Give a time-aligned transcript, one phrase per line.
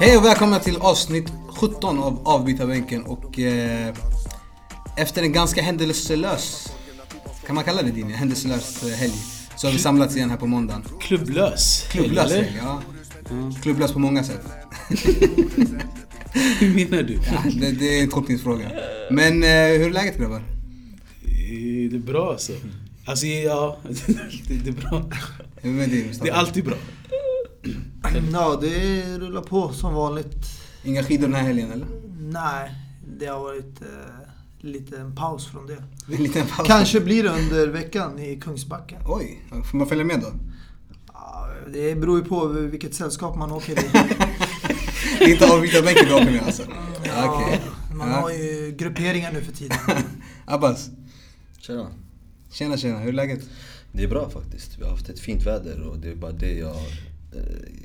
[0.00, 3.94] Hej och välkomna till avsnitt 17 av Avbytarbänken och eh,
[4.96, 6.72] efter en ganska händelselös,
[7.46, 9.14] kan man kalla det din händelselös eh, helg,
[9.56, 10.84] så har vi samlats igen här på måndagen.
[11.00, 11.84] Klubblös?
[11.90, 12.82] Klubblös helg, ja.
[13.62, 14.42] Klubblös på många sätt.
[16.58, 17.14] Hur menar du?
[17.14, 18.70] Ja, det, det är en tolkningsfråga.
[19.10, 19.48] Men eh,
[19.78, 20.36] hur är läget grabbar?
[20.36, 22.52] Eh, Det är bra alltså.
[23.04, 23.78] Alltså ja,
[24.48, 25.02] det det är bra.
[25.62, 26.74] Det är alltid bra.
[28.32, 30.36] Ja, det rullar på som vanligt.
[30.84, 31.86] Inga skidor den här helgen eller?
[32.20, 32.70] Nej,
[33.18, 33.86] det har varit eh,
[34.60, 35.76] lite en paus från det.
[36.16, 36.66] En liten paus.
[36.66, 38.96] Kanske blir det under veckan i Kungsbacka.
[39.06, 40.32] Oj, får man följa med då?
[41.12, 43.86] Ja, det beror ju på vilket sällskap man åker i.
[45.18, 46.62] Det är inte avbytarbänken du åker med alltså?
[47.04, 47.60] Ja, Okej.
[48.00, 48.20] Man Ja.
[48.20, 49.78] har ju grupperingar nu för tiden.
[50.44, 50.90] Abbas,
[51.58, 51.86] Tjena.
[52.52, 53.40] tjena tjena, hur är läget?
[53.92, 54.78] Det är bra faktiskt.
[54.78, 57.42] Vi har haft ett fint väder och det är bara det jag eh,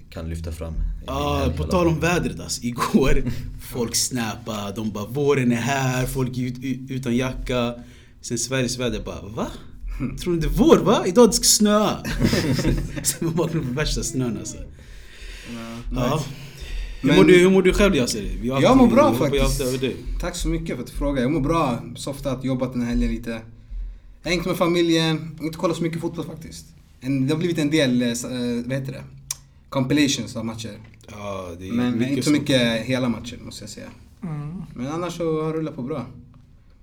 [0.09, 0.73] kan lyfta fram.
[1.07, 2.63] Ah, på tal om vädret alltså.
[2.63, 3.23] Igår,
[3.61, 7.73] folk snappade, de bara våren är här, folk är ut, ut, utan jacka.
[8.21, 9.47] Sen Sveriges väder bara va?
[10.23, 11.03] Tror du det är vår va?
[11.05, 11.97] Idag det ska snöa.
[13.03, 14.57] Så man vaknar på värsta snön alltså.
[15.95, 16.23] Ja.
[16.27, 16.44] Hur,
[17.07, 19.61] Men- mår du, hur mår du själv har Jag mår bra faktiskt.
[20.21, 21.21] Tack så mycket för att du frågar.
[21.21, 21.79] Jag mår bra.
[21.95, 23.41] Softat, jobbat den här helgen lite.
[24.23, 25.37] Hängt med familjen.
[25.41, 26.65] Inte kollat så mycket fotboll faktiskt.
[27.01, 28.15] En, det har blivit en del, eh, eh,
[28.65, 29.03] vad heter det?
[29.69, 30.71] Compilations av matcher.
[31.11, 32.39] Ja, det är Men inte så sånt.
[32.39, 33.87] mycket hela matcher måste jag säga.
[34.23, 34.61] Mm.
[34.73, 36.05] Men annars så har det rullat på bra.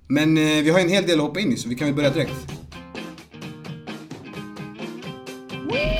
[0.07, 1.95] Men eh, vi har en hel del att hoppa in i så vi kan väl
[1.95, 2.51] börja direkt.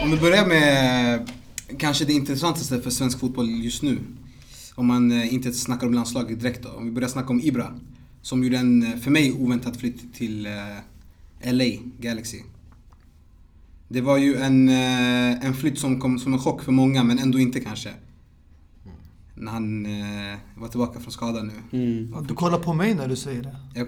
[0.04, 1.30] Om vi börjar med
[1.80, 4.00] kanske det intressantaste för svensk fotboll just nu.
[4.76, 6.70] Om man eh, inte snackar om landslaget direkt då.
[6.70, 7.80] Om vi börjar snacka om Ibra.
[8.22, 11.66] Som gjorde en, eh, för mig, oväntad flytt till eh, LA
[12.00, 12.40] Galaxy.
[13.88, 17.40] Det var ju en, en flytt som kom som en chock för många, men ändå
[17.40, 17.90] inte kanske.
[19.36, 21.54] När han eh, var tillbaka från skada nu.
[21.72, 22.16] Mm.
[22.28, 23.56] Du kollar på mig när du säger det.
[23.76, 23.88] Jag,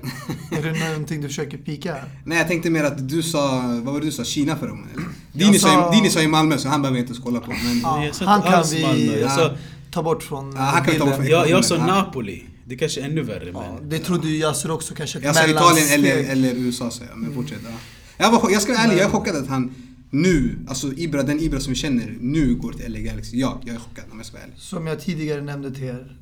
[0.60, 2.04] Är det någonting du försöker pika här?
[2.26, 4.88] nej jag tänkte mer att du sa, vad var det du sa, Kina eller?
[5.32, 7.40] Jag Dini sa, sa- Dini sa i Malmö så han behöver jag inte ens kolla
[7.40, 7.52] på.
[7.52, 9.20] Men, Ja, Jag han kan vi Malmö.
[9.20, 9.56] Jag sa-
[9.92, 11.86] ta bort från Ja, han kan vi ta bort från- Jag, jag sa Ja.
[11.86, 12.44] Napoli.
[12.68, 13.90] Det kanske är ännu värre Ja, men...
[13.90, 17.34] det trodde ju Yasser också, kanske jag sa Italien eller, eller USA sa jag, men
[17.34, 17.60] fortsätt.
[17.64, 17.70] Ja.
[18.18, 19.76] Jag, var, jag ska vara ärlig, jag är chockad att han
[20.10, 23.38] nu, alltså Ibra, den Ibra som vi känner, nu går till LA Galaxy.
[23.38, 24.58] Ja, jag är chockad om jag ska vara ärlig.
[24.58, 26.18] Som jag tidigare nämnde till er.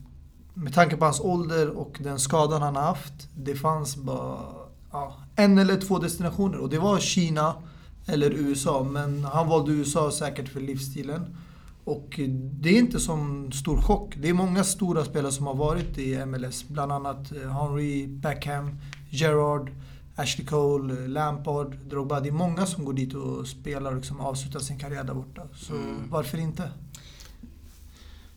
[0.54, 3.14] Med tanke på hans ålder och den skadan han har haft.
[3.36, 4.40] Det fanns bara
[4.92, 6.58] ja, en eller två destinationer.
[6.58, 7.56] Och det var Kina
[8.06, 8.84] eller USA.
[8.92, 11.38] Men han valde USA säkert för livsstilen.
[11.84, 12.20] Och
[12.62, 14.16] det är inte som stor chock.
[14.18, 16.66] Det är många stora spelare som har varit i MLS.
[16.68, 18.80] Bland annat eh, Henry, Beckham,
[19.10, 19.72] Gerard.
[20.16, 22.19] Ashley Cole, Lampard, Drogba.
[22.19, 25.41] Det är många som går dit och spelar och liksom avslutar sin karriär där borta.
[25.56, 25.74] Så
[26.09, 26.72] varför inte?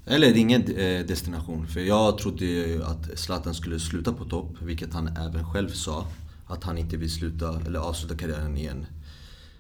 [0.04, 1.66] Eller ingen eh, destination.
[1.66, 6.06] För jag trodde ju att Zlatan skulle sluta på topp, vilket han även själv sa.
[6.46, 8.86] Att han inte vill sluta, eller avsluta karriären igen.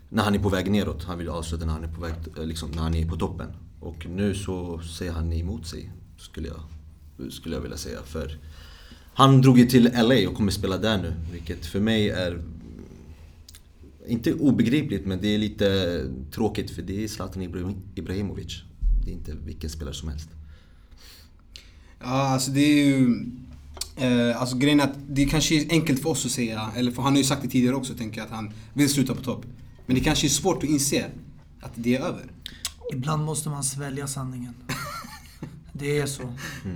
[0.08, 1.04] När han är på väg neråt.
[1.04, 3.48] Han vill avsluta när han är på väg, eh, liksom, när han är på toppen.
[3.80, 7.98] Och nu så säger han emot sig, skulle jag, skulle jag vilja säga.
[8.04, 8.38] För
[9.16, 11.14] han drog ju till LA och kommer spela där nu.
[11.32, 12.42] Vilket för mig är
[14.06, 16.00] inte obegripligt, men det är lite
[16.32, 18.62] tråkigt för det är Zlatan Ibrahim- Ibrahimovic.
[19.04, 20.28] Det är inte vilken spelare som helst.
[22.00, 23.26] Ja, alltså det är ju...
[23.96, 27.02] Eh, alltså grejen är att det kanske är enkelt för oss att säga, eller för
[27.02, 29.46] han har ju sagt det tidigare också, tänker jag, att han vill sluta på topp.
[29.86, 31.10] Men det kanske är svårt att inse
[31.60, 32.24] att det är över.
[32.92, 34.54] Ibland måste man svälja sanningen.
[35.78, 36.22] Det är så.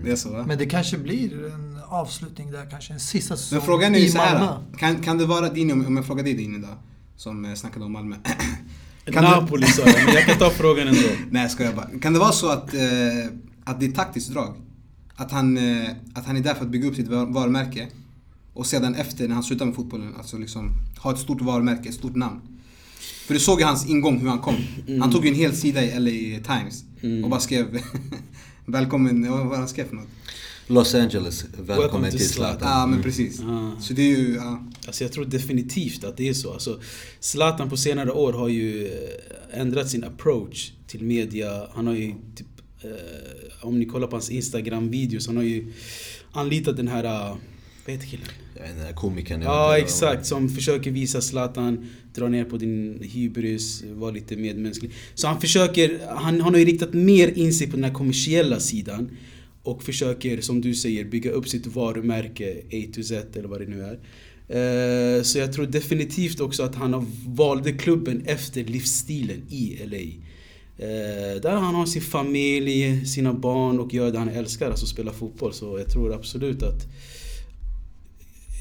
[0.05, 0.45] Det är så va?
[0.47, 4.05] Men det kanske blir en avslutning där, kanske en sista säsong Men frågan är ju
[4.07, 4.39] i så här.
[4.39, 4.57] Malmö.
[4.79, 6.77] Kan, kan det vara din, om jag frågar dig din idag,
[7.17, 8.17] som eh, snackade om Malmö.
[9.13, 11.01] Kan Napoli sa jag, men jag kan ta frågan ändå.
[11.31, 11.89] Nej jag skojar bara.
[12.03, 12.81] Kan det vara så att, eh,
[13.65, 14.55] att det är taktiskt drag?
[15.17, 17.89] Att han, eh, att han är där för att bygga upp sitt var- varumärke
[18.55, 21.95] och sedan efter när han slutar med fotbollen, alltså liksom ha ett stort varumärke, ett
[21.95, 22.41] stort namn.
[23.27, 24.55] För du såg ju hans ingång hur han kom.
[25.01, 26.85] Han tog ju en hel sida i LA Times
[27.25, 27.81] och bara skrev
[28.67, 30.09] Välkommen, vad var han skrev för något?
[30.71, 32.69] Los Angeles, välkommen Welcome till Zlatan.
[32.69, 33.41] Ja men precis.
[33.41, 33.81] Ah.
[33.81, 34.65] Så det är ju, ja.
[34.87, 36.53] Alltså jag tror definitivt att det är så.
[36.53, 36.81] Alltså,
[37.21, 41.69] Zlatan på senare år har ju eh, ändrat sin approach till media.
[41.75, 42.47] Han har ju typ,
[42.83, 45.73] eh, om ni kollar på hans Instagram-videos, han har ju
[46.33, 47.37] anlitat den här, eh,
[47.87, 48.27] vad heter killen?
[48.55, 49.43] Vet inte, komikern.
[49.43, 54.93] Ja exakt, som försöker visa Zlatan, dra ner på din hybris, vara lite medmänsklig.
[55.15, 58.61] Så han försöker, han, han har ju riktat mer in sig på den här kommersiella
[58.61, 59.11] sidan
[59.63, 63.67] och försöker, som du säger, bygga upp sitt varumärke A to Z eller vad det
[63.67, 63.99] nu är.
[64.51, 70.31] Eh, så jag tror definitivt också att han valde klubben efter livsstilen i LA.
[70.87, 75.13] Eh, där han har sin familj, sina barn och gör det han älskar, alltså spela
[75.13, 75.53] fotboll.
[75.53, 76.87] Så jag tror absolut att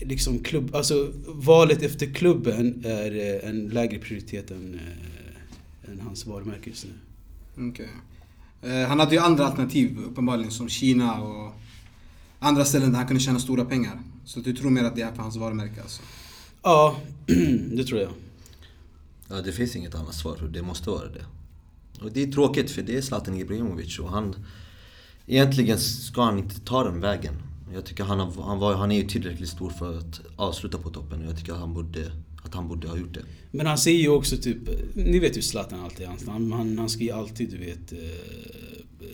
[0.01, 6.69] liksom klubb, alltså valet efter klubben är en lägre prioritet än, eh, än hans varumärke
[6.69, 7.69] just nu.
[7.69, 7.87] Okay.
[8.61, 11.53] Eh, Han hade ju andra alternativ uppenbarligen som Kina och
[12.39, 13.99] andra ställen där han kunde tjäna stora pengar.
[14.25, 16.01] Så du tror mer att det är för hans varumärke alltså?
[16.63, 16.95] Ja,
[17.77, 18.11] det tror jag.
[19.29, 20.49] Ja, det finns inget annat svar.
[20.53, 21.25] Det måste vara det.
[22.01, 24.35] Och det är tråkigt för det är Zlatan Ibrahimovic och han...
[25.27, 27.33] Egentligen ska han inte ta den vägen.
[27.73, 30.89] Jag tycker han, har, han, var, han är ju tillräckligt stor för att avsluta på
[30.89, 32.11] toppen och jag tycker att han borde,
[32.49, 33.23] att han borde ha gjort det.
[33.51, 34.57] Men han säger ju också typ,
[34.93, 36.07] ni vet ju Zlatan alltid.
[36.07, 37.99] Han, han, han ska ju alltid du vet eh,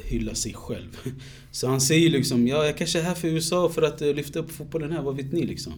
[0.06, 0.98] hylla sig själv.
[1.52, 4.40] Så han säger liksom, ja jag kanske är här för USA för att eh, lyfta
[4.40, 5.74] upp fotbollen här, vad vet ni liksom?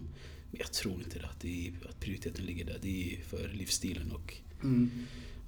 [0.52, 2.78] Men jag tror inte det, att, det är, att prioriteten ligger där.
[2.82, 4.34] Det är för livsstilen och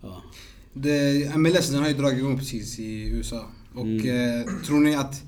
[0.01, 0.23] ja.
[0.73, 3.45] Det, MLS den har ju dragit igång precis i USA.
[3.73, 4.39] Och Mm.
[4.41, 5.23] eh, tror ni att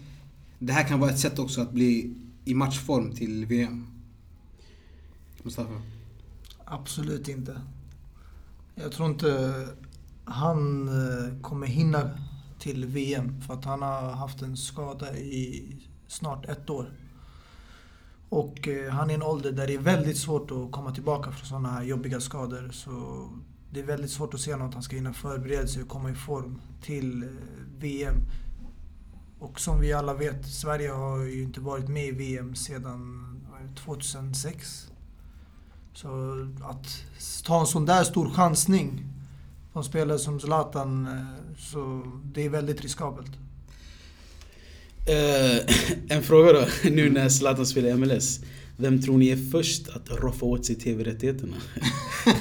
[0.59, 2.13] det här kan vara ett sätt också att bli
[2.45, 3.87] i matchform till VM?
[5.43, 5.81] Mustafa?
[6.71, 7.61] Absolut inte.
[8.75, 9.67] Jag tror inte
[10.25, 12.09] han eh, kommer hinna
[12.59, 15.65] till VM för att han har haft en skada i
[16.07, 16.91] snart ett år.
[18.29, 21.31] Och eh, han är i en ålder där det är väldigt svårt att komma tillbaka
[21.31, 22.69] från sådana här jobbiga skador.
[22.73, 23.27] Så
[23.71, 26.09] det är väldigt svårt att se något att han ska hinna förbereda sig och komma
[26.09, 27.29] i form till eh,
[27.79, 28.15] VM.
[29.39, 33.27] Och som vi alla vet, Sverige har ju inte varit med i VM sedan
[33.75, 34.90] 2006.
[35.93, 36.07] Så
[36.63, 37.03] att
[37.45, 39.03] ta en sån där stor chansning
[39.73, 42.03] på en spelare som Zlatan, eh, så
[42.33, 43.31] det är väldigt riskabelt.
[45.07, 45.75] Eh,
[46.17, 48.39] en fråga då, nu när Zlatan spelar i MLS.
[48.77, 51.55] Vem tror ni är först att roffa åt sig TV-rättigheterna?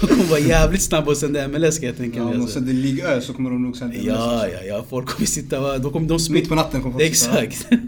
[0.00, 2.32] de kommer vara jävligt snabba att sända MLS kan jag tänka Ja, mig.
[2.32, 2.58] om de Alltså.
[2.58, 4.48] sänder Ligue Ö så kommer de nog sända MLS Ja, också.
[4.56, 4.84] ja, ja.
[4.90, 5.78] Folk kommer sitta...
[5.78, 7.42] De kommer, de Mitt på natten kommer folk sitta.
[7.42, 7.68] Exakt.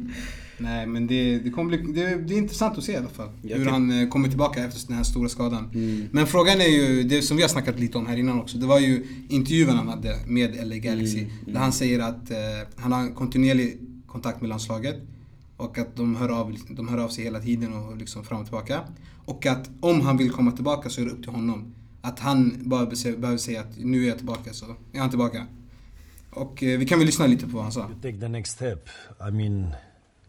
[0.63, 3.29] Nej men det, det kommer bli, det, det är intressant att se i alla fall.
[3.43, 5.71] Jag hur kan- han eh, kommer tillbaka efter den här stora skadan.
[5.75, 6.09] Mm.
[6.13, 8.59] Men frågan är ju, det som vi har snackat lite om här innan också.
[8.59, 11.19] Det var ju intervjun han hade med LA Galaxy.
[11.19, 11.53] Mm, mm.
[11.55, 12.37] Där han säger att eh,
[12.77, 14.97] han har kontinuerlig kontakt med landslaget.
[15.57, 18.47] Och att de hör, av, de hör av sig hela tiden och liksom fram och
[18.47, 18.81] tillbaka.
[19.25, 21.75] Och att om han vill komma tillbaka så är det upp till honom.
[22.03, 25.47] Att han bara be- behöver säga att nu är jag tillbaka så är han tillbaka.
[26.31, 27.81] Och eh, vi kan väl lyssna lite på vad han sa.
[27.81, 28.89] You take the next step.
[29.29, 29.67] I mean,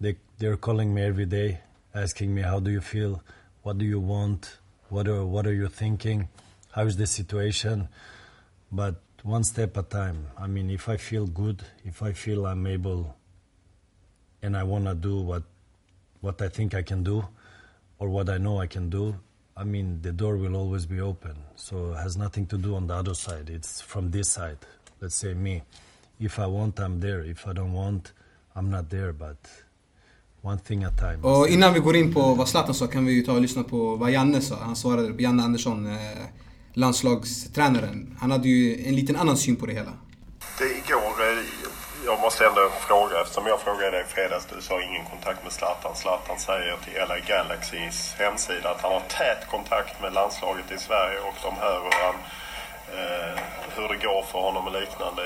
[0.01, 1.59] they they're calling me every day,
[1.93, 3.23] asking me how do you feel,
[3.61, 4.57] what do you want,
[4.89, 6.27] what are what are you thinking,
[6.71, 7.87] how is the situation,
[8.71, 10.27] but one step at a time.
[10.37, 13.15] I mean, if I feel good, if I feel I'm able,
[14.41, 15.43] and I want to do what
[16.21, 17.23] what I think I can do,
[17.99, 19.15] or what I know I can do.
[19.55, 21.35] I mean, the door will always be open.
[21.55, 23.49] So it has nothing to do on the other side.
[23.49, 24.57] It's from this side.
[25.01, 25.61] Let's say me.
[26.19, 27.21] If I want, I'm there.
[27.21, 28.13] If I don't want,
[28.55, 29.13] I'm not there.
[29.13, 29.37] But
[30.41, 31.17] one thing at time.
[31.23, 33.63] Och innan vi går in på vad Zlatan sa kan vi ju ta och lyssna
[33.63, 34.55] på vad Janne sa.
[34.55, 36.25] Han svarade på Janne Andersson, eh,
[36.73, 38.17] landslagstränaren.
[38.19, 39.93] Han hade ju en liten annan syn på det hela.
[40.57, 41.45] Det igår, eh,
[42.05, 44.47] jag måste ändå fråga eftersom jag frågade dig i fredags.
[44.55, 45.95] Du sa ingen kontakt med Zlatan.
[45.95, 51.19] Zlatan säger till LA Galaxys hemsida att han har tät kontakt med landslaget i Sverige
[51.19, 52.15] och de hör hur, han,
[52.97, 53.39] eh,
[53.75, 55.23] hur det går för honom och liknande.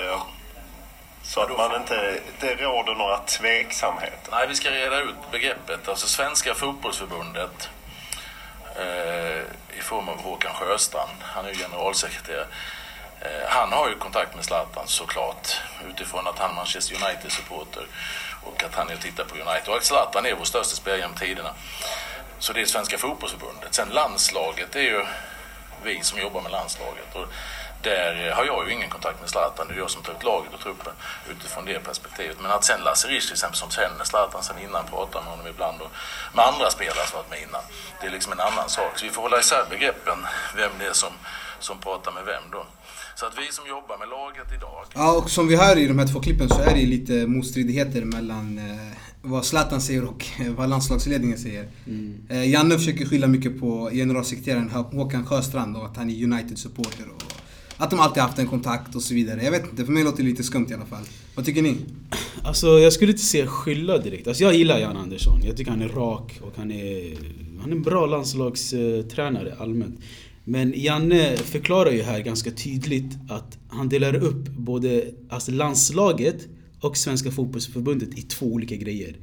[1.28, 4.30] Så att man inte, det råder några tveksamheter.
[4.30, 5.88] Nej, vi ska reda ut begreppet.
[5.88, 7.70] Alltså Svenska fotbollsförbundet
[8.76, 9.38] eh,
[9.78, 12.46] i form av Håkan Sjöstrand, han är ju generalsekreterare.
[13.20, 17.86] Eh, han har ju kontakt med Zlatan såklart utifrån att han är Manchester United-supporter
[18.42, 19.68] och att han är och tittar på United.
[19.68, 21.54] Och att Zlatan är vår största spelare genom tiderna.
[22.38, 23.74] Så det är Svenska fotbollsförbundet.
[23.74, 25.06] Sen landslaget är ju
[25.82, 27.14] vi som jobbar med landslaget.
[27.14, 27.28] Och
[27.82, 29.66] där har jag ju ingen kontakt med Zlatan.
[29.68, 30.92] Det är jag som tar ut laget och truppen
[31.30, 32.36] utifrån det perspektivet.
[32.42, 35.46] Men att sen Lasse Risch till exempel som känner Zlatan sen innan, pratar med honom
[35.54, 35.90] ibland och
[36.36, 37.64] med andra spelare som varit med innan.
[38.00, 38.92] Det är liksom en annan sak.
[38.98, 40.18] Så vi får hålla isär begreppen,
[40.56, 41.12] vem det är som,
[41.60, 42.66] som pratar med vem då.
[43.18, 45.98] Så att vi som jobbar med laget idag Ja, och som vi hör i de
[45.98, 48.92] här två klippen så är det lite motstridigheter mellan eh,
[49.22, 51.68] vad Zlatan säger och eh, vad landslagsledningen säger.
[52.30, 57.04] Eh, Janne försöker skylla mycket på generalsekreteraren Hå- Håkan Sjöstrand och att han är United-supporter
[57.16, 57.22] och
[57.76, 59.44] att de alltid haft en kontakt och så vidare.
[59.44, 61.04] Jag vet inte, för mig låter det lite skumt i alla fall.
[61.34, 61.76] Vad tycker ni?
[62.42, 64.26] Alltså jag skulle inte säga skylla direkt.
[64.26, 65.40] Alltså jag gillar Jan Andersson.
[65.44, 67.16] Jag tycker han är rak och han är,
[67.60, 70.00] han är en bra landslagstränare allmänt.
[70.44, 76.48] Men Janne förklarar ju här ganska tydligt att han delar upp både alltså landslaget
[76.80, 79.16] och Svenska fotbollsförbundet i två olika grejer.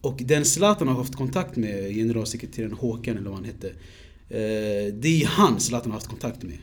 [0.00, 3.68] Och den Zlatan har haft kontakt med, generalsekreteraren Håkan eller vad han hette.
[4.28, 6.58] Eh, det är han Zlatan har haft kontakt med.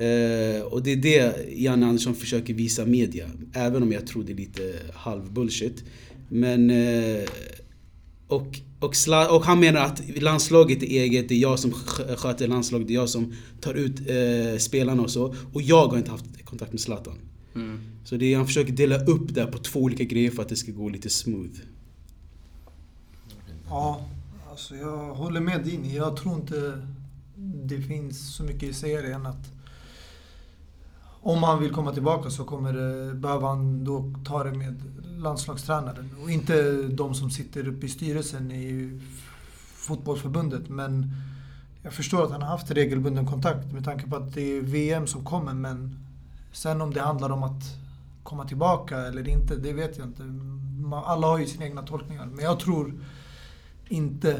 [0.00, 3.26] Eh, och det är det Janne Andersson försöker visa media.
[3.52, 5.84] Även om jag tror det är lite halv bullshit.
[6.28, 6.70] Men...
[6.70, 7.28] Eh,
[8.28, 12.16] och, och, Sla, och han menar att landslaget är eget, det är jag som skö-
[12.16, 15.34] sköter landslaget, det är jag som tar ut eh, spelarna och så.
[15.52, 17.18] Och jag har inte haft kontakt med Zlatan.
[18.04, 20.56] Så det är, han försöker dela upp det på två olika grejer för att det
[20.56, 21.60] ska gå lite smooth.
[23.68, 24.08] Ja,
[24.50, 25.96] alltså jag håller med Dini.
[25.96, 26.86] Jag tror inte
[27.64, 29.59] det finns så mycket i serien att
[31.22, 34.82] om han vill komma tillbaka så kommer det, behöver han då ta det med
[35.18, 39.00] landslagstränaren och inte de som sitter uppe i styrelsen i
[39.74, 40.68] fotbollsförbundet.
[40.68, 41.10] Men
[41.82, 45.06] jag förstår att han har haft regelbunden kontakt med tanke på att det är VM
[45.06, 45.98] som kommer men
[46.52, 47.62] sen om det handlar om att
[48.22, 50.22] komma tillbaka eller inte, det vet jag inte.
[51.04, 52.26] Alla har ju sina egna tolkningar.
[52.26, 53.00] Men jag tror
[53.88, 54.32] inte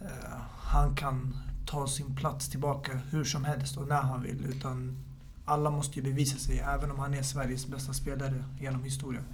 [0.00, 4.44] eh, han kan ta sin plats tillbaka hur som helst och när han vill.
[4.48, 4.96] Utan
[5.48, 9.24] alla måste ju bevisa sig, även om han är Sveriges bästa spelare genom historien.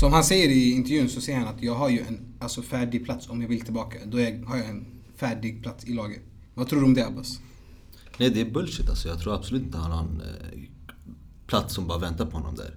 [0.00, 3.04] Som han säger i intervjun så säger han att jag har ju en alltså, färdig
[3.04, 3.98] plats om jag vill tillbaka.
[4.06, 4.86] Då är, har jag en
[5.16, 6.22] färdig plats i laget.
[6.54, 7.40] Vad tror du om det Abbas?
[8.18, 9.08] Nej det är bullshit alltså.
[9.08, 10.60] Jag tror absolut inte han har en eh,
[11.46, 12.74] plats som bara väntar på honom där.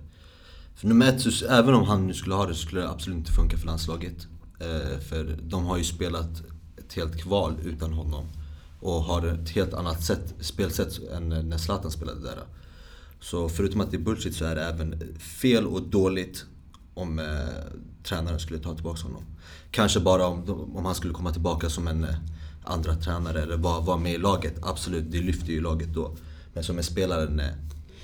[0.76, 3.18] För nummer ett, så, även om han nu skulle ha det så skulle det absolut
[3.18, 4.28] inte funka för landslaget.
[4.60, 6.42] Eh, för de har ju spelat
[6.78, 8.26] ett helt kval utan honom.
[8.80, 12.44] Och har ett helt annat sätt, spelsätt än när Zlatan spelade där.
[13.24, 16.46] Så förutom att det är bullshit så är det även fel och dåligt
[16.94, 17.26] om eh,
[18.04, 19.24] tränaren skulle ta tillbaka honom.
[19.72, 22.16] Kanske bara om, om han skulle komma tillbaka som en eh,
[22.64, 24.54] andra tränare eller vara var med i laget.
[24.62, 26.16] Absolut, det lyfter ju laget då.
[26.54, 27.54] Men som en spelare, nej.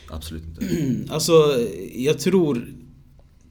[0.10, 0.66] Absolut inte.
[1.14, 1.34] Alltså,
[1.96, 2.74] jag tror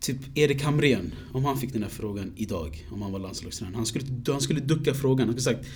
[0.01, 3.77] typ Erik Hamrén, om han fick den här frågan idag, om han var landslagstränare.
[3.77, 5.29] Han skulle, han skulle ducka frågan.
[5.29, 5.69] Han skulle sagt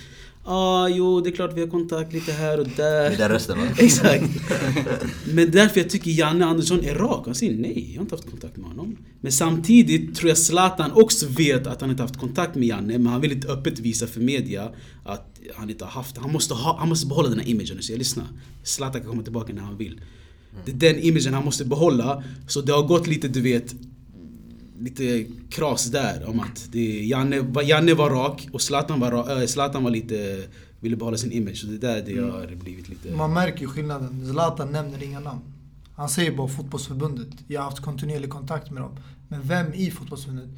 [0.43, 3.17] ah, jo det är klart vi har kontakt lite här och där.
[3.17, 3.63] Det är resten va?
[3.77, 4.23] Exakt.
[5.33, 7.25] Men därför jag tycker Janne Andersson är rak.
[7.25, 8.97] Han säger nej, jag har inte haft kontakt med honom.
[9.21, 12.97] Men samtidigt tror jag Zlatan också vet att han inte haft kontakt med Janne.
[12.97, 14.69] Men han vill inte öppet visa för media
[15.03, 17.81] att han inte har haft Han måste, ha, han måste behålla den här imagen.
[17.81, 18.25] Så jag lyssnar.
[18.63, 20.01] Zlatan kan komma tillbaka när han vill.
[20.65, 22.23] Det är den imagen han måste behålla.
[22.47, 23.75] Så det har gått lite, du vet,
[24.83, 29.83] lite kras där om att det Janne, Janne var rak och Zlatan var, äh, Zlatan
[29.83, 30.43] var lite,
[30.79, 31.57] ville behålla sin image.
[31.57, 33.11] Så det är där det har blivit lite...
[33.11, 34.27] Man märker ju skillnaden.
[34.31, 35.41] Zlatan nämner inga namn.
[35.95, 37.27] Han säger bara fotbollsförbundet.
[37.47, 38.97] Jag har haft kontinuerlig kontakt med dem.
[39.27, 40.49] Men vem i fotbollsförbundet?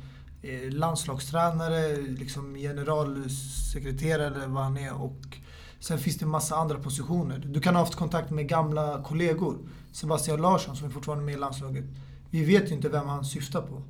[0.42, 5.02] Eh, Landslagstränare, liksom generalsekreterare eller vad han är.
[5.02, 5.38] Och
[5.80, 7.44] sen finns det massa andra positioner.
[7.46, 9.58] Du kan ha haft kontakt med gamla kollegor.
[9.92, 11.86] Sebastian Larsson som är fortfarande med i landslaget.
[12.30, 13.82] Vi vet ju inte vem han syftar på.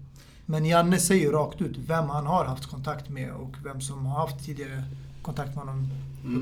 [0.45, 4.27] Men Janne säger rakt ut vem han har haft kontakt med och vem som har
[4.27, 4.83] haft tidigare
[5.21, 5.89] kontakt med honom.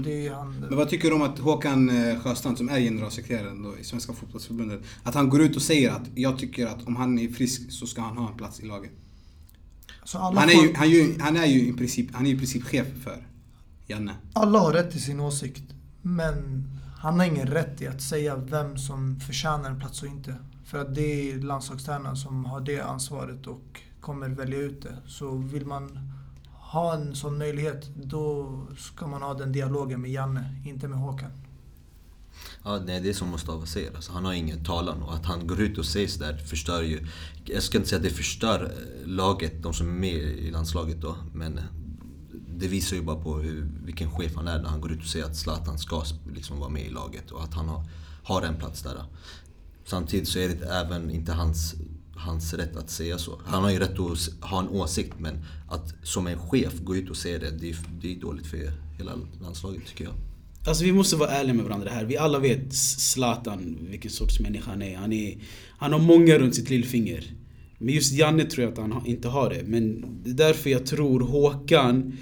[0.07, 3.77] Är han, Men vad tycker du om att Håkan eh, Sjöstrand, som är generalsekreteraren då
[3.77, 7.19] i Svenska fotbollsförbundet, att han går ut och säger att jag tycker att om han
[7.19, 8.91] är frisk så ska han ha en plats i laget.
[10.03, 12.36] så alla, Han är ju, han ju, han är ju i princip, han är ju
[12.36, 13.27] i princip chef för
[13.88, 14.15] Janne.
[14.33, 15.63] alla har rätt till sin åsikt.
[16.01, 16.67] Men
[16.98, 20.36] han har ingen rätt i att säga vem som förtjänar en plats och inte.
[20.65, 24.98] För att det är landslagstränaren som har det ansvaret och kommer välja ut det.
[25.07, 26.00] Så vill man
[26.51, 31.31] ha en sån möjlighet, då ska man ha den dialogen med Janne, inte med Håkan.
[32.63, 33.95] Ja, det är det som Mustafa säger.
[33.95, 37.07] Alltså, han har ingen talan och att han går ut och säger sådär förstör ju...
[37.45, 41.01] Jag ska inte säga att det förstör eh, laget, de som är med i landslaget
[41.01, 41.15] då.
[41.33, 41.63] Men eh,
[42.57, 45.07] det visar ju bara på hur, vilken chef han är när han går ut och
[45.07, 47.83] säger att Zlatan ska liksom vara med i laget och att han har,
[48.24, 49.03] har en plats där.
[49.86, 51.75] Samtidigt så är det även inte hans,
[52.15, 53.41] hans rätt att säga så.
[53.46, 57.10] Han har ju rätt att ha en åsikt men att som en chef gå ut
[57.10, 58.58] och säga det, det är, det är dåligt för
[58.98, 60.13] hela landslaget tycker jag.
[60.67, 62.05] Alltså vi måste vara ärliga med varandra här.
[62.05, 64.98] Vi alla vet Zlatan, vilken sorts människa han är.
[64.98, 65.38] Han, är,
[65.77, 67.24] han har många runt sitt lillfinger.
[67.77, 69.63] Men just Janne tror jag att han inte har det.
[69.65, 72.17] Men det är därför jag tror Håkan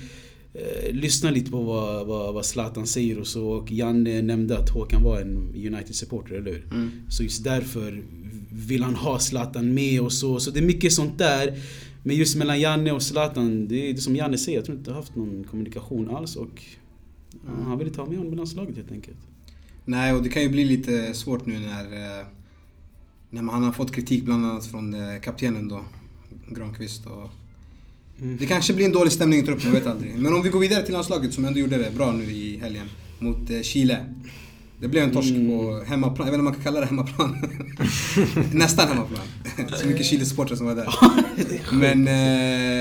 [0.53, 3.47] eh, lyssnar lite på vad, vad, vad Zlatan säger och så.
[3.47, 6.65] Och Janne nämnde att Håkan var en United-supporter, eller hur?
[7.09, 8.03] Så just därför
[8.51, 10.39] vill han ha Zlatan med och så.
[10.39, 11.59] Så det är mycket sånt där.
[12.03, 14.57] Men just mellan Janne och Zlatan, det är det som Janne säger.
[14.57, 16.35] Jag tror inte har haft någon kommunikation alls.
[16.35, 16.63] Och
[17.45, 19.17] Ja, han ville ta med honom i landslaget helt enkelt.
[19.85, 22.25] Nej, och det kan ju bli lite svårt nu när, eh,
[23.29, 25.81] när han har fått kritik bland annat från eh, kaptenen då,
[26.49, 27.05] Granqvist.
[27.05, 27.29] Och
[28.39, 30.15] det kanske blir en dålig stämning i truppen, jag vet aldrig.
[30.15, 32.87] Men om vi går vidare till landslaget som ändå gjorde det bra nu i helgen
[33.19, 34.05] mot eh, Chile.
[34.81, 37.37] Det blev en torsk på hemmaplan, jag vet inte om man kan kalla det hemmaplan.
[38.53, 39.21] Nästan hemmaplan.
[39.81, 40.87] Så mycket Chile-supportrar som var där.
[41.71, 42.07] Men...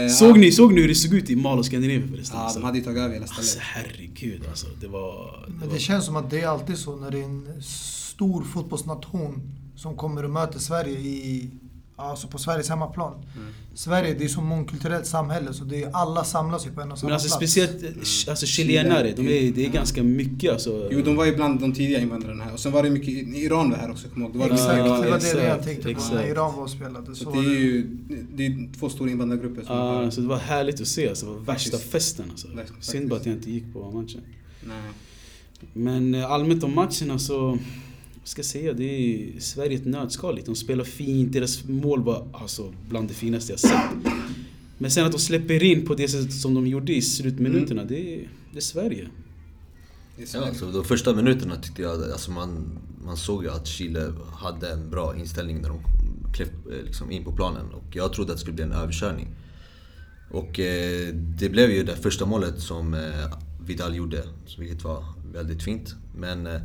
[0.07, 2.39] Eh, Såg ni, såg ni hur det såg ut i Mal och Scandinavien förresten?
[2.41, 3.65] Ja, de hade ju tagit över hela Alltså stället.
[3.67, 4.67] herregud alltså.
[4.81, 5.45] Det var...
[5.47, 7.63] Det Men var det känns som att det är alltid så när det är en
[7.63, 9.43] stor fotbollsnation
[9.77, 11.51] som kommer och möter Sverige i,
[12.01, 13.13] alltså på Sveriges hemmaplan.
[13.15, 13.49] Mm.
[13.75, 16.99] Sverige det är så mångkulturellt samhälle så det är, alla samlas ju på en och
[16.99, 17.53] samma men alltså plats.
[17.53, 20.89] speciellt eh, alltså, chilenare, de är, det är ganska mycket alltså.
[20.91, 22.53] Jo, de var ju bland de tidiga invandrarna här.
[22.53, 24.43] Och sen var det mycket, Iran var här också, kommer jag ihåg.
[24.43, 26.15] Det var Exakt, mycket- det var exakt, det jag tänkte på exakt.
[26.15, 27.07] när Iran var och spelade.
[27.15, 27.87] Så Så det är ju
[28.35, 30.11] det är två stora invandrargrupper som har...
[30.11, 31.27] så det var härligt att se alltså.
[31.27, 31.93] Det var värsta Faktiskt.
[31.93, 32.49] festen alltså.
[32.81, 34.21] Synd bara att jag inte gick på matchen.
[34.63, 34.77] Nej.
[35.73, 37.59] Men eh, allmänt om matchen alltså.
[38.31, 38.73] Ska jag säga?
[38.73, 40.41] Det är Sverige ett nötskal.
[40.47, 43.91] De spelar fint, deras mål var alltså bland det finaste jag sett.
[44.79, 48.15] Men sen att de släpper in på det sättet som de gjorde i slutminuterna, det,
[48.15, 49.09] är, det är Sverige.
[50.17, 50.47] Det är Ja, Sverige.
[50.47, 54.91] alltså, de första minuterna tyckte jag, alltså man, man såg ju att Chile hade en
[54.91, 55.81] bra inställning när de
[56.35, 57.67] klev eh, liksom in på planen.
[57.73, 59.29] Och jag trodde att det skulle bli en överkörning.
[60.31, 63.01] Och eh, det blev ju det första målet som eh,
[63.67, 64.23] Vidal gjorde,
[64.59, 65.95] vilket var väldigt fint.
[66.17, 66.61] Men eh,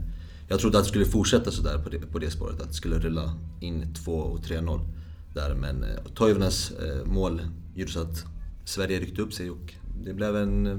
[0.48, 3.00] jag trodde att det skulle fortsätta sådär på det, på det spåret, att det skulle
[3.00, 4.80] rulla in 2 och 3-0
[5.34, 5.56] där.
[5.56, 7.42] Men eh, Toivonens eh, mål
[7.76, 8.26] gjorde så att
[8.66, 9.74] Sverige ryckte upp sig och
[10.06, 10.68] det blev en...
[10.68, 10.78] eh,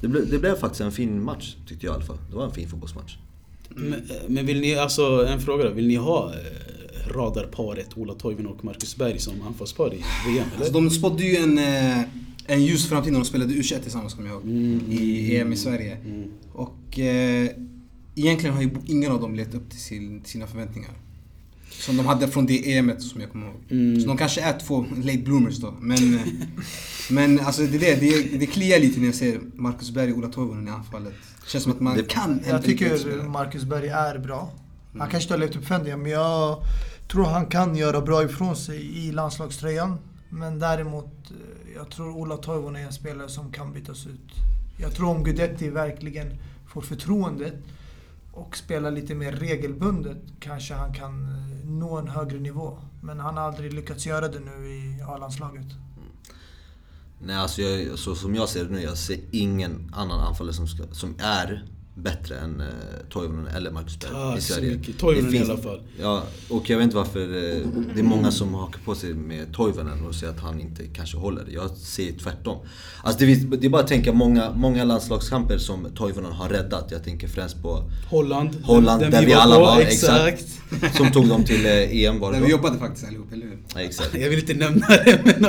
[0.00, 2.18] Det blev, det blev faktiskt en fin match, tyckte jag i alla fall.
[2.30, 3.16] Det var en fin fotbollsmatch.
[3.68, 5.70] Men, eh, men vill ni, alltså en fråga då.
[5.70, 10.56] Vill ni ha eh, radarparet Ola Toivonen och Marcus Berg som anfallspar i VM eller?
[10.56, 12.00] Alltså, de spådde ju en, eh,
[12.46, 14.44] en ljus framtid när de spelade U21 tillsammans, kommer jag ihåg.
[14.44, 14.80] Mm.
[14.90, 15.96] I EM i Sverige.
[15.96, 16.30] Mm.
[16.52, 17.48] Och eh,
[18.16, 20.90] egentligen har ju ingen av dem levt upp till sin, sina förväntningar.
[21.70, 23.56] Som de hade från det EMet som jag kommer ihåg.
[23.70, 24.00] Mm.
[24.00, 25.74] Så de kanske är två late bloomers då.
[25.80, 26.20] Men,
[27.10, 30.18] men alltså det, är det, det, det kliar lite när jag ser Marcus Berg och
[30.18, 31.14] Ola Toivonen i anfallet.
[31.44, 33.22] Det känns som att man Det- kan Jag tycker.
[33.28, 34.40] Marcus Berg är bra.
[34.40, 35.00] Mm.
[35.00, 36.58] Han kanske inte har levt upp förväntningarna men jag
[37.12, 39.98] tror han kan göra bra ifrån sig i landslagströjan.
[40.28, 44.32] Men däremot, eh, jag tror Ola Toivonen är en spelare som kan bytas ut.
[44.80, 46.26] Jag tror om Guidetti verkligen
[46.68, 47.54] får förtroendet
[48.36, 52.78] och spelar lite mer regelbundet kanske han kan eh, nå en högre nivå.
[53.00, 55.66] Men han har aldrig lyckats göra det nu i A-landslaget.
[57.18, 60.68] Nej, alltså jag, så som jag ser det nu, jag ser ingen annan anfallare som,
[60.68, 61.64] ska, som är
[61.98, 62.66] bättre än eh,
[63.10, 64.76] Toivonen eller Marcus Berg Tack i så Sverige.
[64.76, 64.98] mycket.
[64.98, 65.80] Toivonen Det i finns- alla fall.
[66.00, 69.52] Ja, och jag vet inte varför eh, det är många som hakar på sig med
[69.54, 71.44] Toivonen och säger att han inte kanske håller.
[71.54, 72.58] Jag ser tvärtom.
[73.02, 76.88] Alltså det, är- det är bara att tänka många, många landslagskamper som Toivonen har räddat.
[76.90, 78.50] Jag tänker främst på Holland.
[78.64, 79.80] Holland, den där vi var alla var.
[79.80, 80.44] Exakt.
[80.96, 83.58] Som tog dem till eh, EM var det Där vi jobbade faktiskt allihop, eller hur?
[83.74, 84.14] Ja, exakt.
[84.14, 85.46] Jag vill inte nämna det men...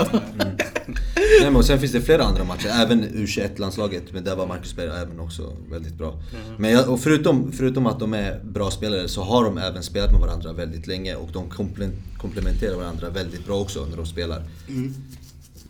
[1.41, 4.89] Nej, men sen finns det flera andra matcher, även U21-landslaget, men där var Marcus Berg
[5.01, 6.13] även också väldigt bra.
[6.57, 10.11] Men jag, och förutom, förutom att de är bra spelare så har de även spelat
[10.11, 14.43] med varandra väldigt länge och de komple- komplementerar varandra väldigt bra också när de spelar.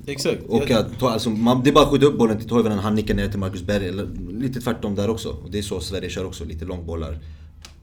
[0.05, 0.43] Exakt.
[0.47, 3.13] Och att, alltså, man, det är bara att skjuta upp bollen till Toivonen, han nickar
[3.13, 4.07] ner till Marcus Berg, eller
[4.39, 5.29] lite tvärtom där också.
[5.29, 7.19] Och det är så Sverige kör också, lite långbollar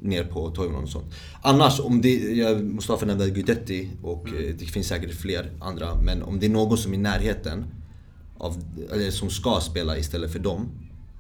[0.01, 1.15] ner på Toivonen och sånt.
[1.43, 6.23] Annars, om det, jag, Mustafa nämnde Guidetti och eh, det finns säkert fler andra, men
[6.23, 7.65] om det är någon som är i närheten
[8.39, 8.57] av,
[8.93, 10.69] eller som ska spela istället för dem,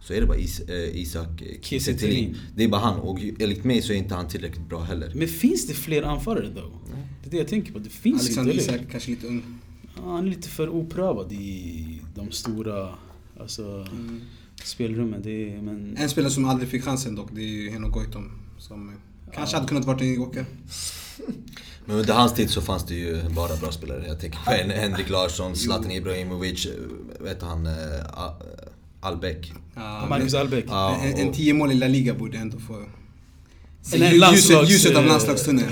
[0.00, 1.92] så är det bara Is, eh, Isak eh, Kiese.
[2.54, 5.12] Det är bara han, och enligt mig så är inte han tillräckligt bra heller.
[5.14, 6.70] Men finns det fler anfallare då?
[7.22, 7.78] Det är det jag tänker på.
[7.78, 9.42] Det finns ju Alexander inte, Isak kanske lite ung.
[9.96, 12.94] Ja, han är lite för oprövad i de stora
[13.40, 13.86] alltså,
[14.64, 15.22] spelrummen.
[15.22, 15.96] Det är, men...
[15.96, 18.30] En spelare som aldrig fick chansen dock, det är ju Henok Goitom.
[18.58, 18.94] Som eh,
[19.34, 20.44] kanske hade kunnat vara en joker.
[21.86, 24.04] Men under hans tid så fanns det ju bara bra spelare.
[24.06, 26.72] Jag tänker på en Henrik Larsson, Zlatan Ibrahimovic, eh,
[27.24, 27.66] vet han,
[28.12, 28.34] A-
[29.04, 29.52] Albeck.
[29.74, 30.64] Ja, Marcus men- Albeck.
[30.68, 32.82] Ja, En, en tio mål i La Liga borde ändå få...
[33.92, 35.66] Eller ljuset, landslags- ljuset av landslagstunneln.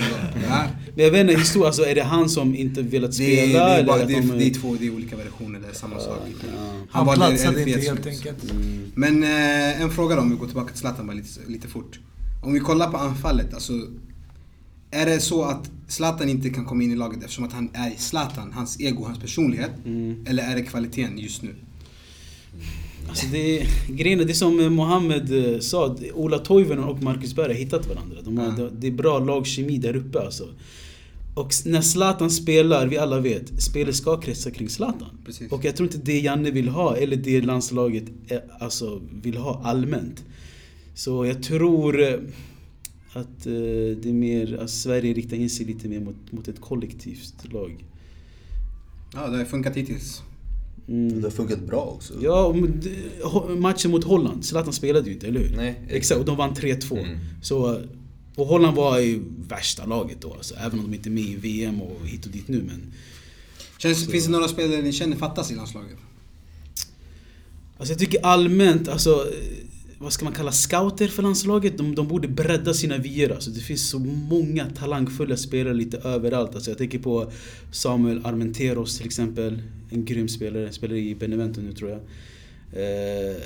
[0.48, 0.64] Ja.
[0.94, 3.42] Men jag vet inte, historia, alltså, är det han som inte velat Det, spela?
[3.42, 5.16] är, det, är eller bara, att det, är, de- det är två det är olika
[5.16, 6.18] versioner, det är samma sak.
[6.40, 6.72] ja.
[6.90, 8.50] Han var platsade inte helt enkelt.
[8.50, 8.92] Mm.
[8.94, 12.00] Men eh, en fråga då, om vi går tillbaka till Zlatan bara lite, lite fort.
[12.42, 13.72] Om vi kollar på anfallet, alltså.
[14.90, 17.92] Är det så att Zlatan inte kan komma in i laget eftersom att han är
[17.96, 19.70] Zlatan, hans ego, hans personlighet?
[19.86, 20.24] Mm.
[20.28, 21.54] Eller är det kvaliteten just nu?
[23.08, 27.34] Alltså det, är- grejen är, det är som Mohammed eh, sa, Ola Toivonen och Marcus
[27.34, 28.16] Berg har hittat varandra.
[28.24, 28.68] De har, Ja.
[28.78, 30.48] Det är bra lagkemi där uppe alltså.
[31.34, 35.08] Och när Zlatan spelar, vi alla vet, spelet ska kretsa kring Zlatan.
[35.26, 35.52] Precis.
[35.52, 39.60] Och jag tror inte det Janne vill ha, eller det landslaget eh, alltså, vill ha
[39.64, 40.24] allmänt.
[40.94, 42.14] Så jag tror eh,
[43.12, 47.52] att det är mer, att Sverige riktar in sig lite mer mot, mot ett kollektivt
[47.52, 47.84] lag.
[49.14, 50.22] Ja, det har funkat hittills.
[50.86, 52.14] Det har funkat bra också.
[52.22, 52.54] Ja,
[53.56, 55.56] matchen mot Holland, Zlatan spelade ju inte, eller hur?
[55.56, 56.98] Nej, Exakt, och de vann 3-2.
[56.98, 57.18] Mm.
[57.42, 57.80] Så,
[58.34, 61.36] och Holland var ju värsta laget då, alltså, även om de inte är med i
[61.36, 62.62] VM och hit och dit nu.
[62.66, 62.92] Men
[63.78, 65.96] Känns, finns det några spelare ni känner fattas i landslaget?
[67.78, 69.26] Alltså jag tycker allmänt, alltså
[70.02, 71.78] vad ska man kalla scouter för landslaget?
[71.78, 73.30] De, de borde bredda sina vyer.
[73.30, 76.54] Alltså det finns så många talangfulla spelare lite överallt.
[76.54, 77.32] Alltså jag tänker på
[77.72, 79.62] Samuel Armenteros till exempel.
[79.90, 82.00] En grym spelare, spelar i Benevento nu tror jag.
[82.72, 83.36] Eh,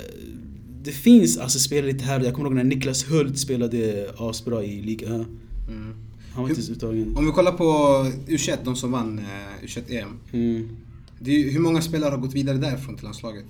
[0.83, 4.83] det finns alltså spelare lite här Jag kommer ihåg när Niklas Hult spelade asbra i
[4.83, 5.09] Liga.
[5.09, 5.27] Mm.
[6.33, 7.17] Han var inte så uttagen.
[7.17, 7.65] Om vi kollar på
[8.29, 10.19] U21, de som vann eh, U21-EM.
[10.33, 10.69] Mm.
[11.25, 13.45] Hur många spelare har gått vidare därifrån till landslaget?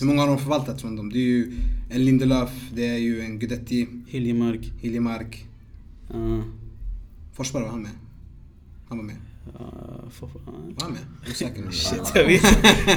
[0.00, 1.10] Hur många har de förvaltat från dem?
[1.12, 1.52] Det är ju
[1.90, 4.72] en Lindelöf, det är ju en Guidetti, Hiljemark.
[4.80, 5.44] Hiljemark.
[6.14, 6.42] Uh,
[7.32, 7.90] Forsberg var han med?
[8.88, 9.16] Han var med.
[9.46, 9.60] uh,
[10.20, 11.30] Var han med?
[11.30, 11.70] Osäker nu.
[11.72, 12.42] Shit, jag vet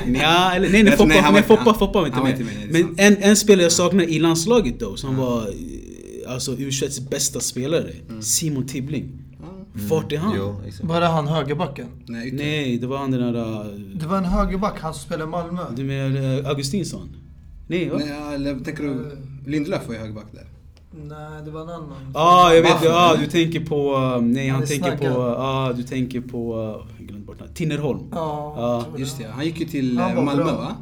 [0.07, 2.31] Nja, eller nej, nej, Foppa, nej, nej, Foppa, Foppa var inte med.
[2.31, 2.99] inte med, är Men sant.
[2.99, 6.71] en, en spelare jag saknar i landslaget då, som var eh, alltså u
[7.09, 7.91] bästa spelare.
[8.09, 8.21] Mm.
[8.21, 9.22] Simon Tibbling.
[9.75, 9.81] Ja.
[9.89, 10.33] Vart är han?
[10.37, 10.83] Jo, exakt.
[10.87, 11.87] Bara han högerbacken.
[12.05, 12.37] Nej, ytter.
[12.37, 13.59] Nej, det var han den där...
[13.61, 15.61] eh, Det var en högerback, han som spelade i Malmö.
[15.75, 17.15] Du menar eh, Augustinsson?
[17.67, 17.97] Nej, va?
[17.97, 19.17] Nej, ja, eller tänker du...
[19.45, 20.47] Lindelöf var ju högerback där.
[20.91, 22.11] Nej, det var en annan.
[22.13, 22.83] ah, jag vet.
[22.83, 23.97] Ja, du tänker på...
[24.21, 25.05] Nej, Han han tänker på...
[25.05, 26.55] Ja, du tänker på...
[26.97, 27.55] Jag glömde bort namnet.
[27.55, 27.99] Tinnerholm.
[28.11, 30.53] Ja, Ja, tror Just det, han gick ju till var Malmö bra.
[30.55, 30.75] va?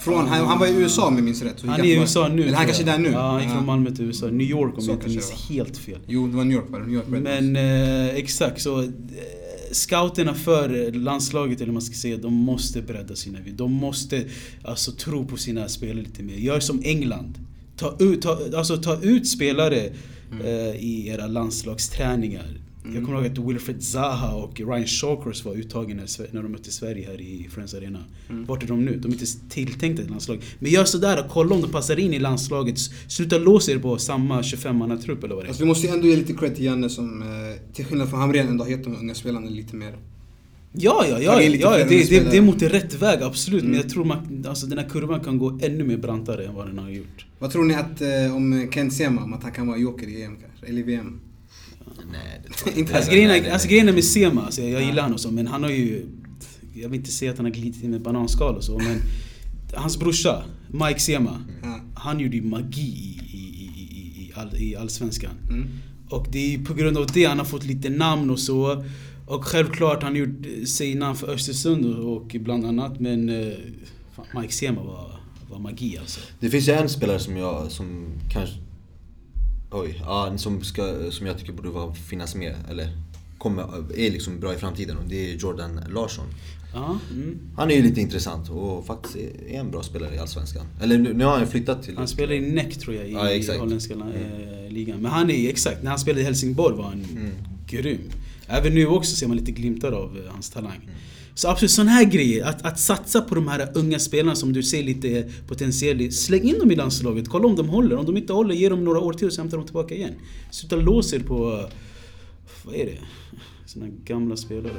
[0.00, 1.62] Från, han, han var i USA om jag minns rätt.
[1.66, 2.42] Han är i USA nu.
[2.42, 3.10] Eller han kanske är där nu?
[3.10, 4.26] Ja, han gick från Malmö till USA.
[4.26, 5.98] New York om Så jag inte minns helt fel.
[6.06, 6.80] Jo, det var New York var.
[6.80, 7.06] New York.
[7.08, 8.88] Men eh, exakt, så eh,
[9.72, 13.54] scouterna för eh, landslaget, eller man ska säga, de måste bredda sina vyer.
[13.54, 14.24] De måste
[14.64, 16.34] alltså tro på sina spelare lite mer.
[16.34, 17.38] Gör som England.
[17.76, 19.90] Ta ut, ta, alltså, ta ut spelare
[20.44, 22.60] eh, i era landslagsträningar.
[22.84, 27.06] Jag kommer ihåg att Wilfred Zaha och Ryan Shawcross var uttagna när, de mötte Sverige
[27.06, 28.04] här i Friends Arena.
[28.28, 28.96] Vart är de nu?
[28.96, 30.44] De är inte tilltänkta till landslaget.
[30.58, 32.78] Men gör sådär och kolla om de passar in i landslaget.
[33.08, 35.48] Sluta låsa er på samma 25-mannatrupp eller vad det är.
[35.48, 37.28] Alltså, vi måste ju ändå ge lite cred till Janne som, eh,
[37.74, 39.96] till skillnad från Hamrén, ändå har gett de unga spelarna lite mer.
[40.72, 43.62] Ja, ja, ja, ja det, det, det är mot rätt väg, absolut.
[43.62, 43.70] Mm.
[43.70, 46.66] Men jag tror man, alltså, den här kurvan kan gå ännu mer brantare än vad
[46.66, 47.26] den har gjort.
[47.38, 50.22] Vad tror ni att, eh, om Ken Sema, om att han kan vara joker i
[50.22, 50.66] EM kanske?
[50.66, 51.20] Eller i VM?
[52.12, 52.96] Nej, det tror jag Inte inte.
[52.96, 53.50] Alltså grejen, är, nej.
[53.50, 56.06] alltså, grejen är med Sema, alltså, jag gillar honom så, men han har ju...
[56.74, 59.02] Jag vill inte säga att han har glidit in med bananskal och så, men
[59.74, 61.80] hans brorsa, Mike Sema, Ja.
[61.94, 65.30] han gjorde ju magi i, i, i, i, all, i Allsvenskan.
[65.48, 65.68] Mm.
[66.08, 68.84] Och det är på grund av det han har fått lite namn och så.
[69.26, 73.52] Och självklart han gjort sig namn för Östersund och, och bland annat, men eh,
[74.16, 76.20] fan, Mike Sema var, var magi alltså.
[76.40, 78.56] Det finns ju en spelare som jag, som kanske...
[79.70, 82.88] Oj, ja, som, ska, som jag tycker borde vara, finnas med, eller
[83.38, 83.62] kommer,
[83.96, 86.26] är liksom bra i framtiden och det är Jordan Larsson.
[86.74, 87.38] Ja, mm.
[87.56, 90.66] Han är ju lite intressant och faktiskt är en bra spelare i Allsvenskan.
[90.82, 91.96] Eller nu, nu har han flyttat till...
[91.96, 93.12] Han spelar i NEC tror jag i,
[93.46, 95.00] Ja, holländska eh, ligan.
[95.00, 97.30] Men han är exakt, när han spelade i Helsingborg var han Mm.
[97.66, 98.00] grym.
[98.46, 100.80] Även nu också ser man lite glimtar av eh, hans talang.
[100.82, 100.94] Mm.
[101.40, 104.62] Så absolut sådana här grejer, att, att satsa på de här unga spelarna som du
[104.62, 106.12] ser lite potentiell i.
[106.12, 107.96] Släng in dem i landslaget, kolla om de håller.
[107.96, 110.14] Om de inte håller, ge dem några år till och så hämtar de tillbaka igen.
[110.50, 111.68] Sluta låsa er på,
[112.64, 112.98] vad är det?
[113.66, 114.72] Såna gamla spelare.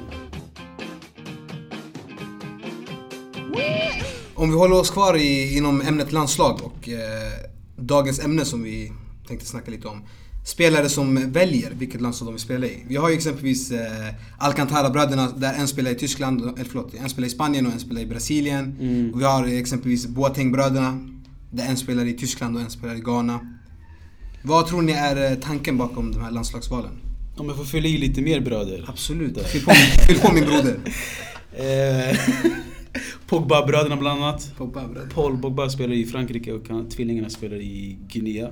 [4.34, 7.00] Om vi håller oss kvar i, inom ämnet landslag och eh,
[7.76, 8.92] dagens ämne som vi
[9.28, 10.04] tänkte snacka lite om.
[10.44, 12.84] Spelare som väljer vilket landslag de vill spela i.
[12.88, 17.28] Vi har ju exempelvis eh, Alcantara-bröderna där en spelar i Tyskland, eller förlåt, en spelar
[17.28, 18.78] i Spanien och en spelar i Brasilien.
[18.80, 19.18] Mm.
[19.18, 21.08] Vi har exempelvis Boateng-bröderna
[21.52, 23.40] där en spelar i Tyskland och en spelar i Ghana.
[24.44, 26.92] Vad tror ni är eh, tanken bakom de här landslagsvalen?
[27.38, 28.86] Om jag får fylla i lite mer bröder.
[28.88, 29.72] Absolut, fyll på,
[30.08, 30.80] fyll på min broder.
[31.54, 32.18] Eh,
[33.28, 34.54] Pogba-bröderna bland annat.
[34.58, 34.82] Pogba.
[35.14, 38.50] Paul Pogba spelar i Frankrike och han, tvillingarna spelar i Guinea.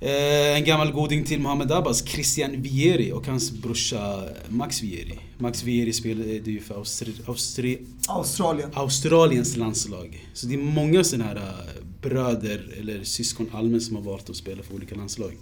[0.00, 5.18] Eh, en gammal goding till Mohamed Abbas, Christian Vieri och hans brorsa Max Vieri.
[5.38, 7.78] Max Vieri spelade ju för Austri, Austri,
[8.08, 8.70] Australien.
[8.74, 10.26] Australiens landslag.
[10.34, 14.36] Så det är många sådana här eh, bröder eller syskon allmänt som har valt att
[14.36, 15.32] spela för olika landslag.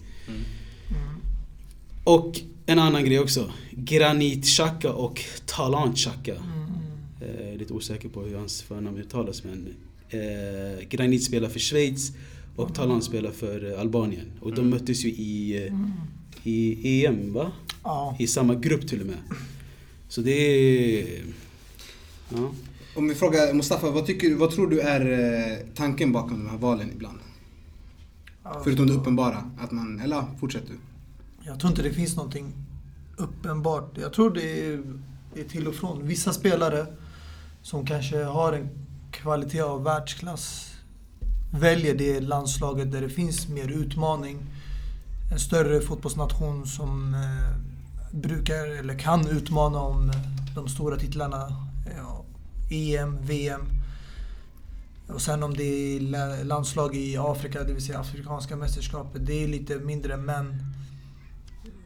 [2.04, 3.52] Och en annan grej också.
[3.70, 6.34] Granit Xhaka och Talant Xhaka.
[7.20, 9.74] Eh, lite osäker på hur hans förnamn uttalas men
[10.08, 12.12] eh, Granit spelar för Schweiz
[12.56, 14.26] och Talant spelar för eh, Albanien.
[14.40, 15.74] Och de möttes ju i, eh,
[16.42, 17.52] i EM va?
[17.84, 18.16] Ja.
[18.18, 19.18] I samma grupp till och med.
[20.08, 21.22] Så det är...
[22.28, 22.52] Ja.
[22.96, 25.00] Om vi frågar Mustafa, vad, tycker, vad tror du är
[25.52, 27.18] eh, tanken bakom de här valen ibland?
[28.64, 30.74] Förutom det uppenbara, att man, eller fortsätt du.
[31.46, 32.52] Jag tror inte det finns någonting
[33.16, 33.98] uppenbart.
[33.98, 34.82] Jag tror det är,
[35.36, 36.06] är till och från.
[36.06, 36.86] Vissa spelare
[37.62, 38.68] som kanske har en
[39.10, 40.73] kvalitet av världsklass
[41.58, 44.38] väljer det landslaget där det finns mer utmaning.
[45.32, 50.16] En större fotbollsnation som eh, brukar eller kan utmana om eh,
[50.54, 51.46] de stora titlarna.
[51.86, 52.24] Eh, ja,
[52.70, 53.66] EM, VM.
[55.08, 59.48] Och sen om det är landslag i Afrika, det vill säga Afrikanska mästerskapet, det är
[59.48, 60.62] lite mindre men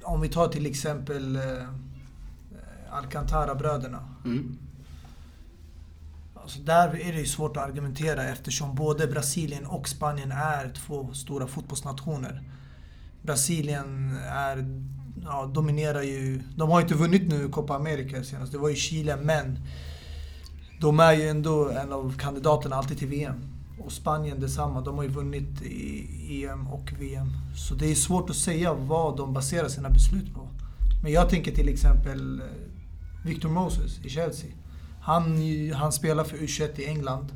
[0.02, 1.68] om vi tar till exempel eh, eh
[2.90, 4.08] Alcantara-bröderna.
[4.24, 4.58] Mm.
[6.48, 11.12] Alltså där är det ju svårt att argumentera eftersom både Brasilien och Spanien är två
[11.12, 12.42] stora fotbollsnationer.
[13.22, 14.80] Brasilien är,
[15.22, 16.42] ja, dominerar ju...
[16.56, 19.58] De har inte vunnit nu Copa America senast, det var ju Chile, men
[20.80, 23.44] de är ju ändå en av kandidaterna alltid till VM.
[23.80, 27.32] Och Spanien detsamma, de har ju vunnit i EM och VM.
[27.56, 30.48] Så det är svårt att säga vad de baserar sina beslut på.
[31.02, 32.46] Men jag tänker till exempel eh,
[33.24, 34.50] Victor Moses i Chelsea.
[35.08, 35.38] Han,
[35.72, 37.32] han spelar för U21 i England.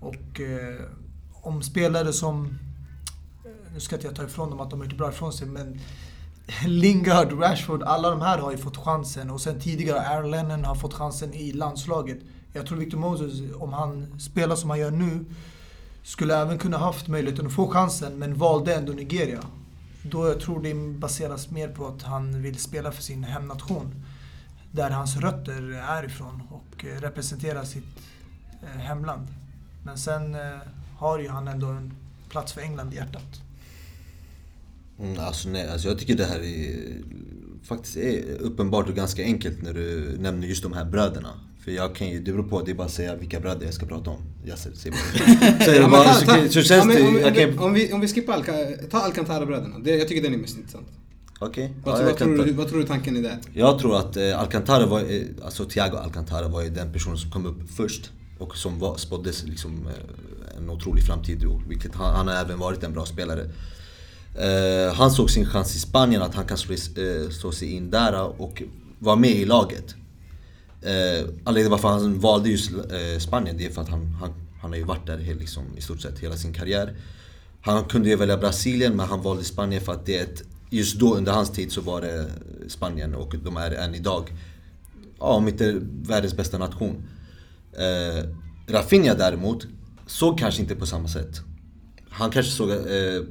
[0.00, 0.84] Och eh,
[1.32, 2.58] om spelare som...
[3.44, 5.48] Eh, nu ska inte jag ta ifrån dem att de har gjort bra ifrån sig,
[5.48, 5.80] men
[6.66, 9.30] Lingard, Rashford, alla de här har ju fått chansen.
[9.30, 12.18] Och sen tidigare Aaron Lennon har fått chansen i landslaget.
[12.52, 15.24] Jag tror Victor Moses, om han spelar som han gör nu,
[16.02, 19.40] skulle även kunna haft möjligheten att få chansen, men valde ändå Nigeria.
[20.02, 24.04] Då jag tror det baseras mer på att han vill spela för sin hemnation.
[24.72, 27.84] Där hans rötter är ifrån och eh, representerar sitt
[28.62, 29.26] eh, hemland.
[29.84, 30.40] Men sen eh,
[30.96, 31.92] har ju han ändå en
[32.28, 33.40] plats för England i hjärtat.
[35.00, 36.76] Mm, alltså, nej, alltså jag tycker det här är
[37.62, 41.28] faktiskt är uppenbart och ganska enkelt när du nämner just de här bröderna.
[41.64, 43.74] För jag kan ju, det beror på, det är bara att säga vilka bröder jag
[43.74, 44.18] ska prata om.
[44.46, 45.58] Yasser, säg bara.
[45.64, 47.34] Säg Ja, men bara, ta- så, ta- så ja, känns men det, om, vi- jag
[47.34, 48.52] kan om, vi, om vi skippar Alca,
[48.90, 49.74] ta Alcantara-bröderna.
[49.90, 50.86] Jag tycker den är mest intressant.
[51.38, 51.74] Okej.
[51.84, 53.38] Vad, Ja, vad, tror du, vad tror du tanken är där?
[53.52, 57.30] Jag tror att eh, Alcantara var, eh, alltså Thiago Alcantara var ju den personen som
[57.30, 58.10] kom upp först.
[58.38, 62.58] Och som var, spåddes liksom eh, en otrolig framtid då, vilket han, han har även
[62.58, 63.50] varit en bra spelare.
[64.34, 67.72] Eh, han såg sin chans i Spanien att han kan slå, i- eh, slå sig
[67.72, 68.62] in där och
[68.98, 69.94] vara med i laget.
[70.82, 74.70] Eh, anledningen varför han valde just eh, Spanien det är för att han, han, han
[74.70, 76.96] har ju varit där liksom, i stort sett hela sin karriär.
[77.60, 80.98] Han kunde ju välja Brasilien men han valde Spanien för att det är ett, just
[80.98, 82.26] då under hans tid så var det
[82.68, 84.32] Spanien och de är än idag,
[85.18, 87.02] ja om inte världens bästa nation.
[87.72, 88.24] Eh,
[88.66, 89.66] Rafinha däremot
[90.06, 91.40] såg kanske inte på samma sätt.
[92.10, 92.76] Han kanske såg eh,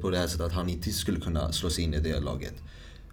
[0.02, 2.54] på det här sättet att han inte skulle kunna slå sig in i det laget.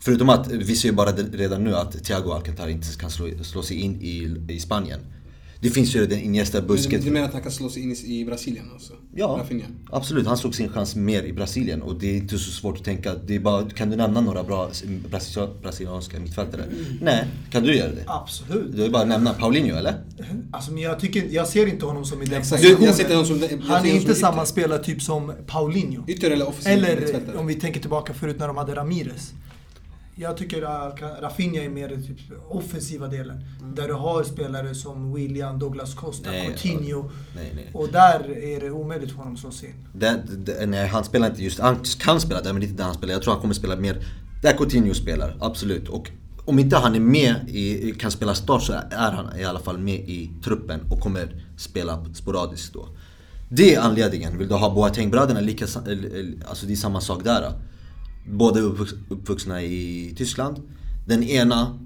[0.01, 3.63] Förutom att vi ser ju bara redan nu att Thiago Alcantara inte kan slå, slå
[3.63, 5.01] sig in i, i Spanien.
[5.65, 8.65] Det finns ju den Iniesta Du, menar att han kan slå sig in i, Brasilien
[8.73, 8.93] alltså?
[9.15, 9.67] Ja, Rafinha.
[9.91, 10.27] absolut.
[10.27, 13.15] Han såg sin chans mer i Brasilien och det är inte så svårt att tänka.
[13.27, 14.71] Det är bara, kan du nämna några bra
[15.11, 16.63] brasil- brasilianska mittfältare?
[17.01, 18.05] Nej, kan du göra det?
[18.07, 18.77] Absolut.
[18.77, 19.95] Du är bara att nämna Paulinho eller?
[20.53, 23.63] Alltså, men jag, tycker, jag ser inte honom som i den positionen.
[23.63, 26.05] Han är inte samma spelartyp som Paulinho.
[26.09, 27.37] Ytter eller offensiv Eller mittfältare?
[27.37, 29.33] om vi tänker tillbaka förut när de hade Ramirez.
[30.17, 33.45] Jag tycker att Rafinha är mer typ offensiva delen.
[33.77, 37.11] Där du har spelare som William, Douglas Costa, Nej, Coutinho.
[37.37, 37.71] Nej, nej.
[37.73, 39.75] Och där är det omöjligt för honom att slå sig in.
[39.93, 42.83] Det, det, nej, han spelar inte just, han kan spela där men det är inte
[42.83, 43.15] där han spelar.
[43.15, 43.97] Jag tror han kommer spela mer
[44.43, 45.89] där Coutinho spelar, absolut.
[45.89, 46.11] Och
[46.45, 49.79] om inte han är med i, kan spela start så är han i alla fall
[49.79, 52.89] med i truppen och kommer spela sporadiskt då.
[53.49, 54.39] Det är anledningen.
[54.39, 57.53] Vill du ha Boateng-bröderna, lika, alltså det är samma sak där.
[58.27, 58.65] Båda är
[59.09, 60.63] uppvuxna i Tyskland.
[61.07, 61.79] Den ena,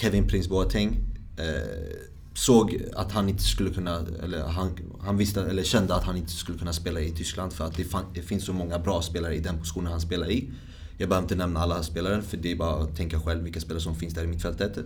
[0.00, 0.96] Kevin Prince Boateng,
[1.36, 1.98] eh,
[2.34, 6.32] såg att han inte skulle kunna, eller han, han visste, eller kände att han inte
[6.32, 9.34] skulle kunna spela i Tyskland för att det, fan, det finns så många bra spelare
[9.34, 10.50] i den positionen han spelar i.
[10.98, 13.80] Jag behöver inte nämna alla spelare för det är bara att tänka själv vilka spelare
[13.80, 14.76] som finns där i mittfältet.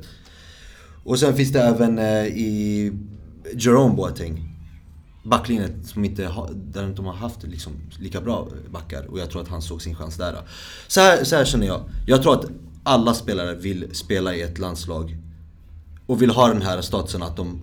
[1.05, 2.93] Och sen finns det även eh, i
[3.55, 4.52] Jerome Boateng.
[5.23, 9.31] Backlinjen som inte har, där inte de har haft liksom lika bra backar och jag
[9.31, 10.37] tror att han såg sin chans där.
[10.89, 11.81] Så här, så här känner jag.
[12.07, 12.45] Jag tror att
[12.83, 15.17] alla spelare vill spela i ett landslag
[16.07, 17.61] och vill ha den här statusen att de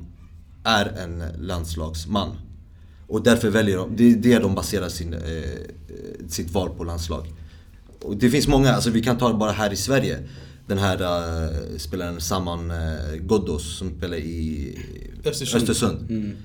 [0.63, 2.37] är en landslagsman.
[3.07, 5.19] Och därför väljer de, det är det de baserar sin, eh,
[6.27, 7.33] sitt val på landslag.
[8.01, 10.19] Och det finns många, alltså vi kan ta bara här i Sverige.
[10.67, 14.79] Den här eh, spelaren Saman eh, Ghoddos som spelar i
[15.25, 15.61] Östersund.
[15.61, 15.99] Östersund.
[16.07, 16.35] Det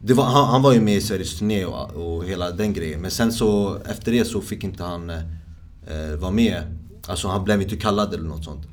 [0.00, 3.00] var, han, han var ju med i Sveriges turné och, och hela den grejen.
[3.00, 6.62] Men sen så, efter det så fick inte han eh, vara med.
[7.06, 8.66] Alltså han blev inte kallad eller något sånt.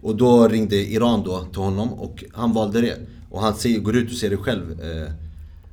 [0.00, 2.98] Och då ringde Iran då till honom och han valde det.
[3.30, 4.80] Och han ser, går ut och säger det själv.
[4.80, 5.12] Eh,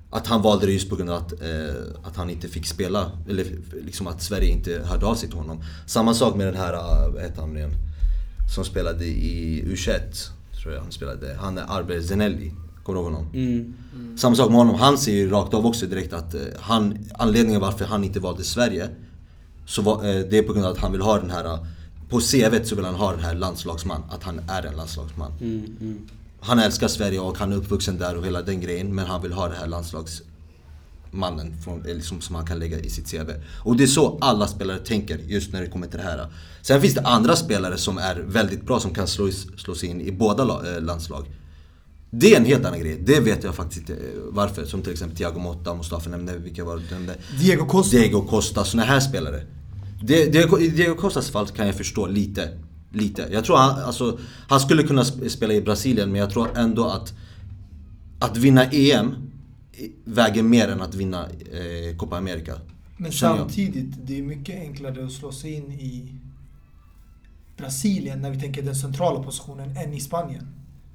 [0.10, 3.12] att han valde det just på grund av att, eh, att han inte fick spela.
[3.30, 3.46] Eller
[3.86, 5.64] liksom att Sverige inte hörde av sig till honom.
[5.86, 7.74] Samma sak med den här, eh, vad heter han nu igen?
[8.56, 10.30] Som spelade i U21,
[10.62, 11.38] tror jag han spelade.
[11.40, 12.52] Han är Arber Zenelli.
[12.86, 13.30] Kommer du ihåg honom?
[13.34, 14.18] Mm.
[14.18, 17.62] Samma sak med honom, han säger ju rakt av också direkt att eh, han, anledningen
[17.62, 18.90] varför han inte valde Sverige
[19.66, 21.60] så var, eh, det är på grund av att han vill ha den här, eh,
[22.10, 25.32] på CVt så vill han ha den här landslagsman, att han är en landslagsman.
[25.42, 26.00] Mm,
[26.40, 29.34] Han älskar Sverige och han är uppvuxen där och hela den grejen men han vill
[29.34, 33.30] ha det här landslagsmannen från, liksom, som han kan lägga i sitt CV.
[33.64, 36.28] Och det är så alla spelare tänker just när det kommer till det här.
[36.62, 40.02] Sen finns det andra spelare som är väldigt bra som kan slå, slå sig in
[40.02, 41.26] i båda la- eh, landslag.
[42.20, 43.02] Det är en helt annan grej.
[43.06, 44.00] Det vet jag faktiskt inte eh,
[44.30, 44.66] varför.
[44.66, 47.16] Som till exempel Thiago Motta, Mustafa nämnde, vilka var det nämnde?
[47.40, 47.98] Diego Costa.
[47.98, 49.42] Diego Costa, såna här spelare.
[50.04, 52.58] Det- Diego, I Diego Costas fall kan jag förstå lite.
[52.92, 53.28] Lite.
[53.32, 56.86] Jag tror han, alltså, han skulle kunna sp- spela i Brasilien men jag tror ändå
[56.88, 57.14] att
[58.20, 59.16] att vinna EM
[60.06, 62.54] väger mer än att vinna eh, Copa America.
[62.98, 63.14] Men jag.
[63.14, 66.12] samtidigt, det är mycket enklare att slå sig in i
[67.58, 70.48] Brasilien när vi tänker den centrala positionen än i Spanien.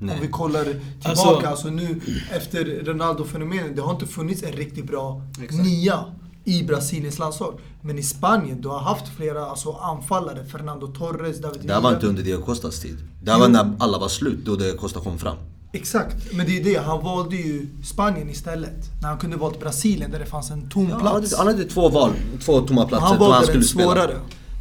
[0.02, 0.14] Nej.
[0.14, 4.86] Om vi kollar tillbaka, Alltså- alltså, nu efter Ronaldo-fenomenet, det har inte funnits en riktigt
[4.86, 5.64] bra Exakt.
[5.64, 6.04] nia
[6.44, 7.54] i Brasiliens landslag.
[7.82, 11.94] Men i Spanien, du har haft flera alltså, anfallare, Fernando Torres, David Det här var
[11.94, 12.98] inte under Diego Costas tid.
[13.22, 15.36] Det här var när alla var slut, då Diego Costa kom fram.
[15.72, 16.76] Exakt, men det är det.
[16.76, 19.00] Han valde ju Spanien istället.
[19.02, 21.36] När han kunde valt Brasilien där det fanns en tom Ja, han, hade, plats.
[21.36, 22.10] han hade två val,
[22.44, 23.06] två tomma platser.
[23.06, 24.08] Han då valde han den skulle spela.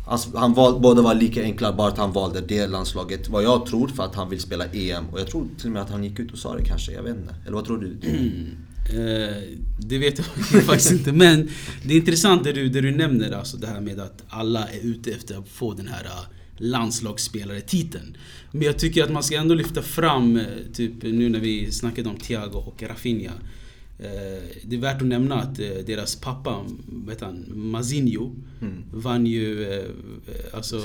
[0.10, 3.30] Alltså, Han, val, båda var lika enkla, bara att han valde det landslaget.
[3.30, 5.10] Vad jag tror, för att han vill spela EM.
[5.12, 7.04] Och jag tror till och med att han gick ut och sa det kanske, jag
[7.04, 7.36] vet inte.
[7.46, 7.98] Eller vad tror du?
[8.90, 9.36] Eh,
[9.80, 11.50] det vet jag faktiskt inte men
[11.84, 14.80] det är intressant det du, det du nämner alltså det här med att alla är
[14.82, 16.26] ute efter att få den här eh,
[16.58, 18.18] landslagsspelare-titeln.
[18.52, 20.44] Men jag tycker att man ska ändå lyfta fram, eh,
[20.74, 23.32] typ nu när vi snackade om Thiago och Rafinha.
[24.00, 26.66] Eh, det är värt att nämna att eh, deras pappa,
[27.10, 28.36] heter han, Mazinho,
[28.94, 29.86] vann ju eh,
[30.54, 30.82] alltså,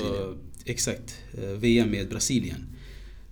[0.65, 1.15] exakt,
[1.57, 2.67] VM med Brasilien.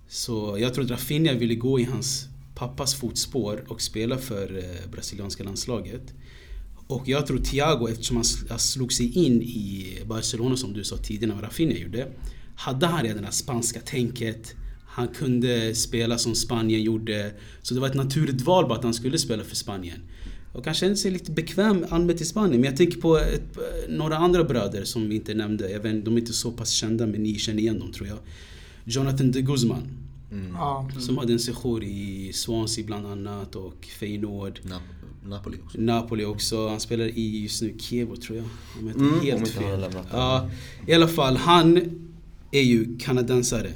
[0.08, 5.44] Så jag tror att Rafinha ville gå i hans pappas fotspår och spela för brasilianska
[5.44, 6.14] landslaget.
[6.86, 11.34] Och jag tror Thiago, eftersom han slog sig in i Barcelona som du sa tidigare,
[11.34, 12.06] vad Rafinha gjorde.
[12.56, 14.54] Hade han redan det här spanska tänket.
[14.94, 17.32] Han kunde spela som Spanien gjorde.
[17.62, 19.98] Så det var ett naturligt val bara att han skulle spela för Spanien.
[20.52, 22.60] Och han kände sig lite bekväm anmäld till Spanien.
[22.60, 25.70] Men jag tänker på ett, några andra bröder som vi inte nämnde.
[25.70, 28.18] Jag vet, de är inte så pass kända men ni känner igen dem tror jag.
[28.84, 29.82] Jonathan de Guzman.
[30.54, 30.88] Ja.
[31.00, 34.60] Som hade en sejour i Swansea bland annat och Feyenoord.
[34.62, 35.80] Nap- Napoli också.
[35.80, 36.68] Napoli också.
[36.68, 38.46] Han spelar i just nu Kievo tror jag.
[38.80, 39.80] Om jag inte Mm, helt fel.
[40.12, 40.50] Ja,
[40.86, 41.76] I alla fall, han
[42.50, 43.70] är ju kanadensare.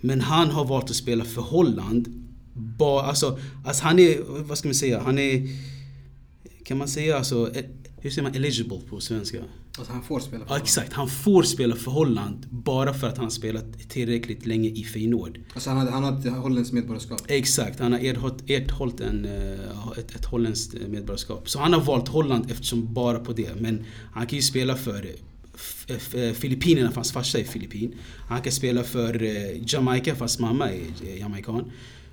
[0.00, 2.08] Men han har valt att spela för Holland.
[2.54, 5.48] Ba, alltså, alltså han är, vad ska man säga, han är...
[6.64, 7.64] Kan man säga alltså, e-
[8.00, 9.38] hur säger man eligible på svenska?
[9.78, 13.16] Alltså han får spela för Ja, exakt, han får spela för Holland bara för att
[13.16, 15.38] han har spelat tillräckligt länge i Feyenoord.
[15.54, 17.22] Alltså han, hade, han har ett holländskt medborgarskap.
[17.28, 21.50] Exakt, han har erhållit, erhållit en, eh, ett, ett holländskt medborgarskap.
[21.50, 23.60] Så han har valt Holland eftersom bara på det.
[23.60, 25.06] Men han kan ju spela för
[26.34, 27.94] Filippinerna fast farsa är filippin.
[28.28, 31.64] Han kan spela för eh, Jamaica fast mamma är eh, jamaican.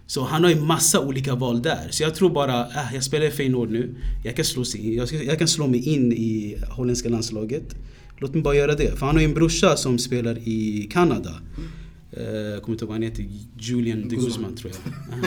[0.07, 1.87] Så han har ju massa olika val där.
[1.91, 3.95] Så jag tror bara, äh, jag spelar i Feyenoord nu.
[4.23, 7.75] Jag kan, slå sig, jag, jag kan slå mig in i holländska landslaget.
[8.17, 8.99] Låt mig bara göra det.
[8.99, 11.41] För han har ju en brorsa som spelar i Kanada.
[12.11, 13.25] Eh, Jag kommer inte ihåg vad han heter.
[13.59, 14.55] Julian de Guzman.
[14.55, 15.19] Tror jag.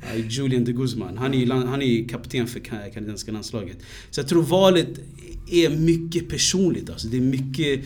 [0.00, 1.18] Ja, Julian de Guzman.
[1.18, 3.76] Han är, han är kapten för ka- kanadensiska landslaget.
[4.10, 4.88] Så jag tror valet
[5.50, 6.90] är mycket personligt.
[6.90, 7.08] Alltså.
[7.08, 7.84] Det är mycket...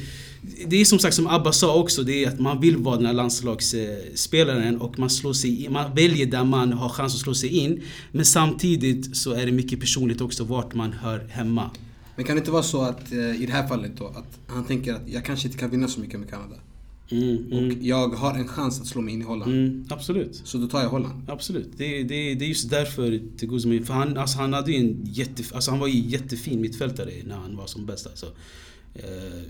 [0.66, 3.07] Det är som sagt som Abba sa också, det är att man vill vara den
[3.07, 7.35] här landslagsspelaren och man, slår sig in, man väljer där man har chans att slå
[7.35, 7.83] sig in.
[8.12, 11.70] Men samtidigt så är det mycket personligt också vart man hör hemma.
[12.16, 14.64] Men kan det inte vara så att eh, i det här fallet då, att han
[14.64, 16.57] tänker att jag kanske inte kan vinna så mycket med Kanada.
[17.11, 19.53] Mm, Och mm, jag har en chans att slå mig in i Holland.
[19.53, 20.40] mm, absolut.
[20.44, 21.23] Så då tar jag Holland.
[21.29, 21.68] Absolut.
[21.77, 25.42] Det, det, det är just därför till Guzman, för han, alltså han hade en jätte,
[25.55, 28.27] alltså han var ju jättefin mittfältare när han var som bäst alltså.
[28.94, 29.42] Eh,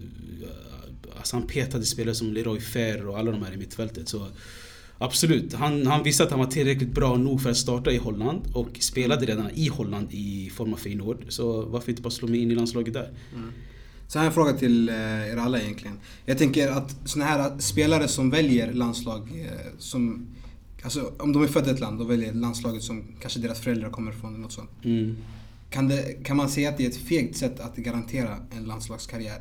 [1.19, 4.09] alltså han petade spelare som Leroy Fer och alla de här i mittfältet.
[4.09, 4.27] Så
[4.99, 8.41] absolut, han, han visste att han var tillräckligt bra nog för att starta i Holland
[8.55, 11.25] och spelade redan i Holland i form av Feyenoord.
[11.29, 13.11] Så varför inte bara slå mig in i landslaget där?
[14.11, 14.95] Så här jag en fråga till eh,
[15.31, 15.99] er alla egentligen.
[16.27, 20.27] Jag tänker att såna här spelare som väljer landslag eh, som...
[20.83, 23.91] Alltså om de är födda i ett land och väljer landslaget som kanske deras föräldrar
[23.91, 24.71] kommer från eller något sånt.
[24.85, 25.17] Mm.
[25.71, 29.41] Kan, det, kan man säga att det är ett fegt sätt att garantera en landslagskarriär?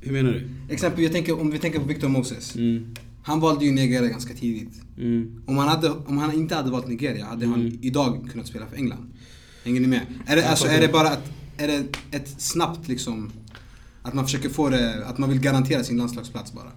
[0.00, 0.74] Hur menar du?
[0.74, 2.54] Exempel, jag tänker, om vi tänker på Victor Moses.
[2.56, 2.94] Mm.
[3.22, 4.82] Han valde ju Nigeria ganska tidigt.
[4.98, 5.42] Mm.
[5.46, 7.78] Om han, hade, om han inte hade valt Nigeria hade han Mm.
[7.82, 9.12] idag kunnat spela för England.
[9.64, 10.00] Hänger ni med?
[10.26, 13.32] Är det, alltså, är det bara att, är det ett snabbt liksom,
[14.02, 16.70] att man försöker få det, att man vill garantera sin landslagsplats bara?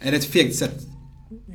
[0.00, 0.86] Är det ett fegt sätt?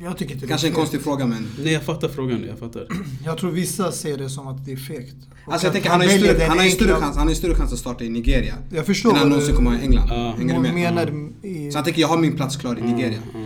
[0.02, 0.76] Jag tycker inte det Kanske är en fegt.
[0.80, 1.48] konstig fråga men...
[1.64, 2.86] Nej jag fattar frågan, jag fattar.
[3.24, 5.14] Jag tror vissa ser det som att det är fegt.
[5.46, 7.54] Och Alltså jag tänker han har ju större, han har större chans, han har större
[7.54, 8.54] chans att starta i Nigeria.
[8.70, 10.08] Jag förstår Än han någonsin kommer i England.
[10.10, 10.34] Ja.
[10.38, 10.74] Hänger du med?
[10.74, 13.18] menar i, Så jag tänker jag har min plats klar i Nigeria.
[13.34, 13.41] Mm.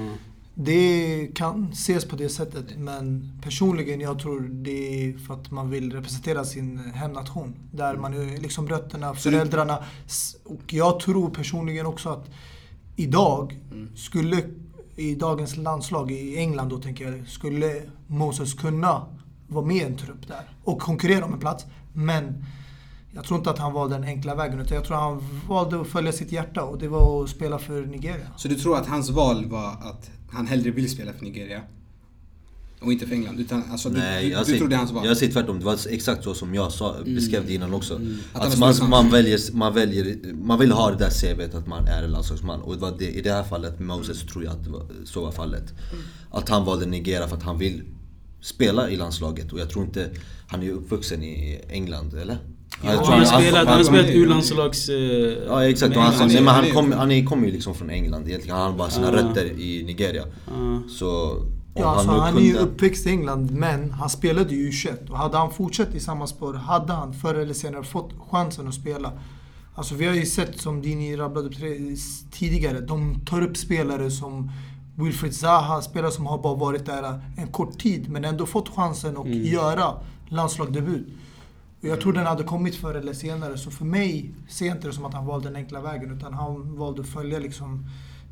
[0.59, 5.71] Det kan ses på det sättet, men personligen jag tror det är för att man
[5.71, 7.55] vill representera sin hemnation.
[7.73, 9.85] Där man är liksom rötterna, föräldrarna.
[10.45, 12.31] Och jag tror personligen också att
[12.97, 13.61] idag
[13.95, 14.43] skulle,
[14.97, 19.07] i dagens landslag i England då tänker jag, skulle Moses kunna
[19.49, 21.65] vara med i en trupp där och konkurrera om en plats.
[21.93, 22.45] Men
[23.17, 25.87] jag tror inte att han valde den enkla vägen utan jag tror han valde att
[25.87, 28.27] följa sitt hjärta och det var att spela för Nigeria.
[28.37, 31.61] Så du tror att hans val var att han hellre vill spela för Nigeria?
[32.81, 33.41] Och inte för England?
[33.41, 35.07] Utan alltså, du, Nej, du, jag du ser, hans val?
[35.07, 37.95] Jag säger tvärtom, det var exakt så som jag sa, beskrev det innan också.
[37.95, 41.55] Att han Att har man, man, väljer, man, väljer, man vill ha det där CVt
[41.55, 42.63] att man är en landslagsman.
[42.63, 44.87] Och det var det, i det här fallet med Moses tror jag att det var,
[45.05, 45.75] så var fallet.
[46.31, 47.83] Att han valde Nigeria för att han vill
[48.41, 49.53] spela i landslaget.
[49.53, 50.11] Och jag tror inte,
[50.49, 52.39] han är ju uppvuxen i England, eller?
[52.83, 54.89] Ja, Jag tror han har spelat, han har han- spelat han- U-landslags...
[54.89, 54.95] eh,
[55.49, 57.91] Ja exakt, och han, men han, han är- kom, han är- kommer ju liksom från
[57.91, 58.57] England egentligen.
[58.57, 59.13] Han har bara sina Ah.
[59.13, 60.23] rötter i Nigeria.
[60.47, 60.83] Ja.
[60.89, 61.37] Så
[61.79, 65.11] Ja, alltså, nu han är ju uppväxt i England, men han spelade ju U21.
[65.11, 68.75] Och hade han fortsatt i samma spår, hade han förr eller senare fått chansen att
[68.75, 69.13] spela.
[69.75, 71.55] Alltså vi har ju sett, som Dini rabblade upp
[72.33, 74.51] tidigare, de tar upp spelare som
[74.99, 79.17] Wilfried Zaha, spelare som har bara varit där en kort tid, men ändå fått chansen
[79.17, 79.93] att göra
[80.29, 81.07] landslagdebut.
[81.87, 84.89] Och jag tror den hade kommit förr eller senare, så för mig ser jag inte
[84.89, 87.87] det som att han valde den enkla vägen, utan han valde att följa liksom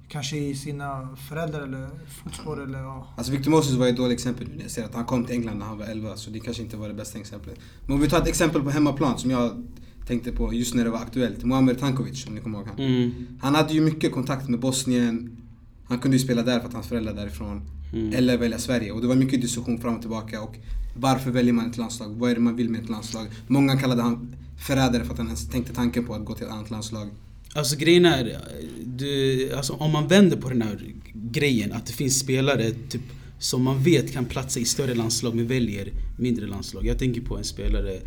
[0.08, 3.14] Kanske i sina föräldrar eller fotspår eller ja.
[3.16, 5.34] Alltså Victor Moses var ett dåligt exempel nu när jag säger att han kom till
[5.34, 7.58] England när han var 11 så det kanske inte var det bästa exemplet.
[7.86, 9.66] Men om vi tar ett exempel på hemmaplan som jag
[10.06, 11.44] tänkte på just när det var aktuellt.
[11.44, 12.78] Muamer Tankovic om ni kommer ihåg han.
[12.78, 13.12] Mm.
[13.40, 15.36] Han hade ju mycket kontakt med Bosnien.
[15.84, 17.62] Han kunde ju spela där för att hans föräldrar är därifrån.
[17.92, 18.12] Mm.
[18.14, 18.92] Eller välja Sverige.
[18.92, 20.42] Och det var mycket diskussion fram och tillbaka.
[20.42, 20.56] Och
[20.94, 22.08] varför väljer man ett landslag?
[22.08, 23.26] Vad är det man vill med ett landslag?
[23.46, 24.36] Många kallade han
[24.66, 27.08] förrädare för att han ens tänkte tanken på att gå till ett annat landslag.
[27.54, 28.38] Alltså grejen är,
[28.84, 33.02] du, alltså, om man vänder på den här grejen att det finns spelare typ,
[33.38, 36.86] som man vet kan platsa i större landslag men väljer mindre landslag.
[36.86, 38.00] Jag tänker på en spelare,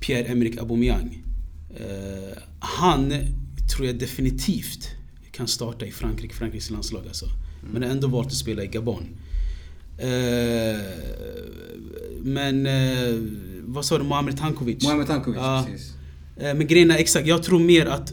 [0.00, 1.22] Pierre-Emerick Aubameyang.
[1.80, 3.12] Uh, han
[3.74, 4.88] tror jag definitivt
[5.32, 7.26] kan starta i Frankrike, Frankrikes landslag alltså.
[7.72, 9.04] Men har ändå valt att spela i Gabon.
[10.00, 10.80] Eh,
[12.22, 13.14] men eh,
[13.64, 14.84] vad sa du, Muamer Tankovic?
[14.86, 15.66] Muamer Tankovic, Ja.
[15.70, 15.92] precis.
[16.36, 18.12] Eh, Men grejen är exakt, jag tror mer att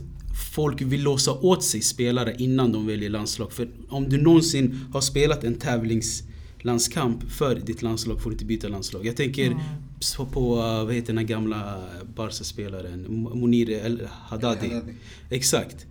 [0.56, 3.52] folk vill låsa åt sig spelare innan de väljer landslag.
[3.52, 8.68] För om du någonsin har spelat en tävlingslandskamp för ditt landslag får du inte byta
[8.68, 9.06] landslag.
[9.06, 9.58] Jag tänker
[10.00, 11.82] så på, eh, vad heter den gamla
[12.16, 13.06] Barca-spelaren?
[13.34, 14.68] Monir El Haddadi.
[14.68, 14.94] Haddadi.
[15.30, 15.86] Exakt.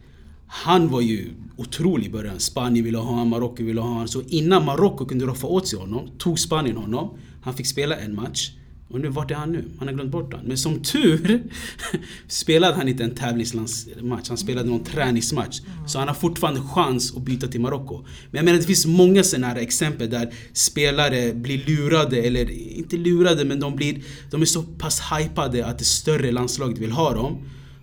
[0.49, 2.41] Han var ju otrolig i början.
[2.41, 4.09] Spanien ville ha honom, Marocko ville ha honom.
[4.09, 7.19] Så innan Marocko kunde roffa åt sig honom, tog Spanien honom.
[7.43, 8.51] Han fick spela en match.
[8.89, 9.65] Och nu, vart är han nu?
[9.79, 10.45] Han har glömt bort han.
[10.45, 11.43] Men som tur
[12.29, 14.29] spelade han inte en tävlingsmatch.
[14.29, 15.61] Han spelade någon träningsmatch.
[15.87, 17.97] Så han har fortfarande chans att byta till Marocko.
[17.97, 22.97] Men jag menar det finns många sådana här exempel där spelare blir lurade, eller inte
[22.97, 27.15] lurade men de, blir, de är så pass hypade att det större landslaget vill ha
[27.15, 27.39] dem.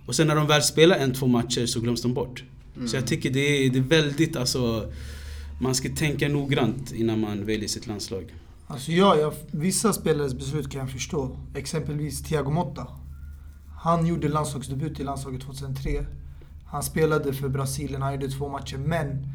[0.06, 2.44] Och sen när de väl spelar en, två matcher så glöms de bort.
[2.86, 4.92] Så jag tycker det är, det är väldigt alltså...
[5.60, 8.34] Man ska tänka noggrant innan man väljer sitt landslag.
[8.66, 11.36] Alltså ja, jag, vissa spelares beslut kan jag förstå.
[11.54, 12.86] Exempelvis Thiago Motta.
[13.82, 16.06] Han gjorde landslagsdebut i landslaget 2003.
[16.66, 18.76] Han spelade för Brasilien, han gjorde två matcher.
[18.76, 19.26] Men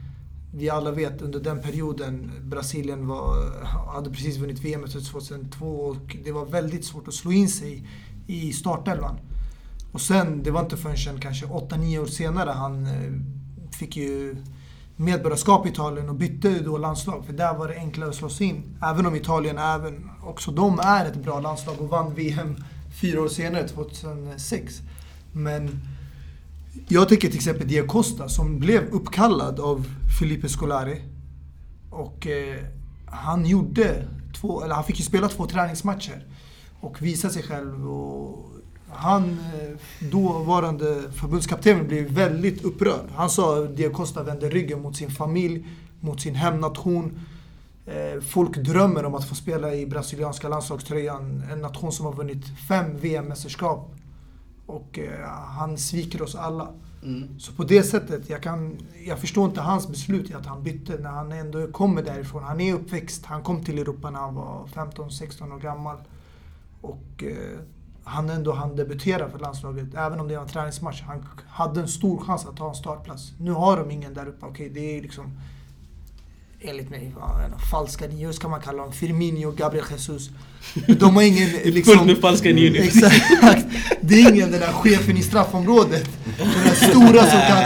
[0.54, 3.64] vi alla vet under den perioden, Brasilien var,
[3.94, 7.88] hade precis vunnit VM 2002 och det var väldigt svårt att slå in sig
[8.28, 9.20] i startelvan.
[9.92, 13.12] Och sen, det var inte förrän kanske 8-9 år senare han eh,
[13.72, 14.36] fick ju
[14.96, 17.26] medborgarskap i Italien och bytte då landslag.
[17.26, 18.78] För där var det enklare att slå sig in.
[18.84, 22.56] Även om Italien, även också de är ett bra landslag och vann VM
[23.02, 24.82] fyra år senare, 2006.
[25.34, 25.80] Men
[26.88, 29.86] jag tycker till exempel Diego Costa som blev uppkallad av
[30.20, 31.02] Felipe Scolari.
[31.90, 32.64] Och eh,
[33.06, 34.08] han gjorde
[34.42, 36.28] två, eller han fick ju spela två träningsmatcher.
[36.82, 37.90] Och visa sig själv.
[37.90, 38.46] Och
[38.92, 43.06] han, eh, dåvarande förbundskaptenen, blev väldigt upprörd.
[43.16, 45.66] Han sa att Diego Costa vände ryggen mot sin familj,
[46.00, 47.20] mot sin hemnation.
[47.86, 51.44] Eh, Folk drömmer om att få spela i brasilianska landslagströjan.
[51.52, 53.96] En nation som har vunnit fem VM-mästerskap.
[54.66, 56.68] Och eh, han sviker oss alla.
[57.38, 61.10] Så på det sättet, jag, kan, jag förstår inte hans beslut att han bytte när
[61.10, 62.44] han ändå kommer därifrån.
[62.44, 65.98] Han är uppväxt, han kom till Europa när han var 15-16 år gammal.
[66.82, 67.24] Och
[68.04, 71.02] han ändå han debutera för landslaget, även om det var en träningsmatch.
[71.02, 73.32] Han hade en stor chans att ta en startplats.
[73.40, 74.46] Nu har de ingen där uppe.
[74.46, 75.40] Okej, det är liksom...
[76.62, 77.14] enligt mig,
[77.72, 78.92] falska nios kan man kalla dem.
[78.92, 80.30] Firmino, Gabriel Jesus.
[81.00, 81.94] De har ingen liksom...
[81.94, 82.78] Fullt med falska nior nu.
[82.78, 83.66] Exakt.
[84.02, 86.10] Det är ingen den där chefen i straffområdet.
[86.38, 87.64] Den där stora som kan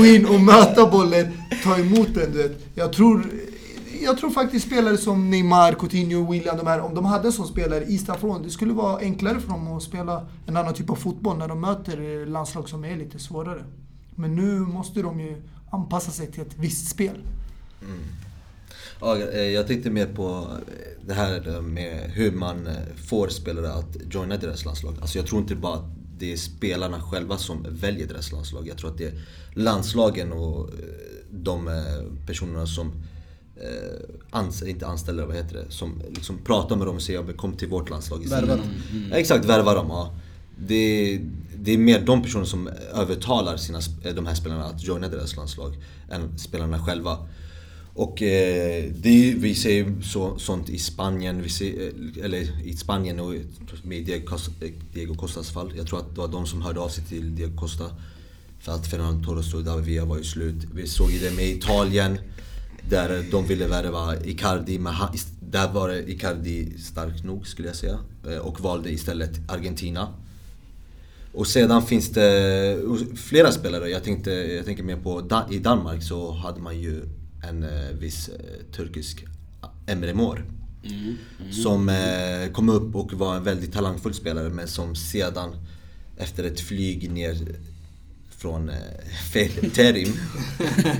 [0.00, 1.32] gå in och möta bollen,
[1.64, 2.32] ta emot den.
[2.32, 2.58] Du vet.
[2.74, 3.26] Jag tror,
[4.04, 7.46] jag tror faktiskt spelare som Neymar, Coutinho, William, de här, om de hade en sån
[7.46, 10.94] spelare i straffområdet, det skulle vara enklare för dem att spela en annan typ av
[10.94, 13.64] fotboll när de möter landslag som är lite svårare.
[14.14, 17.16] Men nu måste de ju anpassa sig till ett visst spel.
[17.82, 17.98] Mm.
[19.00, 22.74] Ja, eh, jag tänkte mer på eh, det här med hur man eh,
[23.08, 24.94] får spelare att joina deras landslag.
[25.00, 28.68] Alltså jag tror inte bara att det är spelarna själva som väljer deras landslag.
[28.68, 29.20] Jag tror att det är
[29.54, 30.70] landslagen och
[31.30, 31.82] de
[32.26, 32.92] personerna som
[33.56, 34.00] eh,
[34.30, 35.66] ans inte anställer, vad heter det?
[35.68, 38.50] Som liksom pratar med dem och säger kom till vårt landslag istället.
[38.50, 38.70] Värva dem.
[39.10, 39.86] Ja, exakt, värva dem.
[39.88, 40.14] Ja.
[40.66, 41.20] Det,
[41.56, 45.36] det är mer de personer som övertalar sina, sp- de här spelarna att joina deras
[45.36, 45.76] landslag
[46.10, 47.18] än spelarna själva.
[47.94, 53.20] Och eh, det, vi ser så, sånt i Spanien, vi ser, eh, eller i Spanien
[53.20, 53.34] och
[53.82, 55.72] med Diego, Costa, eh, Diego Costas fall.
[55.76, 57.84] Jag tror att det var de som hörde av sig till Diego Costa.
[58.60, 60.54] För att Fernando Torres och David Villa var ju slut.
[60.74, 62.18] Vi såg det med Italien.
[62.88, 67.76] Där de ville värva Icardi, men han, där var det Icardi stark nog skulle jag
[67.76, 67.98] säga.
[68.28, 70.08] Eh, Och valde istället Argentina.
[71.34, 72.78] Och sedan finns det
[73.16, 73.88] flera spelare.
[73.88, 77.02] Jag, tänkte, jag tänker mer på i Danmark så hade man ju
[77.48, 79.24] en eh, viss eh, turkisk
[79.86, 80.44] Emre Mor.
[81.50, 85.56] Som eh, kom upp och var en väldigt talangfull spelare men som sedan
[86.16, 87.36] efter ett flyg ner
[88.42, 88.74] från eh,
[89.32, 90.12] Fe- Terim,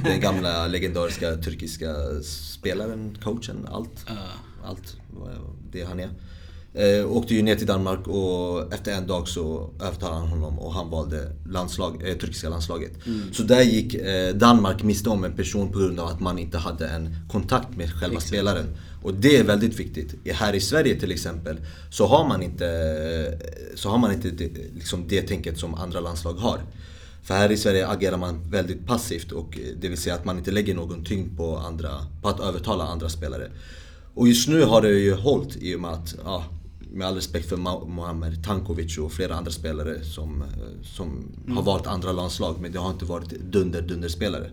[0.05, 4.07] den gamla legendariska turkiska spelaren, coachen, allt.
[4.65, 4.97] Allt
[5.73, 6.11] det han är.
[6.75, 10.75] Eh, åkte ju ner till Danmark och efter en dag så övertalade han honom och
[10.75, 12.93] han valde landslag, eh, turkiska landslaget.
[13.33, 16.59] Så där gick eh, Danmark miste om en person på grund av att man inte
[16.59, 18.67] hade en kontakt med själva spelaren.
[19.03, 20.15] Och det är väldigt viktigt.
[20.35, 21.57] Här i Sverige till exempel
[21.91, 23.39] så har man inte,
[23.75, 26.61] så har man inte det, liksom det tänket som andra landslag har.
[27.23, 30.39] För här i Sverige agerar man väldigt passivt och eh, det vill säga att man
[30.39, 31.91] inte lägger någon tyngd på, andra,
[32.23, 33.51] på att övertala andra spelare.
[34.15, 36.45] Och just nu har det ju hållit i och med att, ja,
[36.93, 37.57] med all respekt för
[37.87, 42.79] Mohamed Tankovic och flera andra spelare som, eh, som har valt andra landslag men det
[42.79, 44.51] har inte varit dunder-dunder-spelare.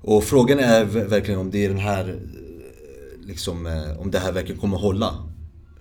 [0.00, 4.60] Och frågan är verkligen om det är den här, eh, liksom, om det här verkligen
[4.60, 5.14] kommer hålla.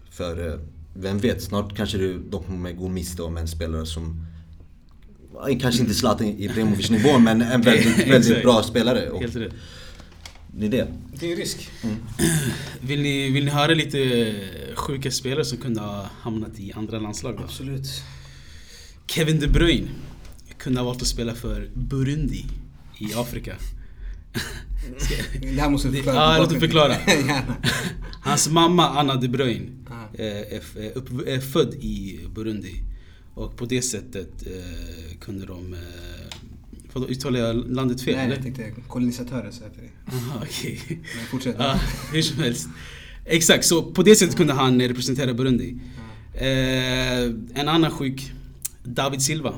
[0.10, 0.60] För
[0.94, 1.98] vem vet, snart kanske
[2.30, 4.26] de kommer gå miste om en spelare som
[5.62, 9.10] Kanske inte Zlatan Ibrahimovic nivå men en väldigt, väldigt bra spelare.
[9.10, 9.54] Och Helt rätt.
[10.52, 10.88] det är det.
[11.20, 11.70] Det är ju risk.
[12.82, 14.34] Vill ni, vill ni höra lite
[14.76, 17.44] sjuka spelare som kunde ha hamnat i andra landslag då?
[17.44, 17.88] Absolut.
[19.08, 19.88] Kevin De Bruyne
[20.58, 22.46] kunde ha valt att spela för Burundi
[22.98, 23.56] i Afrika.
[25.42, 26.34] Det här måste du förklara.
[26.34, 26.96] Ja, låt mig förklara.
[28.22, 29.66] Hans mamma Anna De Bruyne
[30.14, 32.74] eh, är, är, är född i Burundi.
[33.34, 35.74] Och på det sättet eh, kunde de...
[35.74, 35.80] Eh,
[36.94, 38.36] vadå, uttalar jag landet fel Nej, eller?
[38.36, 39.92] jag tänkte kolonisatörer sa jag till dig.
[40.08, 40.80] Aha, okej.
[40.90, 41.56] Men fortsätt.
[41.60, 41.80] Ja,
[42.14, 42.68] hur som helst.
[43.26, 45.76] Exakt, så på det sättet kunde han representera Burundi.
[46.34, 47.24] Eh,
[47.60, 48.32] en annan sjuk,
[48.84, 49.54] David Silva,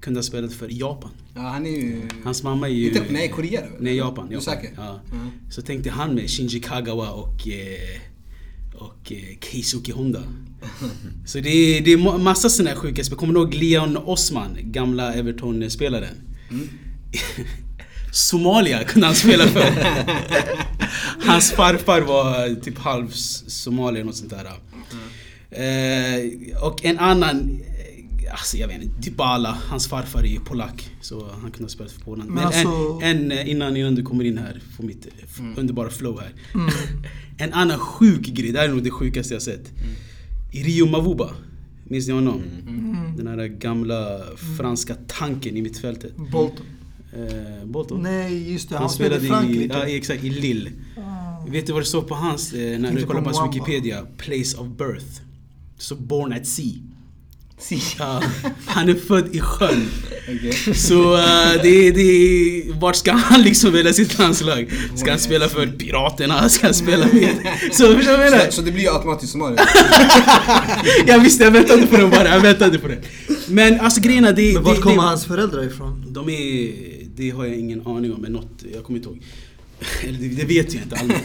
[0.00, 1.10] kunde ha spelat för Japan.
[1.34, 2.02] Ja, han är ju...
[2.24, 2.88] Hans mamma är ju...
[2.88, 3.62] Inte, nej, Korea?
[3.78, 4.28] Nej, Japan.
[4.28, 4.54] Du är Japan.
[4.54, 4.74] säker?
[4.76, 5.00] Ja.
[5.12, 5.16] Ja.
[5.50, 8.00] Så tänkte han med Shinji Kagawa och, eh,
[8.76, 10.22] och eh, Keisuke Honda.
[11.26, 13.18] Så det är, det är ma- massa sådana här sjuka spelare.
[13.18, 16.14] Kommer du ihåg Leon Osman, gamla Everton-spelaren?
[16.50, 16.68] Mm.
[18.12, 19.64] Somalia kunde han spela för.
[21.26, 23.10] Hans farfar var typ halv
[23.46, 24.46] somalier något sånt där.
[25.50, 27.60] Eh, och en annan,
[28.30, 30.90] alltså jag vet inte, Dybala, hans farfar är ju polack.
[31.00, 32.26] Så han kunde ha spelat för Polen.
[32.26, 35.12] Men Men alltså- en, en, eh, innan, innan du kommer in här, får mitt eh,
[35.38, 35.58] Mm.
[35.58, 36.32] underbara flow här.
[37.38, 39.72] en annan sjuk grej, det här är nog det sjukaste jag sett.
[40.52, 41.30] I Rio Mavuba,
[41.84, 42.42] minns ni honom?
[43.16, 44.20] Den här gamla
[44.58, 46.16] franska tanken i mittfältet.
[46.16, 46.66] Bolton.
[47.12, 48.02] Eh, Bolton?
[48.02, 48.74] Nej, just det.
[48.74, 49.74] Han, Han spelade i spelade i, Frankrike.
[49.78, 50.70] ja, exakt, i Lille.
[50.98, 51.46] Ah.
[51.48, 53.54] Vet du vad det står på hans, eh, när du kollar på på hans.
[53.56, 54.06] Wikipedia?
[54.16, 55.20] Place of birth.
[55.78, 56.64] Så born at sea.
[57.98, 58.22] Ja,
[58.66, 59.86] han är född i sjön.
[60.28, 60.74] Okej.
[60.74, 64.72] Så eh, det, det, vart ska han liksom välja sitt landslag?
[64.96, 66.48] Ska han spela för Piraterna?
[66.48, 67.28] Ska han spela med...
[67.72, 68.00] Så?
[68.00, 69.60] Så, så det blir automatiskt Somalia.
[71.06, 72.28] Jag visste, jag väntade på det bara.
[72.28, 72.98] Jag väntade på det.
[73.48, 74.54] Men alltså grejerna, det...
[74.54, 76.04] Men vart kommer hans föräldrar ifrån?
[76.08, 76.72] De är...
[77.16, 78.64] Det har jag ingen aning om, men något...
[78.74, 79.22] Jag kommer inte ihåg.
[80.04, 81.22] Eller det, det vet jag inte allmänt.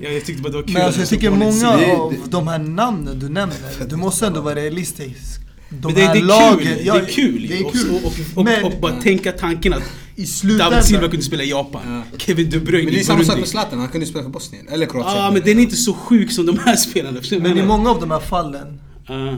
[0.00, 0.72] Jag, jag tyckte bara det var kul.
[0.72, 3.56] Men alltså, jag tycker många av de här namnen du nämner,
[3.88, 5.39] du måste ändå vara realistisk.
[5.70, 7.46] De Men det, här det, är lagen, kul, ja, det är kul!
[7.48, 7.90] Det är och, kul.
[7.90, 9.82] Och, och, och, Men- och bara tänka tanken att
[10.16, 10.70] i slutändan...
[10.70, 12.02] David Silva kunde spela i Japan.
[12.18, 14.68] Kevin De Bruyne Men det är samma sak med Zlatan, han kunde spela för Bosnien.
[14.68, 15.16] Eller Kroatien.
[15.16, 17.20] Ja, men den är inte så sjuk som de här spelarna.
[17.40, 19.36] Men i många av de här fallen, Ja,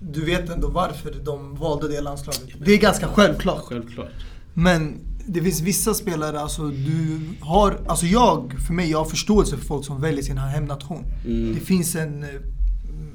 [0.00, 2.42] du vet ändå varför de valde det landslaget.
[2.64, 3.64] Det är ganska självklart.
[3.64, 4.10] självklart.
[4.54, 4.94] Men
[5.26, 9.64] det finns vissa spelare, alltså du har, alltså jag, för mig, jag har förståelse för
[9.64, 11.04] folk som väljer sin hemnation.
[11.24, 11.54] Mm.
[11.54, 12.28] Det finns en eh,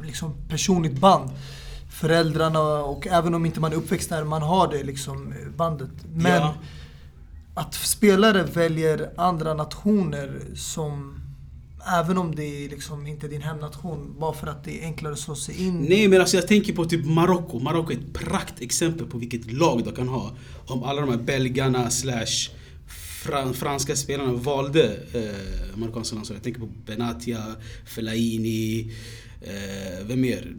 [0.05, 1.30] liksom personligt band.
[2.04, 5.89] Föräldrarna och även om inte man är uppväxt där, man har det liksom bandet.
[6.14, 6.56] Men Ja.
[7.54, 11.20] att spelare väljer andra nationer som
[11.99, 15.20] Även om det är liksom inte din hemnation, bara för att det är enklare att
[15.20, 15.86] slå sig in.
[15.89, 17.60] Nej men alltså jag tänker på typ Marocko.
[17.60, 20.32] Marocko är ett praktexempel på vilket lag de kan ha.
[20.68, 22.49] Om alla de här belgarna slash
[23.24, 26.45] fran franska spelarna valde eh, marockanska landslaget.
[26.45, 27.43] Jag tänker på Benatia,
[27.86, 28.91] Fellaini,
[29.41, 30.56] eh, vem mer?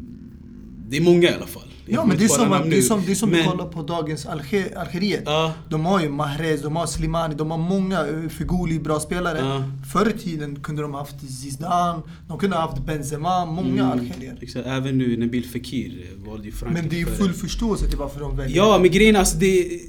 [0.95, 1.63] Det är många i alla fall.
[1.87, 3.67] Jag Ja men det är som, det är som, det är som Men- du kollar
[3.67, 5.23] på dagens Alger, Algeriet.
[5.27, 5.53] Ja.
[5.71, 8.07] De har ju Mahrez, de har Slimani, de har många
[8.39, 9.39] Feghouli, bra spelare.
[9.39, 9.65] Ja.
[9.93, 14.39] Förr i tiden kunde de haft Zidane, de kunde haft Benzema, många algerier.
[14.41, 17.99] Exakt, även nu Nabil Fekir valde ju Frankrike Men det är ju full förståelse till
[17.99, 18.57] varför de väljer.
[18.57, 19.81] Ja, men grejen är alltså det,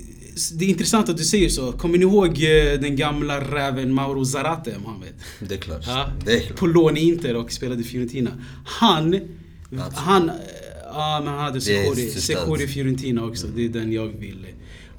[0.54, 1.72] det är intressant att du säger så.
[1.72, 5.14] Kommer ni ihåg eh, den gamla räven Mauro Zarate, Mohamed?
[5.40, 5.84] Det är klart.
[5.88, 6.60] Ja, Det är klart.
[6.60, 8.32] på lån i Inter och spelade i Fiorentina.
[8.66, 9.20] Han,
[9.80, 10.00] Alltså.
[10.02, 10.32] han,
[10.96, 12.26] ja men han hade Det är Sejori störst.
[12.26, 13.48] Sejori i Fiorentina också.
[13.48, 14.46] Det är den jag vill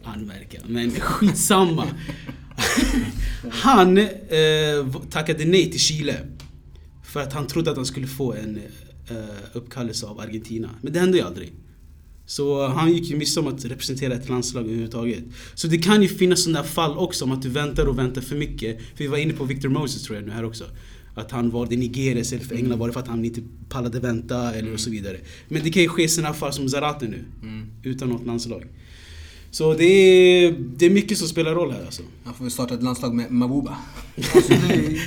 [0.03, 0.59] anmärka.
[0.67, 1.87] Men skitsamma.
[3.51, 4.07] han eh,
[5.11, 6.17] tackade nej till Chile.
[7.05, 8.61] För att han trodde att han skulle få en
[9.09, 9.17] eh,
[9.53, 10.71] uppkallelse av Argentina.
[10.81, 11.53] Men det hände ju aldrig.
[12.27, 15.25] Så han gick ju miste om att representera ett landslag överhuvudtaget.
[15.55, 18.37] Så det kan ju finnas sådana fall också om att du väntar och väntar för
[18.37, 18.79] mycket.
[18.79, 20.65] För vi var inne på Victor Moses tror jag nu här också.
[21.17, 22.79] Att han valde Nigeria istället för England.
[22.79, 25.17] Var det för att han inte pallade vänta eller och så vidare.
[25.49, 27.25] Men det kan ju ske i sådana fall som Zarate nu.
[27.83, 28.65] Utan något landslag.
[29.51, 32.03] Så det är, det är mycket som spelar roll här alltså.
[32.25, 33.79] Han får väl starta ett landslag med Mabuba.
[34.35, 34.99] Alltså det,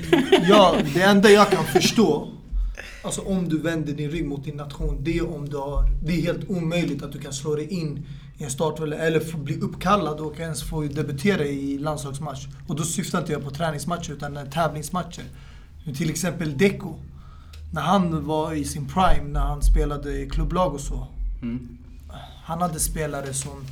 [0.49, 2.31] ja, det enda jag kan förstå,
[3.03, 6.13] alltså om du vänder din rygg mot din nation, det är om du har, det
[6.13, 8.05] är helt omöjligt att du kan slå dig in
[8.37, 12.47] i en startelva eller få bli uppkallad och ens få debutera i landslagsmatch.
[12.67, 15.23] Och då syftar inte jag på träningsmatcher utan tävlingsmatcher.
[15.85, 16.95] Till exempel Deco.
[17.73, 21.07] När han var i sin prime, när han spelade i klubblag och så.
[22.43, 23.65] Han hade spelare som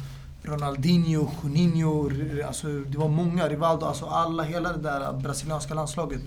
[0.44, 2.10] Ronaldinho, Juninho,
[2.48, 6.22] alltså det var många, Rivaldo, alltså alla, hela det där brasilianska landslaget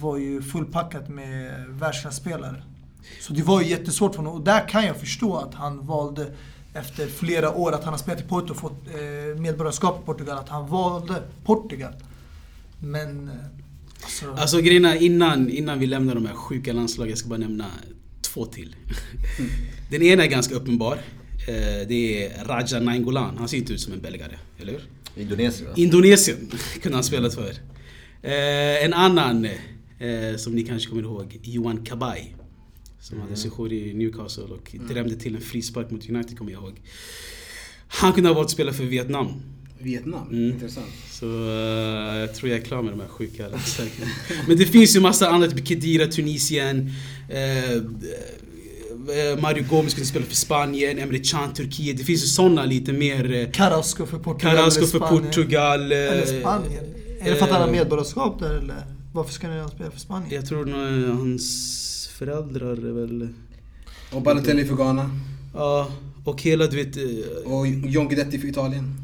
[0.00, 2.62] var ju fullpackat med världsklasspelare.
[3.20, 4.34] Så det var ju jättesvårt för honom.
[4.34, 6.34] Och där kan jag förstå att han valde,
[6.74, 10.38] efter flera år, att han har spelat i Porto och fått eh, medborgarskap i Portugal,
[10.38, 11.92] att han valde Portugal.
[12.78, 13.30] Men...
[14.04, 17.66] Alltså, Alltså grejerna innan, innan vi lämnar de här sjuka landslagen, jag ska bara nämna
[18.20, 18.76] två till.
[19.90, 20.94] Den ena är ganska uppenbar.
[21.48, 23.36] Eh, Det är Raja Nainggolan.
[23.38, 24.82] Han ser inte ut som en belgare, eller hur?
[25.22, 25.74] Indonesien va?
[25.76, 26.50] Indonesien
[26.82, 27.50] kunde han spelat för.
[28.22, 32.24] Eh, En annan eh, som ni kanske kommer ihåg, Johan Kabay.
[33.00, 36.80] Som hade sejour i Newcastle och drämde till en frispark mot United kommer jag ihåg.
[37.88, 39.28] Han kunde ha valt att spela för Vietnam.
[39.84, 40.50] Vietnam, Mm.
[40.50, 40.86] intressant.
[41.10, 43.46] Så eh, jag tror jag är klar med de här sjuka.
[44.48, 45.56] Men det finns ju massa annat.
[45.56, 46.90] Typ Kedira, Tunisien.
[47.28, 47.82] Eh,
[49.42, 50.98] Mario Gomez kunde spela för Spanien.
[50.98, 51.98] Emre Can, Turkiet.
[51.98, 53.52] Det finns ju såna lite mer...
[53.52, 55.24] Carrasco för Portugal Carrasco eller för Spanien.
[55.24, 55.92] Portugal.
[55.92, 56.84] Eller Spanien.
[57.20, 58.82] Är det för att han har medborgarskap där eller?
[59.12, 60.30] Varför ska han spela för Spanien?
[60.34, 63.28] Jag tror nog hans föräldrar är väl...
[64.12, 65.10] Och Balotelli för Ghana.
[65.54, 65.90] Ja,
[66.24, 66.96] och hela du vet...
[67.44, 68.94] Och John Guidetti för Italien.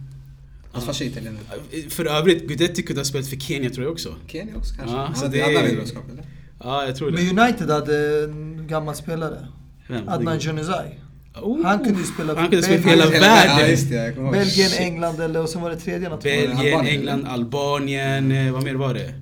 [0.72, 1.42] Hans farsa är italienare.
[1.88, 4.14] För övrigt, Guidetti kunde ha spelat för Kenya tror jag också.
[4.26, 4.96] Kenya också kanske?
[4.96, 6.24] Ja, så det är- medborgarskap eller?
[6.64, 7.22] Ja, jag tror det.
[7.22, 9.46] Men United hade en gammal spelare.
[9.88, 10.08] Vem?
[10.08, 11.00] Adnan Januzaj.
[11.42, 13.76] Oh, Han kunde ju spela Han kunde spela för hela världen.
[14.16, 14.30] Ja.
[14.32, 14.80] Belgien, Shit.
[14.80, 16.22] England eller och sen var det tredje något.
[16.22, 19.14] Belgien, Albanien, England, Albanien, eh, vad mer var det?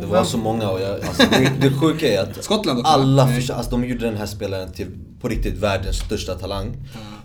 [0.00, 3.28] Det var så många och jag, alltså, det, det sjuka är att Skottland också, alla
[3.28, 4.86] försökte, alltså, de gjorde den här spelaren till
[5.20, 6.76] på riktigt världens största talang.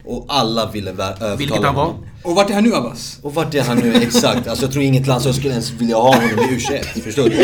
[0.08, 1.84] Och alla ville övertala Vilket han var?
[1.86, 2.06] honom.
[2.24, 3.20] Och vart är han nu Abbas?
[3.22, 4.48] Och vart är han nu exakt?
[4.48, 7.36] Alltså jag tror inget landslag skulle ens vilja ha honom i U21, förstår du?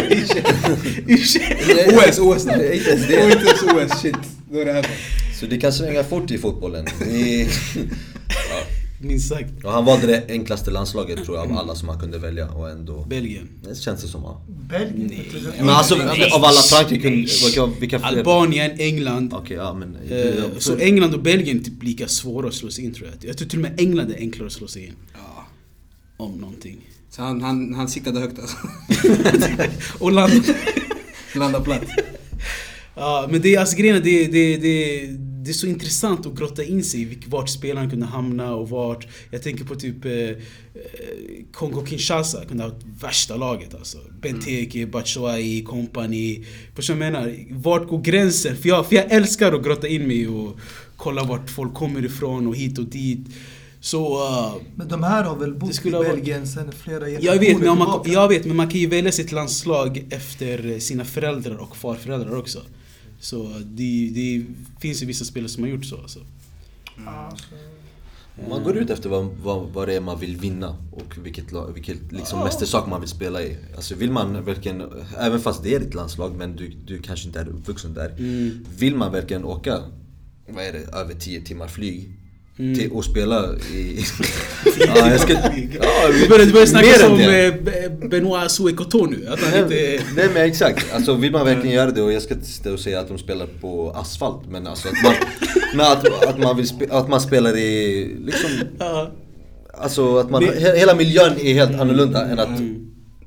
[1.98, 2.52] OS, OS då.
[2.58, 3.24] Det är inte ens det.
[3.26, 4.16] Och inte ens OS, shit.
[4.52, 4.86] Då är det här.
[5.40, 6.86] Så det kan svänga fort i fotbollen.
[7.00, 7.48] Det,
[9.04, 9.64] Minst sagt.
[9.64, 12.70] och han valde det enklaste landslaget tror jag av alla som han kunde välja och
[12.70, 13.06] ändå...
[13.10, 13.50] Belgien.
[13.64, 14.42] Det känns det som ja.
[14.70, 15.26] Belgien?
[15.60, 15.96] Men alltså
[16.34, 19.34] av alla Frankrike, vilka, vilka Albanien, England.
[19.34, 19.96] Okej, ja men...
[20.10, 23.30] Eh, Så England och Belgien är typ lika svåra att slå sig in tror jag.
[23.30, 24.94] Jag tror till och med England är enklare att slå sig in.
[25.14, 25.46] Ja.
[26.18, 26.78] Om någonting.
[27.10, 28.58] Så han, han, han siktade högt alltså.
[30.04, 30.44] Och land...
[31.36, 31.84] Landa platt.
[32.96, 35.08] Ja, men det är alltså grejen det, det, det,
[35.44, 39.08] det är så intressant att grotta in sig i vart spelaren kunde hamna och vart.
[39.32, 40.36] Jag tänker på typ eh, eh,
[41.54, 42.72] Kongo-Kinshasa kunde ha
[43.02, 43.98] värsta laget alltså.
[44.22, 46.44] Benteke, Batshuayi, company.
[46.76, 47.36] Förstår du vad jag menar?
[47.50, 48.58] Vart går gränsen?
[48.58, 50.58] För jag, för jag älskar att grotta in mig och
[50.98, 53.20] kolla vart folk kommer ifrån och hit och dit.
[53.80, 54.28] Så...
[54.28, 57.60] eh, Men de här har väl bott i ha varit- Belgien sedan flera jag vet,
[57.60, 61.78] men man, jag vet, men man kan ju välja sitt landslag efter sina föräldrar och
[61.78, 62.62] farföräldrar också.
[63.24, 64.46] Så det, det
[64.80, 66.20] finns ju vissa spelare som har gjort så alltså.
[67.06, 67.46] Alltså,
[68.50, 72.12] Man går ut efter vad, vad, vad det är man vill vinna och vilket, vilket
[72.12, 73.58] liksom mästersak man vill spela i.
[73.76, 74.84] Alltså vill man verkligen,
[75.18, 78.10] även fast det är ditt landslag men du, du kanske inte är uppvuxen där.
[78.10, 78.66] Mm.
[78.78, 79.80] Vill man verkligen åka,
[80.48, 82.12] vad är det, över 10 timmar flyg?
[82.58, 84.00] Till, och spela i...
[84.80, 89.28] ja, jag ska, ja, Du börjar, du börjar snacka som eh, Be- Benoit Souekoto nu.
[89.28, 89.76] Att han inte...
[89.76, 92.74] Nej, nej men exakt, alltså vill man verkligen göra det och jag ska inte sitta
[92.74, 95.14] och säga att de spelar på asfalt men alltså att man,
[95.76, 98.50] men att, att man, vill spe, att man spelar i liksom
[98.80, 99.12] Ja.
[99.78, 102.50] Alltså att man, he, hela miljön är helt annorlunda än att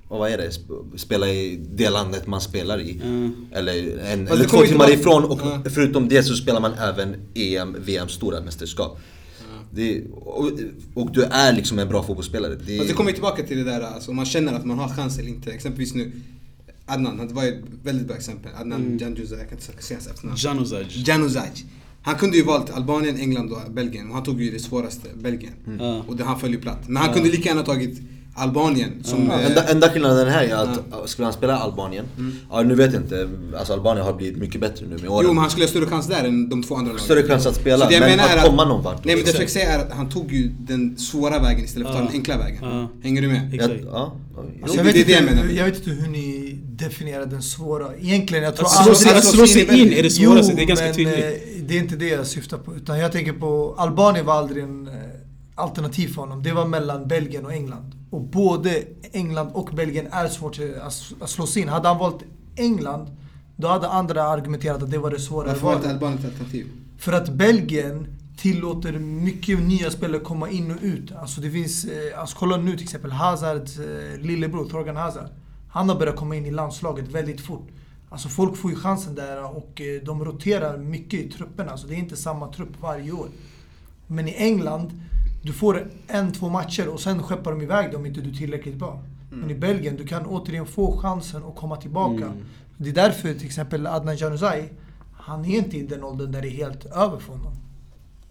[0.08, 0.48] och vad är det?
[0.48, 3.00] Sp- Spela i det landet man spelar i.
[3.02, 3.34] Mm.
[3.52, 5.62] Eller, en, eller två timmar ifrån och Ja.
[5.74, 8.98] förutom det så spelar man även EM, VM, stora mästerskap.
[9.70, 10.50] Det, och,
[10.94, 12.54] och du är liksom en bra fotbollsspelare.
[12.54, 14.78] Det, Fast det kommer ju tillbaka till det där, alltså, om man känner att man
[14.78, 15.52] har chans eller inte.
[15.52, 16.12] Exempelvis nu,
[16.86, 18.52] Adnan, det var ett väldigt bra exempel.
[18.60, 18.98] Adnan mm.
[18.98, 20.38] Januzaj, jag kan inte säga hans efternamn.
[20.38, 20.86] Januzaj.
[20.88, 21.52] Januzaj.
[22.02, 24.08] Han kunde ju valt Albanien, England och Belgien.
[24.08, 25.52] Och han tog ju det svåraste, Belgien.
[25.78, 26.04] Ja.
[26.08, 26.88] Och det, han föll ju platt.
[26.88, 28.00] Men han kunde lika gärna tagit
[28.36, 29.30] Albanien som...
[29.30, 32.04] eh, Enda, enda skillnaden här är att skulle han spela Albanien,
[32.50, 33.28] ja nu vet jag inte,
[33.58, 35.24] alltså Albanien har blivit mycket bättre nu med åren.
[35.28, 37.04] Jo men han skulle ha större chans där än de två andra lagen.
[37.04, 39.04] Större chans att spela, Så det jag men menar är att komma någon vart.
[39.04, 41.88] Nej men det jag försöker säga är att han tog ju den svåra vägen istället
[41.88, 42.58] för att ta den enkla vägen.
[42.62, 42.88] Ja.
[43.02, 43.50] Hänger du med?
[43.52, 43.80] Ja, Exakt.
[43.84, 44.16] ja.
[44.62, 45.50] Alltså, jag, är vet jag inte, menar.
[45.52, 47.96] jag vet inte hur ni definierar den svåra.
[48.00, 50.66] Egentligen, jag tror Att slå sig, att slå sig in är det svåraste, det är
[50.66, 51.16] ganska men, tydligt.
[51.24, 52.76] eh, det är inte det jag syftar på.
[52.76, 54.92] Utan jag tänker på, Albanien var aldrig en eh,
[55.54, 56.42] alternativ för honom.
[56.42, 57.92] Det var mellan Belgien och England.
[58.10, 60.58] Och både England och Belgien är svårt
[61.20, 61.68] att, slå in.
[61.68, 62.22] Hade han valt
[62.56, 63.16] England,
[63.56, 65.90] då hade andra argumenterat att det var det svårare Varför var inte.
[65.90, 66.66] Albanien ett alternativ?
[66.98, 71.12] För att Belgien tillåter mycket nya spelare komma in och ut.
[71.12, 75.28] Alltså det finns, eh, alltså kolla nu till exempel Hazards eh, lillebror Thorgan Hazard.
[75.68, 77.68] Han har börjat komma in i landslaget väldigt fort.
[78.08, 81.70] Alltså folk får ju chansen där och eh, de roterar mycket i trupperna.
[81.70, 83.28] Alltså det är inte samma trupp varje år.
[84.06, 84.90] Men i England,
[85.46, 88.34] du får en, två matcher och sen skeppar de iväg dem om inte du är
[88.34, 89.02] tillräckligt bra.
[89.30, 92.32] Men i Belgien, du kan återigen få chansen att komma tillbaka.
[92.76, 94.72] Det är därför till exempel Adnan Januzaj,
[95.12, 97.52] han är inte i den åldern där det är helt över för honom.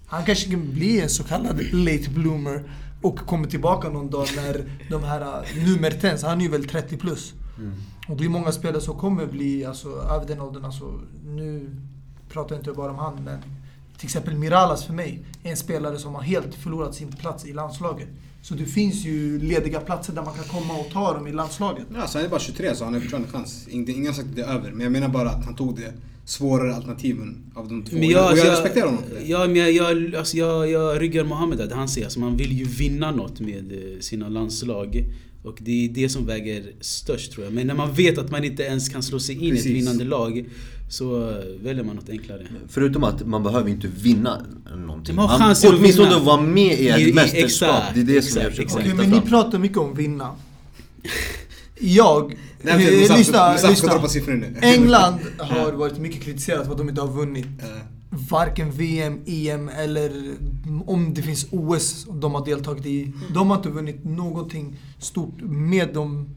[0.07, 2.63] Han kanske kan bli en så kallad late bloomer
[3.01, 6.68] och kommer tillbaka någon dag när de här, uh, nu Mertens, han är ju väl
[6.68, 7.34] 30 plus.
[8.07, 10.66] Och det är många spelare som kommer bli alltså, över den åldern.
[10.66, 11.76] Alltså, nu
[12.30, 13.39] pratar jag inte bara om han, men
[13.97, 17.53] till exempel Miralas för mig är en spelare som har helt förlorat sin plats i
[17.53, 18.07] landslaget.
[18.41, 21.85] Så det finns ju lediga platser där man kan komma och ta dem i landslaget.
[21.95, 23.67] Ja, så han är bara 23 så han har fortfarande chans.
[23.67, 24.71] Ingen har sagt att det är över.
[24.71, 25.93] Men jag menar bara att han tog det
[26.25, 27.97] svårare alternativen av de två.
[27.97, 29.21] Men jag, och alltså, jag respekterar honom för det.
[29.25, 32.05] Ja, men jag, jag, alltså, jag, jag ryggar Mohammed där, det han säger.
[32.05, 35.05] Alltså, man vill ju vinna något med eh, sina landslag.
[35.43, 37.53] Och det är det som väger störst tror jag.
[37.53, 40.03] Men när man vet att man inte ens kan slå sig in i ett vinnande
[40.03, 40.45] lag
[40.89, 41.33] så
[41.63, 42.47] väljer man något enklare.
[42.67, 44.41] Förutom att man behöver inte vinna
[44.77, 45.15] någonting.
[45.15, 46.19] Man har chansen att åtminstone vinna.
[46.23, 47.43] vara med i I- i- ett mästerskap.
[47.45, 48.86] exakt, Det är det som jag exakt, försöker exakt.
[48.86, 50.31] Lyfta men ni pratar mycket om vinna.
[51.79, 52.38] Jag...
[52.61, 53.93] Nej, men eh, Musab- lyssna, Musab ska lyssna.
[53.93, 54.55] droppa siffror nu.
[54.61, 57.45] England har varit mycket kritiserat för att de inte har vunnit.
[58.29, 60.11] Varken VM, EM eller
[60.86, 63.11] om det finns OS de har deltagit i.
[63.33, 66.29] De har inte vunnit någonting stort med de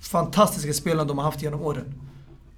[0.00, 1.84] fantastiska spelarna de har haft genom åren.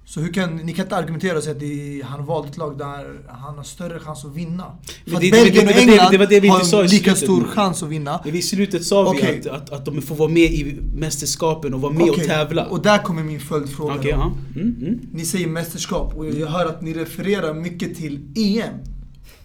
[0.05, 2.77] Så hur kan, ni kan inte argumentera och säga att det han valde ett lag
[2.77, 4.77] där han har större chans att vinna.
[5.07, 8.21] För att Belgien och det- England det det vi har lika stor chans att vinna.
[8.25, 9.39] Men i slutet sa vi Okej.
[9.39, 12.65] att, att, att de får vara med i mästerskapen och vara med och Okej, tävla.
[12.65, 14.09] Och där kommer min följdfråga.
[14.09, 14.33] Ja.
[14.55, 14.99] Mm, mm.
[15.13, 18.73] Ni säger mästerskap och jag hör att ni refererar mycket till EM.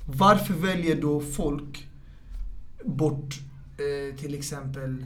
[0.06, 1.86] Varför väljer då folk
[2.84, 3.34] bort
[3.78, 5.04] eh, till exempel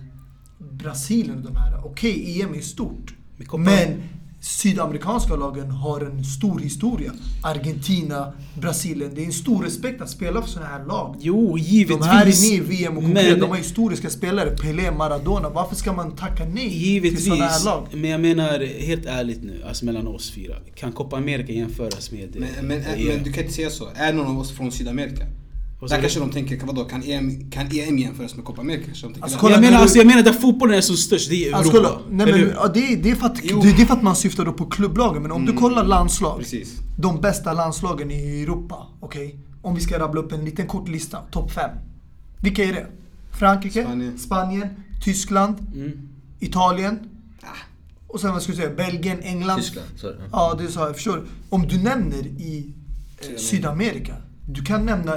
[0.58, 1.80] Brasilien och de här?
[1.84, 3.14] Okej, EM är stort.
[3.58, 4.02] Men
[4.42, 7.12] sydamerikanska lagen har en stor historia.
[7.42, 9.10] Argentina, Brasilien.
[9.14, 11.16] Det är en stor respekt att spela för sådana här lag.
[11.20, 11.98] Jo, givetvis.
[11.98, 13.02] De här är med i VM och.
[13.02, 14.50] Men- De har historiska spelare.
[14.56, 15.48] Pelé, Maradona.
[15.48, 17.24] Varför ska man tacka nej till Givetvis.
[17.24, 17.86] sådana här lag?
[17.92, 20.54] Men jag menar helt ärligt nu, alltså mellan oss fyra.
[20.74, 23.88] Kan Copa America jämföras med Men, men, men du kan inte säga så.
[23.94, 25.24] Är någon av oss från Sydamerika?
[25.88, 28.90] Där kanske de tänker, vadå, kan EM, kan EM jämföras med Copa America?
[29.20, 31.44] Alltså, kolla- jag, menar, alltså, jag menar där fotbollen är som störst, det är i
[31.44, 31.56] Europa.
[31.58, 33.94] Alltså, kolla, nej, men, ja, det, är, det, är för att, det, det är för
[33.94, 35.22] att man syftar då på klubblagen.
[35.22, 36.72] Men om du kollar landslag, Precis.
[36.98, 39.36] de bästa landslagen i Europa, okej?
[39.62, 41.70] Om vi ska rabbla upp en liten kort lista, topp 5.
[42.40, 42.86] Vilka är det?
[43.38, 44.18] Frankrike, Spanien.
[44.18, 44.68] Spanien,
[45.04, 46.08] Tyskland, Mm.
[46.40, 46.98] Italien.
[48.06, 49.58] Och sen vad ska jag säga, Belgien, England.
[49.58, 50.14] Tyskland, sorry.
[50.32, 50.94] Ja, det sa jag.
[50.94, 51.24] Förstår?
[51.48, 52.66] Om du nämner i
[53.20, 54.14] eh, Sydamerika,
[54.46, 55.14] du kan nämna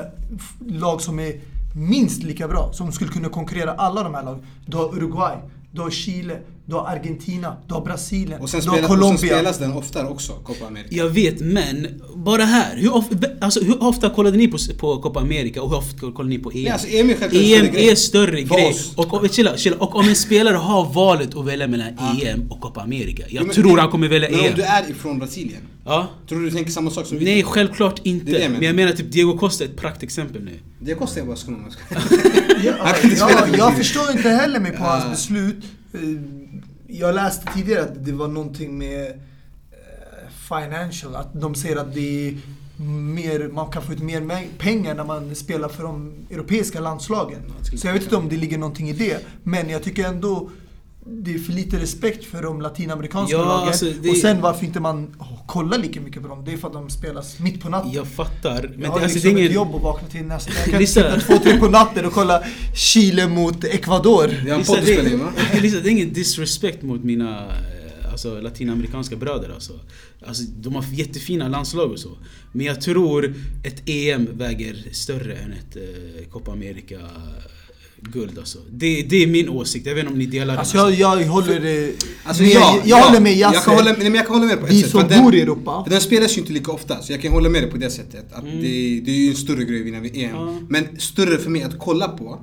[0.68, 1.42] lag som är
[1.76, 4.46] minst lika bra, som skulle kunna konkurrera alla de här lagen.
[4.66, 5.38] Du har Uruguay,
[5.72, 8.96] du har Chile, du har Argentina, du har Brasilien, Och sen, du har spelas, och
[8.96, 9.18] sen Colombia.
[9.36, 10.90] spelas den oftare också, Copa America.
[10.96, 12.76] Jag vet, men bara här.
[12.78, 16.30] Hur ofta, alltså, hur ofta kollade ni på, på Copa America och hur ofta kollade
[16.30, 16.64] ni på EM?
[16.64, 17.90] Nej, alltså, EM är EM större grej.
[17.90, 18.76] är större grej.
[18.96, 19.76] Och, och, chilla, chilla.
[19.78, 23.24] och om en spelare har valet att välja mellan EM och Copa America.
[23.24, 24.46] Jag Jo, men- tror han kommer välja Men EM.
[24.46, 26.08] om du är ifrån Brasilien, Ja.
[26.30, 28.26] tror du du tänker samma sak som vi Nej, självklart inte.
[28.26, 30.60] Det är det jag men jag menar typ Diego Costa är ett praktexempel nu.
[30.80, 31.72] Det kostar jag bara skolan.
[32.64, 33.76] Ja, Han kan inte spela ja, för jag Brasilien.
[33.76, 34.86] förstår inte heller mig på Ja.
[34.90, 35.64] hans beslut.
[36.88, 39.10] Jag läste tidigare att det var någonting med
[39.72, 42.38] eh, financial, att de säger att det är
[43.14, 47.42] mer, man kan få ut mer pengar när man spelar för de europeiska landslagen.
[47.76, 49.26] Så jag vet inte om det ligger någonting i det.
[49.44, 50.50] Men jag tycker ändå
[51.08, 53.68] det är för lite respekt för de latinamerikanska Ja, lagen.
[53.68, 56.46] alltså, det- Och sen varför inte man oh, kollar lika mycket på dem?
[56.46, 57.92] Det är för att de spelas mitt på natten.
[57.92, 58.62] Jag fattar.
[58.62, 59.54] Men jag det, har alltså, liksom det är ett ingen...
[59.54, 60.52] jobb att vakna till nästa.
[60.54, 61.02] Jag kan Lyssna.
[61.02, 62.44] sitta två, tre på natten och kolla
[62.76, 64.28] Chile mot Ecuador.
[64.28, 65.32] Har en Lisa, det, va?
[65.62, 69.74] Lisa, det är ingen disrespect mot mina eh, alltså, latinamerikanska bröder alltså.
[70.28, 70.44] alltså.
[70.44, 72.10] De har jättefina landslag och så.
[72.52, 73.34] Men jag tror
[73.64, 77.00] ett EM väger större än ett eh, Copa America
[78.14, 78.60] guld alltså.
[78.72, 80.58] Det, det är min åsikt, jag vet inte om ni delar den.
[80.60, 81.90] Alltså jag, jag håller eh,
[82.24, 83.06] Alltså, med, ja, jag ja.
[83.06, 83.66] håller med jag Yasser.
[83.66, 84.92] kan hålla, nej, men jag kan hålla med på ett Vi sätt.
[84.92, 85.86] som att den- bor i Europa.
[85.90, 88.34] Den spelas ju inte lika ofta, så jag kan hålla med dig på det sättet.
[88.34, 90.36] Att det, det är ju en större grej att vinna EM.
[90.36, 90.54] Mm.
[90.56, 90.60] Ja.
[90.70, 92.42] Men större för mig att kolla på,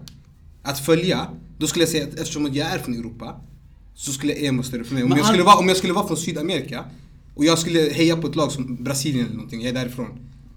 [0.63, 1.27] att följa,
[1.59, 3.41] då skulle jag säga att eftersom jag är från Europa,
[3.95, 5.03] så skulle EM vara större för mig.
[5.03, 6.85] Om Men jag, all- skulle vara, om jag skulle vara från Sydamerika,
[7.35, 10.09] och jag skulle heja på ett lag som Brasilien eller någonting, jag är därifrån.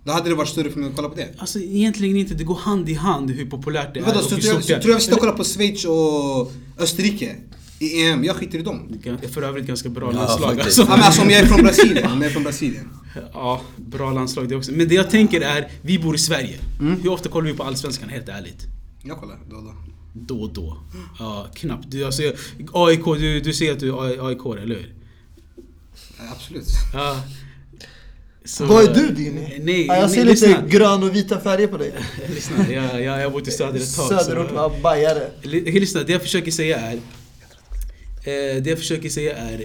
[0.06, 1.30] Då hade det varit större för mig att kolla på det.
[1.38, 4.04] Alltså egentligen inte, det går hand i hand hur populärt det är.
[4.04, 4.80] Vadå, och så hur tror jag, så är.
[4.80, 7.36] tror jag vi ska kolla på Schweiz och Österrike
[7.80, 8.24] i EM?
[8.24, 9.00] Jag skiter i dem.
[9.04, 10.66] Det är för övrigt ganska bra Ja, landslag faktiskt.
[10.80, 10.82] alltså.
[10.82, 12.90] Ja, men alltså om jag är från Brasilien, om jag är från Brasilien.
[13.34, 14.72] Ja, bra landslag det också.
[14.72, 16.58] Men det jag tänker är, vi bor i Sverige.
[16.80, 17.02] Mm.
[17.02, 18.64] Hur ofta kollar vi på Allsvenskan helt ärligt?
[19.04, 19.74] Jag kollar då och då.
[20.14, 20.78] Då och då.
[21.20, 21.92] Ja, knappt.
[21.92, 22.22] Du, alltså,
[22.74, 24.94] AIK, du, du säger att du är AIK, eller hur?
[26.18, 26.66] Ja, Absolut.
[26.94, 27.22] Ja.
[28.46, 29.60] Så- Vad är du Dini?
[29.62, 30.68] Nej, ja, jag ser men lite lyssna.
[30.68, 31.92] grön och vita färger på dig.
[32.36, 34.08] lyssna jag, jag, jag har bott i söder ett tag.
[34.08, 34.72] Söderort, så-?
[34.84, 35.32] Bajare.
[35.44, 36.94] Lyssna, det jag försöker säga är...
[36.94, 39.64] Eh, det jag försöker säga är...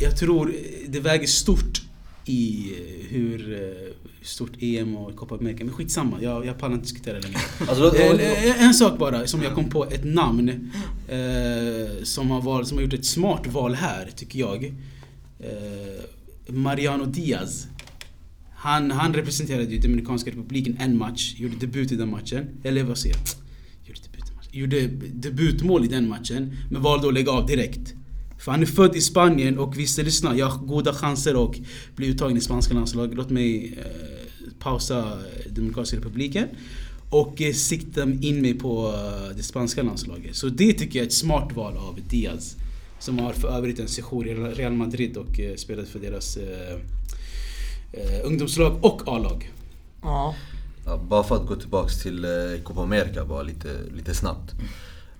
[0.00, 0.54] Jag tror
[0.86, 1.82] det väger stort
[2.24, 3.92] i eh, hur eh,
[4.22, 7.38] stort EM och Copa America, men skitsamma, jag, jag pallar inte diskutera längre.
[7.68, 10.48] Alltså, Eh, eh, en sak bara, som jag kom på, ett namn
[11.08, 14.64] eh, som, har val, som har gjort ett smart val här, tycker jag.
[15.40, 16.04] Eh,
[16.46, 17.66] Mariano Diaz.
[18.62, 22.48] Han, han representerade ju Dominikanska republiken en match, gjorde debut i den matchen.
[22.62, 23.24] Eller vad säger jag?
[23.88, 24.50] Gjorde, debut i matchen.
[24.52, 24.86] gjorde
[25.28, 27.94] debutmål i den matchen, men valde att lägga av direkt.
[28.38, 31.56] För han är född i Spanien och visst lyssna, jag har goda chanser att
[31.96, 33.16] bli uttagen i spanska landslaget.
[33.16, 36.48] Låt mig eh, pausa eh, Dominikanska republiken
[37.10, 40.36] och eh, sikta in mig på eh, det spanska landslaget.
[40.36, 42.56] Så det tycker jag är ett smart val av Diaz.
[42.98, 46.78] Som har för övrigt en sejour i Real Madrid och eh, spelat för deras eh,
[47.92, 49.52] eh, ungdomslag och A-lag.
[50.02, 50.34] Ja.
[50.86, 52.30] Ja, bara för att gå tillbaks till eh,
[52.64, 54.54] Copa America bara lite, lite snabbt.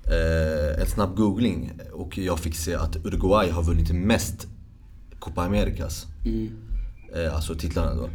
[0.05, 4.47] Eh, en snabb googling och jag fick se att Uruguay har vunnit mest
[5.19, 6.07] Copa Americas.
[7.15, 8.11] Eh, alltså titlarna då.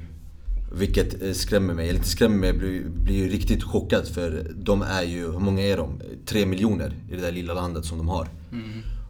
[0.74, 4.52] Vilket eh, skrämmer mig, eller inte skrämmer mig, jag blir, blir ju riktigt chockad för
[4.56, 6.02] de är ju, hur många är de?
[6.26, 8.28] Tre miljoner i det där lilla landet som de har.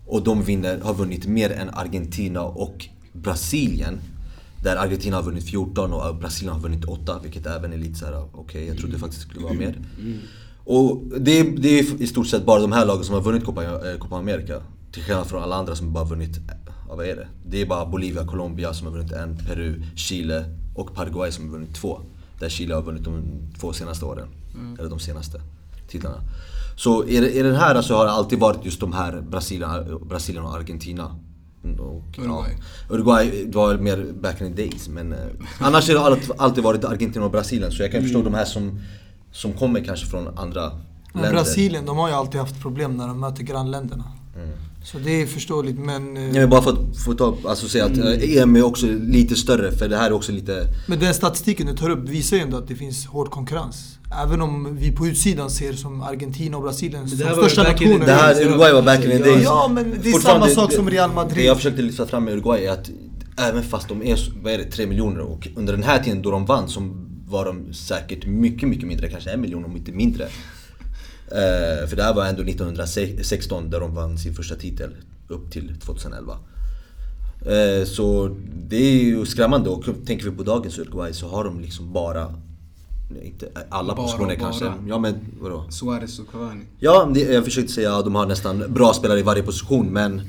[0.05, 3.99] Och de vinner, har vunnit mer än Argentina och Brasilien.
[4.67, 8.25] Där Argentina har vunnit 14 och Brasilien har vunnit 8, vilket även är lite såhär,
[8.33, 9.79] okej jag trodde faktiskt det skulle vara mer.
[10.63, 13.45] Och det, är- det är i stort sett bara de här lagen som har vunnit
[13.45, 14.61] Copa, eh, Copa America.
[14.91, 16.39] Till skillnad från alla andra som bara vunnit,
[16.89, 17.27] ja, vad är det?
[17.45, 20.45] Det är bara Bolivia, Colombia som har vunnit en, Peru, Chile
[20.75, 22.01] och Paraguay som har vunnit två.
[22.39, 23.21] Där Chile har vunnit de
[23.59, 24.27] två senaste åren.
[24.79, 25.41] Eller de senaste
[25.87, 26.17] titlarna.
[26.75, 29.69] Så i, i den här så har det alltid varit just de här Brasilien,
[30.09, 31.15] Brasilien och Argentina.
[31.75, 32.51] Och, Uruguay.
[32.89, 35.19] Ja, Uruguay var mer back in the days men eh,
[35.59, 38.45] annars har det alltid, alltid varit Argentina och Brasilien så jag kan förstå de här
[38.45, 38.79] som,
[39.31, 40.71] som kommer kanske från andra
[41.13, 41.31] Men länder.
[41.31, 44.03] Brasilien, de har ju alltid haft problem när de möter grannländerna.
[44.83, 46.17] Så det är förståeligt men...
[46.17, 49.35] eh, Jag vill bara få, få ta, alltså säga att eh, EM är också lite
[49.35, 50.65] större för det här är också lite...
[50.87, 53.97] Men den statistiken du tar upp visar ju ändå att det finns hård konkurrens.
[54.23, 58.05] Även om vi på utsidan ser som Argentina och Brasilien Men som det största nationer.
[58.05, 59.43] Det här, Uruguay var back in the days.
[59.43, 61.45] Ja men det är samma sak det- som Real Det Madrid.
[61.45, 62.89] jag försökte lyfta fram med Uruguay är att
[63.37, 66.31] även fast de är, vad är det, 3 miljoner och under den här tiden då
[66.31, 66.81] de vann så
[67.27, 70.27] var de säkert mycket, mycket mindre, kanske en miljon om inte mindre.
[71.31, 74.89] Eh, för det här var ändå 1916 där de vann sin första titel
[75.27, 76.37] upp till 2011.
[77.41, 78.35] Eh, så
[78.69, 82.33] det är ju skrämmande och tänker vi på dagens Uruguay så har de liksom bara,
[83.23, 84.39] inte alla Bara, positioner bara.
[84.39, 85.65] kanske, ja men vadå?
[85.69, 86.61] Suarez och Cavani.
[86.79, 90.21] Ja, jag försökte säga att de har nästan bra spelare i varje position men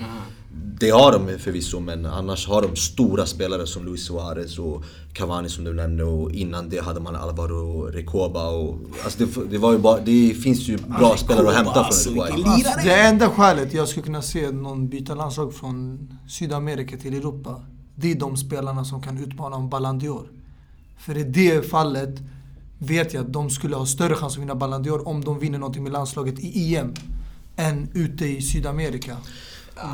[0.81, 5.49] det har de förvisso men annars har de stora spelare som Luis Suarez och Cavani
[5.49, 9.73] som du nämnde och innan det hade man Alvaro Recoba och alltså det, det var
[9.73, 12.37] ju bara, det finns ju bra spelare att hämta alltså, från Uruguay.
[12.37, 17.15] vilken Alltså, det enda skälet jag skulle kunna se någon byta landslag från Sydamerika till
[17.15, 17.63] Europa,
[17.95, 20.27] det är de spelarna som kan utmana om Ballon d'Or.
[20.99, 22.21] För i det fallet
[22.79, 25.59] vet jag att de skulle ha större chans att vinna Ballon d'Or om de vinner
[25.59, 26.95] någonting med landslaget i EM
[27.57, 29.17] än ute i Sydamerika.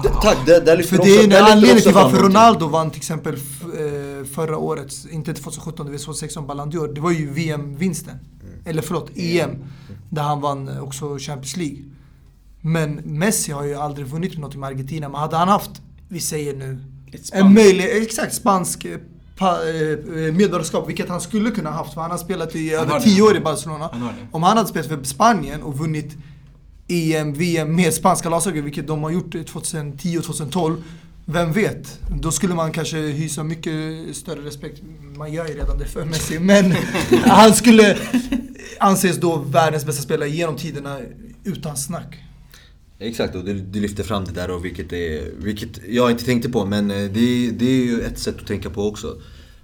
[0.03, 2.19] D- Tack, där, där lyfter För de det är en anledning till varför.
[2.19, 6.95] Ronaldo vann till exempel eh, förra året, inte 2017, det var 2016 Ballon d'Or.
[6.95, 8.15] Det var ju VM-vinsten.
[8.65, 9.51] Eller förlåt, EM.
[10.11, 11.79] Där han vann eh, också Champions League.
[12.61, 15.09] Men Messi har ju aldrig vunnit något med Argentina.
[15.09, 15.71] Men hade han haft,
[16.09, 16.79] vi säger nu,
[17.33, 18.99] en möjlig, exakt spansk eh,
[19.39, 19.59] pa,
[20.33, 23.05] medborgarskap, vilket han skulle kunna haft för han har spelat i över har det.
[23.05, 23.89] 10 år i Barcelona.
[23.93, 24.15] Han det.
[24.33, 26.17] Om han hade spelat för Spanien och vunnit
[26.89, 30.83] EM, VM med spanska landslaget, vilket de har gjort 2010 och 2012.
[31.27, 32.01] Vem vet?
[32.21, 33.73] Då skulle man kanske hysa mycket
[34.17, 34.83] större respekt.
[35.17, 36.39] Man gör ju redan det för Messi.
[36.41, 36.75] Men
[37.25, 37.99] han skulle
[38.79, 40.99] anses då världens bästa spelare genom tiderna
[41.45, 42.19] utan snack.
[42.99, 46.49] Exakt, och du, du lyfter fram det där och vilket, är, vilket jag inte tänkte
[46.49, 49.21] på men eh, det, det är ju ett sätt att tänka på också.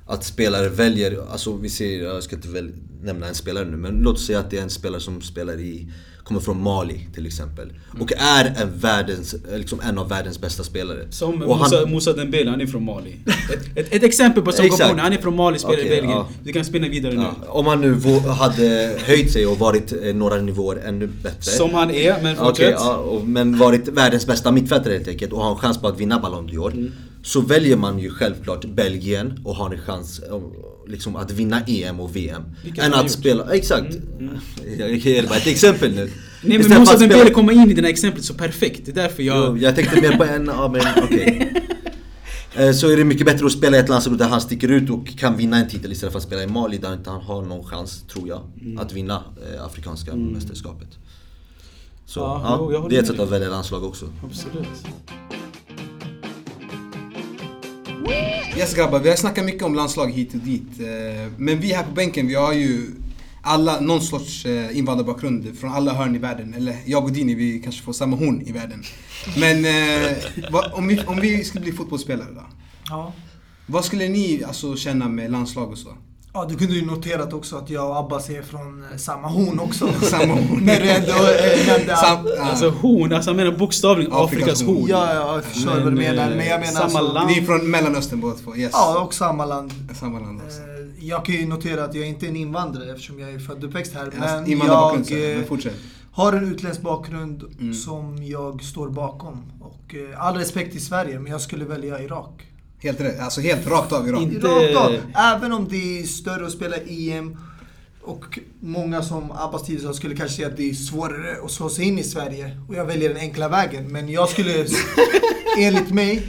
[0.06, 3.94] Att spelare väljer, alltså vi ser, jag ska inte väl nämna en spelare nu men
[3.94, 5.88] låt oss säga att det är en spelare som spelar i,
[6.30, 7.72] kommer från Mali till exempel.
[8.00, 11.06] Och är en, världens, liksom en av världens bästa spelare.
[11.10, 13.16] Som och Musa, Musa Dembele, han är från Mali.
[13.26, 16.10] Ett, ett, ett exempel på kombination, han är från Mali, spelar i Okej, Belgien.
[16.10, 16.28] ja.
[16.44, 17.22] Du kan spinna vidare nu.
[17.22, 21.50] Ja, om han nu hade höjt sig och varit eh, några nivåer ännu bättre.
[21.50, 22.74] Som han är, men fortsätt.
[22.78, 26.00] ja, och, men varit världens bästa mittfältare helt enkelt och har en chans på att
[26.00, 26.72] vinna Ballon d'Or.
[26.72, 26.92] Mm.
[27.22, 30.20] Så väljer man ju självklart Belgien och har en chans
[30.88, 32.42] liksom, att vinna EM och VM.
[32.64, 33.10] Vilket än att gjort.
[33.10, 33.96] spela, exakt.
[34.78, 36.10] Jag kan ge bara ett exempel nu.
[36.42, 38.80] Nej men Musa att spela- kommer in i det här exemplet så perfekt.
[38.84, 39.58] Det är därför Jo, jag...
[39.58, 41.52] jag tänkte mer på en, ja men okej.
[42.56, 44.90] Eh, Så är det mycket bättre att spela i ett landslag där han sticker ut
[44.90, 47.42] och kan vinna en titel istället för att spela i Mali där inte han har
[47.42, 48.78] någon chans, tror jag, Mm.
[48.78, 49.22] att vinna
[49.54, 50.88] eh, Afrikanska mästerskapet.
[52.06, 54.06] Så Ja, ja, jag det är ett sätt att välja landslag också.
[54.24, 54.66] Absolut.
[58.56, 60.80] Yes grabbar, vi har snackat mycket om landslag hit och dit.
[60.80, 62.86] eh, Men vi här på bänken, vi har ju
[63.42, 66.54] alla någon sorts eh, invandrarbakgrund från alla hörn i världen.
[66.54, 68.82] Eller jag och Dini, vi kanske får samma horn i världen.
[69.36, 70.16] Men eh,
[70.72, 72.42] om, vi, om vi skulle bli fotbollsspelare då?
[72.88, 73.12] Ja.
[73.66, 75.88] Vad skulle ni alltså känna med landslag och så?
[76.32, 79.60] Ja, du kunde ju noterat också att jag och Abbas är från eh, samma horn
[79.60, 79.92] också.
[80.02, 80.60] Samma horn.
[80.64, 81.12] När du ändå
[81.66, 82.26] nämnde Sam.
[82.40, 84.86] Alltså horn, alltså han menar bokstavligen Afrikas Afrikas horn.
[84.88, 86.30] Ja, ja, jag förstår vad du Men, menar.
[86.30, 87.30] eh, Men jag menar samma alltså, land.
[87.30, 88.56] Ni är från Mellanöstern båda två?
[88.56, 88.70] Yes.
[88.72, 89.72] Ja, och samma land.
[89.94, 90.58] Samma land också.
[90.58, 93.58] Eh, Jag kan ju notera att jag inte är en invandrare eftersom jag är född
[93.64, 94.06] och uppväxt här.
[94.06, 94.68] Yes, Men jag men
[96.12, 97.74] har en utländsk bakgrund Mm.
[97.74, 99.42] som jag står bakom.
[99.60, 102.46] Och all respekt till Sverige, men jag skulle välja Irak.
[102.82, 103.20] Helt rätt.
[103.20, 104.22] Alltså helt rakt av Irak.
[104.22, 104.92] Inte- Rakt av.
[105.36, 107.36] Även om det är större att spela EM
[108.02, 111.84] och många som Abbas tidigare skulle kanske säga att det är svårare att slå sig
[111.84, 112.60] in i Sverige.
[112.68, 113.92] Och jag väljer den enkla vägen.
[113.92, 114.66] Men jag skulle,
[115.58, 116.22] enligt mig,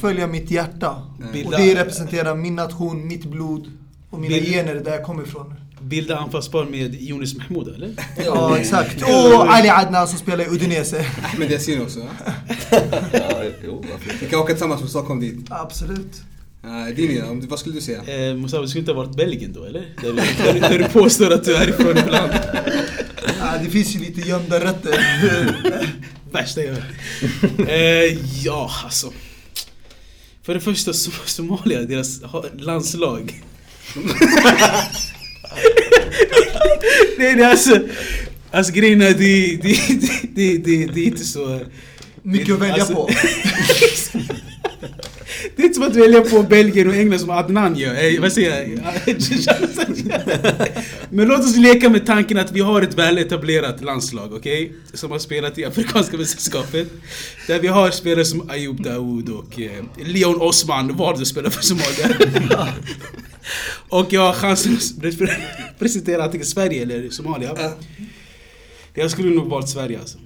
[0.00, 1.02] följa mitt hjärta.
[1.46, 3.70] Och det representerar min nation, mitt blod
[4.10, 5.54] och mina gener där jag kommer ifrån.
[5.82, 7.90] Bilda anfallspar med Yunus Mahmoud eller?
[8.24, 9.02] Ja, exakt.
[9.02, 11.06] Och Ali Adnan som spelar i Udinese.
[11.38, 11.98] Men Yasin också.
[13.12, 13.42] ja.
[13.64, 13.84] Jo?
[14.20, 15.36] Vi kan åka tillsammans från Stockholm dit.
[15.50, 16.22] Absolut.
[16.64, 18.28] Uh, Dini, vad skulle du säga?
[18.28, 19.80] Eh, Musa, du skulle inte ha varit Belgien då eller?
[20.02, 22.32] Där, du- där, du- där du påstår att du är ifrån ibland.
[23.40, 25.00] Ja, det finns ju lite gömda rötter.
[26.32, 26.76] Värsta jag
[27.68, 29.12] eh, Ja, alltså.
[30.42, 32.20] För det första, Som- Somalia, deras
[32.58, 33.42] landslag.
[37.18, 37.78] nej, nej alltså.
[38.50, 39.78] Alltså grejen är, det, det,
[40.34, 41.60] det, det, det, är inte så...
[42.22, 43.10] Mycket att välja Alltså- på.
[45.56, 48.20] Det är inte som att välja på Belgien och England som Adnan gör.
[48.20, 48.80] Vad säger jag?
[51.10, 54.72] Men låt oss leka med tanken att vi har ett väletablerat landslag, okej?
[54.92, 56.88] Som har spelat i Afrikanska mästerskapet.
[57.46, 61.62] Där vi har spelare som Ayoub Daoud och eh, Leon Osman, vad du spelar för
[61.62, 62.28] Somalia.
[63.88, 67.56] och jag har chansen att representera antingen Sverige eller Somalia.
[68.94, 70.18] Jag skulle nog valt Sverige alltså.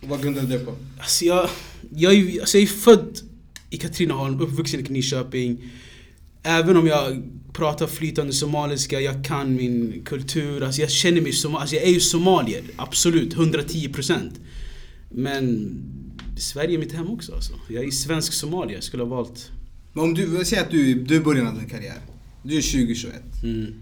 [0.00, 0.74] Vad grundar du det på?
[0.98, 1.48] Alltså jag,
[1.94, 3.31] jag, är, alltså jag är född
[3.72, 5.58] i Katrineholm, uppvuxen i Nyköping.
[6.42, 10.62] Även om jag pratar flytande somaliska, jag kan min kultur.
[10.62, 14.30] Alltså jag känner mig som, alltså jag är ju somalier, absolut, 110%.
[15.10, 15.74] Men
[16.38, 17.52] Sverige är mitt hem också alltså.
[17.68, 19.50] Jag är svensk somalier, jag skulle ha valt...
[19.92, 21.98] Men om du, säg att du, du är början av din karriär.
[22.42, 23.06] Du är 20-21.
[23.42, 23.74] Mm,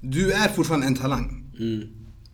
[0.00, 1.44] Du är fortfarande en talang.
[1.60, 1.82] mm,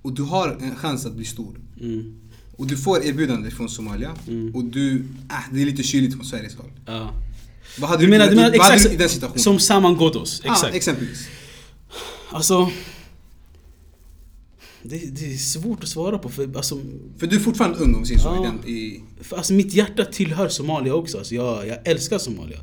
[0.02, 1.60] Och du har en chans att bli stor.
[1.80, 2.14] mm,
[2.60, 4.16] Och du får erbjudande från Somalia.
[4.28, 4.54] Mm.
[4.54, 6.70] Och du, äh, det är lite kyligt från Sveriges håll.
[6.86, 7.14] ja.
[7.78, 9.38] Vad hade Du menar, du menar vad exakt i den situationen?
[9.38, 10.42] som Saman Ghoddos?
[10.44, 10.74] Exakt.
[10.74, 11.28] exempelvis.
[12.30, 12.70] Alltså...
[14.82, 16.80] Det, det är svårt att svara på för alltså,
[17.18, 18.28] För du är fortfarande ung om vi säger så.
[18.28, 18.40] Ja.
[18.40, 21.18] I den, i, För alltså mitt hjärta tillhör Somalia också.
[21.18, 22.58] Alltså jag, jag älskar Somalia.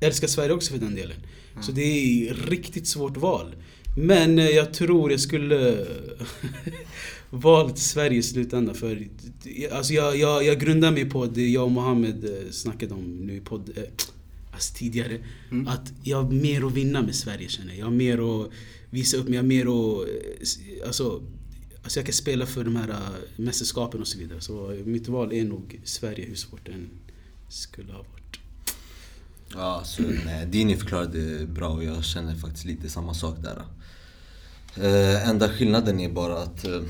[0.00, 1.16] Jag älskar Sverige också för den delen.
[1.60, 3.54] Så det är riktigt svårt val.
[3.96, 5.86] Men eh, jag tror jag skulle
[7.30, 8.74] valt Sverige i slutändan.
[8.74, 9.08] För
[9.72, 13.36] alltså jag, jag, jag grundar mig på det jag och Mohammed eh, snackade om nu
[13.36, 13.82] i podd, eh,
[14.52, 15.18] alltså tidigare.
[15.66, 17.78] Att jag har mer att vinna med Sverige känner jag.
[17.78, 18.50] Jag har mer att
[18.90, 19.34] visa upp mig.
[19.34, 20.08] Jag har mer att...
[20.08, 21.22] eh, Alltså,
[21.82, 22.96] alltså jag kan spela för de här eh,
[23.36, 24.40] mästerskapen och så vidare.
[24.40, 26.88] Så mitt val är nog Sverige, hur svårt det än
[27.48, 28.38] skulle ha varit.
[29.54, 33.62] Ja, så nej, Dini förklarade bra och jag känner faktiskt lite samma sak där.
[34.76, 36.80] Eh, enda skillnaden är bara att eh,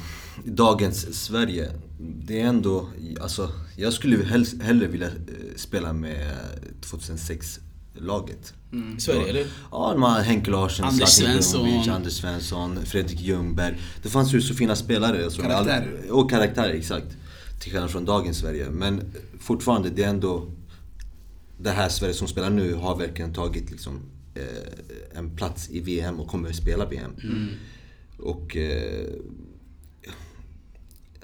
[0.45, 2.89] i dagens Sverige, det är ändå,
[3.21, 5.13] alltså jag skulle helst, hellre vilja eh,
[5.57, 6.27] spela med
[6.81, 8.55] 2006-laget.
[8.97, 9.47] I Sverige, eller?
[9.71, 11.69] Ja, de har Henke Larsson, Anders Svensson.
[11.91, 13.79] Anders Svensson, Fredrik Ljungberg.
[14.03, 15.31] Det fanns ju så fina spelare.
[15.31, 15.99] Som Karaktärer.
[16.05, 17.07] all- och karaktärer, exakt.
[17.61, 18.71] Till skillnad från dagens Sverige.
[18.71, 20.47] Men fortfarande, det är ändå
[21.59, 24.01] det här Sverige som spelar nu har verkligen tagit liksom,
[24.35, 27.13] eh, en plats i VM och kommer att spela VM.
[28.19, 29.09] Och eh,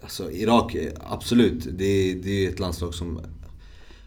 [0.02, 1.64] Alltså Irak, eh, absolut.
[1.64, 3.20] Det, det är ett landslag som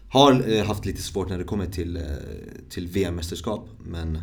[0.08, 2.02] har eh, haft lite svårt när det kommer till, eh,
[2.68, 3.68] till VM-mästerskap.
[3.84, 4.18] Men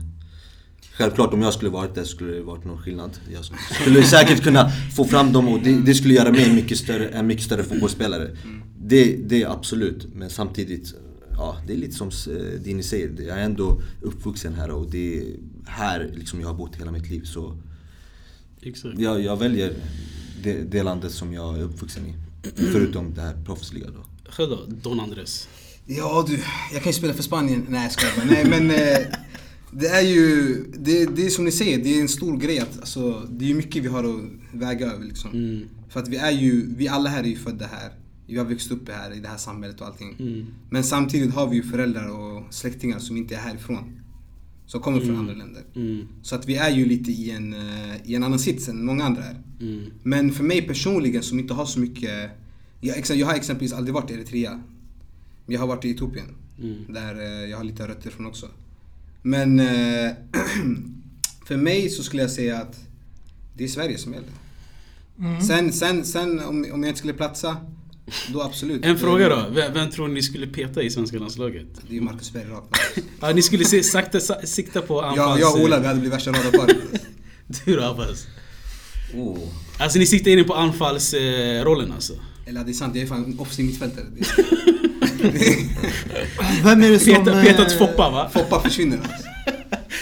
[0.94, 3.20] självklart om jag skulle varit där skulle det varit någon skillnad.
[3.34, 3.46] Jag
[3.82, 7.28] skulle säkert kunna få fram dem och det, det skulle göra mig mycket större, en
[7.28, 8.38] mycket större fotbollsspelare.
[8.80, 10.08] Det, det är absolut.
[10.16, 10.94] Men samtidigt,
[11.38, 13.22] ja det är lite som eh, Dini säger.
[13.28, 15.24] Jag är ändå uppvuxen här och det är
[15.66, 17.24] här liksom jag har bott hela mitt liv.
[17.24, 17.58] Så
[18.62, 19.00] Exakt.
[19.00, 19.74] jag, jag väljer
[20.44, 22.14] det, det landet som jag är uppvuxen i.
[22.56, 24.32] Förutom det här proffsliga då.
[24.32, 24.66] Själv då?
[24.68, 25.48] Don Andres?
[25.86, 26.40] Ja du,
[26.74, 27.66] jag kan ju spela för Spanien.
[27.70, 28.26] Nej jag skojar.
[28.26, 29.08] Nej men eh,
[29.72, 32.80] det är ju, det, det är som ni säger, det är en stor grej att
[32.80, 34.22] alltså, det är mycket vi har att
[34.52, 35.32] väga över liksom.
[35.32, 35.68] Mm.
[35.90, 37.92] För att vi är ju, vi alla här är ju födda här.
[38.28, 40.16] Vi har växt upp här i det här samhället och allting.
[40.20, 40.46] Mm.
[40.70, 44.02] Men samtidigt har vi ju föräldrar och släktingar som inte är härifrån.
[44.66, 45.64] Som kommer från andra länder.
[45.76, 46.08] Mm.
[46.22, 49.04] Så att vi är ju lite i en, eh, i en annan sits än många
[49.04, 49.42] andra är.
[49.62, 49.84] Mm.
[50.04, 52.30] Men för mig personligen som inte har så mycket...
[52.82, 54.52] Jag, jag har exempelvis aldrig varit i Eritrea.
[55.46, 56.36] Men jag har varit i Etiopien.
[56.60, 56.94] Mm.
[56.94, 58.48] Där eh, jag har lite rötter från också.
[59.22, 60.12] Men eh,
[61.46, 62.88] för mig så skulle jag säga att
[63.58, 64.30] det är Sverige som gäller.
[65.20, 65.42] Mm.
[65.42, 67.58] Sen, sen, sen om, om jag inte skulle platsa,
[68.34, 68.86] då absolut.
[68.86, 69.46] En fråga då.
[69.52, 71.68] Vem, vem tror ni skulle peta i svenska landslaget?
[71.88, 72.82] Det är ju Marcus Berg rakt
[73.22, 75.40] Ja, ni skulle se, sakta, sa, sikta på anfalls...
[75.40, 76.78] jag, jag och Ola, vi hade blivit värsta radarparet.
[77.66, 78.28] Du då Abbas?
[79.14, 79.38] Oh.
[79.80, 82.14] Alltså ni siktar in på anfallsrollen eh, rollen alltså?
[82.46, 84.06] Eller det är sant, jag är fan offensiv mittfältare.
[85.22, 85.70] Det-
[86.64, 87.14] Vem är det som...
[87.14, 88.30] Peta, petat eh, Foppa va?
[88.34, 89.27] Foppa försvinner alltså.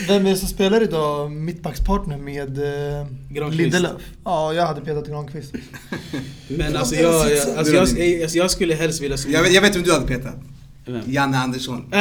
[0.08, 3.50] Vem är det som spelar idag mittbackspartner med eh.
[3.52, 4.02] Lindelöf?
[4.24, 5.54] Ja, jag hade petat Granqvist.
[6.48, 9.18] Men alltså jag, jag, alltså, jag, jag, alltså, jag skulle helst vilja...
[9.28, 10.36] Jag vet, jag vet vem du hade petat.
[10.86, 11.02] Vem?
[11.08, 11.86] Janne Andersson.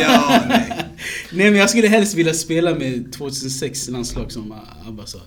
[0.00, 0.84] ja, nej.
[1.32, 4.54] Nej men jag skulle helst vilja spela med 2006 landslag som
[4.88, 5.18] Abba sa.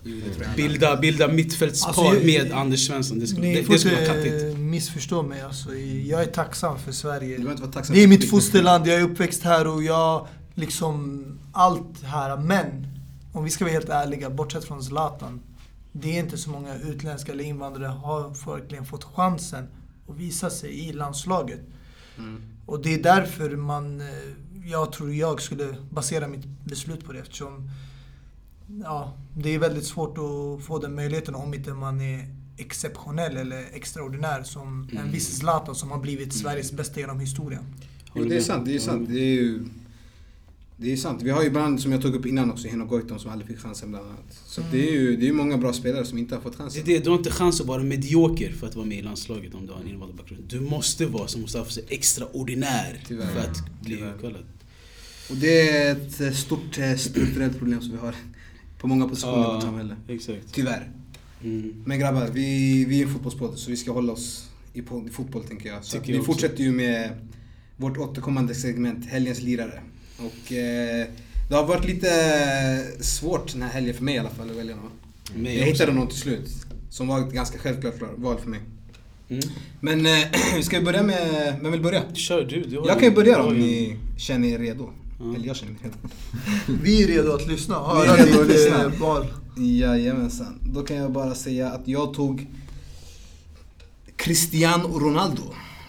[0.55, 3.19] Bilda, bilda mittfältspar Alltså, med Anders Svensson.
[3.19, 4.57] Det skulle, det, får det skulle vara inte kattigt.
[4.57, 5.41] missförstå mig.
[5.41, 5.75] Alltså,
[6.05, 7.27] jag är tacksam för Sverige.
[7.27, 10.27] Du behöver inte vara tacksam Det är mitt fosterland, jag är uppväxt här och jag
[10.55, 12.37] liksom allt här.
[12.37, 12.87] Men
[13.31, 15.41] om vi ska vara helt ärliga, bortsett från Zlatan.
[15.91, 19.67] Det är inte så många utländska eller invandrare har verkligen fått chansen
[20.09, 21.59] att visa sig i landslaget.
[22.17, 22.41] Mm.
[22.65, 24.07] Och det är därför man, eh,
[24.65, 27.69] jag tror jag skulle basera mitt beslut på det eftersom
[28.83, 33.65] ja, det är väldigt svårt att få den möjligheten om inte man är exceptionell eller
[33.73, 37.63] extraordinär som en viss Zlatan som har blivit Sveriges bästa genom historien.
[38.13, 39.09] Jo, det är sant, det är sant.
[39.09, 39.65] Det är ju...
[40.81, 41.21] Det är sant.
[41.21, 43.59] Vi har ju ibland, som jag tog upp innan också, Heno Goitom som aldrig fick
[43.59, 44.41] chansen bland annat.
[44.45, 46.57] Så att det är ju det är många bra spelare som inte har fått Det
[46.57, 46.83] är chansen.
[46.85, 49.65] det, du har inte chans att vara medioker för att vara med i landslaget om
[49.65, 50.43] du har en invandrarbakgrund.
[50.47, 53.25] Du måste vara, som Mustafa säger, extraordinär Tyvärr.
[53.25, 54.43] för att bli utkallad.
[55.29, 58.15] Och det är ett eh, stort eh, strukturellt problem som vi har
[58.79, 59.95] på många positioner i vårt samhälle.
[60.07, 60.53] exakt.
[60.53, 60.91] Tyvärr.
[61.43, 61.83] Mm.
[61.85, 64.81] Men grabbar, vi, vi är en fotbollspodd så vi ska hålla oss i,
[65.11, 65.85] fotboll tänker jag.
[65.85, 67.27] Så vi fortsätter ju med
[67.77, 69.81] vårt återkommande segment, Helgens lirare.
[70.25, 71.07] Och eh,
[71.49, 72.11] det har varit lite
[72.99, 74.91] svårt den här helgen för mig i alla fall att välja någon.
[75.43, 76.49] Mig Jag hittade någon till slut.
[76.89, 78.59] Som var ett ganska självklart val för mig.
[79.29, 79.43] Mm.
[79.79, 82.03] Men eh, vi ska ju börja med, vem vill börja?
[82.13, 82.61] Kör du.
[82.63, 84.89] du Jag kan ju börja då om ni känner er redo.
[85.19, 85.35] Ja.
[85.35, 85.97] Eller jag känner mig redo.
[86.83, 87.93] Vi är redo att lyssna.
[87.93, 89.25] Vi är Höra redo att ditt val.
[89.57, 90.59] Jajamensan.
[90.61, 92.47] Då kan jag bara säga att jag tog
[94.15, 95.43] Cristiano Ronaldo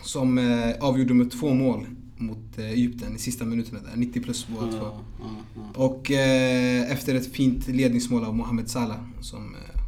[0.05, 1.87] som eh, avgjorde med två mål
[2.27, 3.97] mot eh, Egypten i sista minuterna där.
[3.97, 4.79] 90 plus båda två.
[4.81, 5.27] Ja, ja,
[5.75, 5.85] ja.
[5.85, 9.81] Och eh, efter ett fint ledningsmål av Mohamed Salah som eh,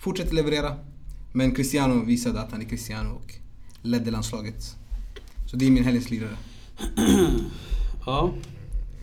[0.00, 0.76] fortsätter leverera.
[1.32, 3.34] Men Cristiano visade att han är Cristiano och
[3.82, 4.76] ledde landslaget.
[5.50, 6.36] Så det är min helgens lirare.
[8.06, 8.32] Ja.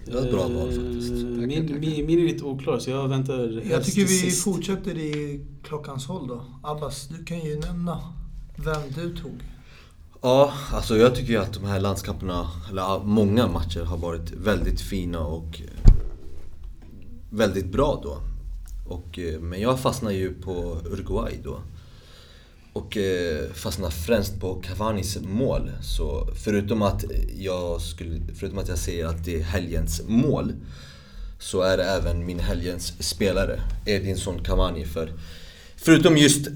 [0.05, 1.11] Det var ett bra val faktiskt.
[1.11, 1.79] Eh, Tackar, Min, tackar.
[1.79, 4.43] min, min är lite oklar så jag väntar Jag tycker vi sist.
[4.43, 6.45] fortsätter i klockans håll då.
[6.63, 8.13] Abbas, du kan ju nämna
[8.57, 9.31] vem du tog.
[10.25, 14.81] Ja, alltså jag tycker ju att de här landskamperna, eller många matcher har varit väldigt
[14.81, 15.91] fina och eh,
[17.29, 18.17] väldigt bra då.
[18.87, 21.59] Och, eh, men jag fastnar ju på Uruguay då.
[22.73, 25.71] Och eh, fastnar främst på Cavanis mål.
[25.81, 27.03] Så förutom att
[27.37, 30.53] jag, skulle, förutom att jag säger att det är helgens mål
[31.39, 34.85] så är det även min helgens spelare, Edinson Cavani.
[34.85, 35.13] För
[35.75, 36.53] förutom just eh,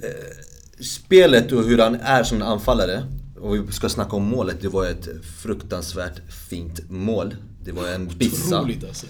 [0.82, 3.04] spelet och hur han är som anfallare
[3.42, 5.08] och vi ska snacka om målet, det var ett
[5.42, 7.36] fruktansvärt fint mål.
[7.64, 8.60] Det var en bissa.
[8.60, 9.06] Otroligt alltså.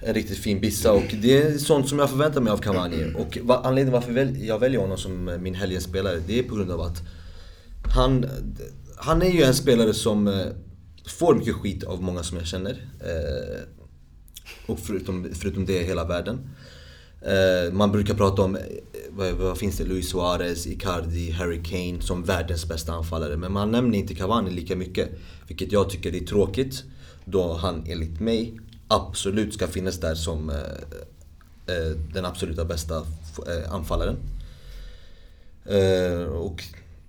[0.00, 3.14] En riktigt fin bissa och det är sånt som jag förväntar mig av Cavani.
[3.14, 6.80] Och anledningen varför jag väljer honom som min helgens spelare, det är på grund av
[6.80, 7.02] att
[7.94, 8.26] han,
[8.96, 10.46] han är ju en spelare som eh,
[11.06, 12.88] får mycket skit av många som jag känner.
[13.00, 13.62] Eh,
[14.66, 16.50] och förutom, förutom det hela världen.
[17.22, 18.58] Eh, man brukar prata om,
[19.16, 23.36] vad, vad finns det, Luis Suarez, Icardi, Harry Kane som världens bästa anfallare.
[23.36, 25.08] Men man nämner inte Cavani lika mycket.
[25.48, 26.84] Vilket jag tycker är tråkigt.
[27.24, 33.72] Då han enligt mig absolut ska finnas där som eh, eh, den absoluta bästa eh,
[33.72, 34.16] anfallaren.
[35.64, 36.64] Eh, och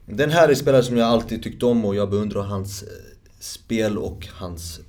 [0.06, 2.90] den här är spelare som jag alltid tyckt om och jag beundrar hans eh,
[3.40, 4.80] spel och hans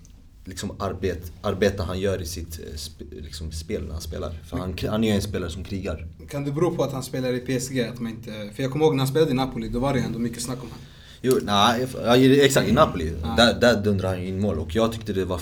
[0.49, 4.33] liksom arbet, arbete han gör i sitt eh, sp, liksom spel när han spelar.
[4.49, 6.07] För han, han är ju en spelare som krigar.
[6.31, 7.81] Kan det bero på att han spelar i PSG?
[7.81, 10.01] Att man inte, för jag kommer ihåg när han spelade i Napoli, då var det
[10.01, 10.85] ändå mycket snack om honom.
[11.23, 13.13] Jo, nej, exakt i Napoli.
[13.37, 15.41] Där, där dundrar han in mål och jag tyckte det var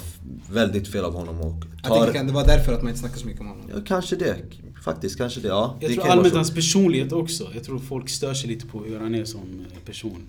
[0.51, 3.17] väldigt fel av honom och Jag tänker kan det vara därför att man inte snackar
[3.17, 3.71] så mycket om honom.
[3.75, 4.37] Ja, kanske det.
[4.85, 5.49] Faktiskt, kanske det.
[5.49, 7.51] Ja, Jag det tror allmänt hans personlighet också.
[7.55, 10.23] Jag tror folk stör sig lite på hur han är som person.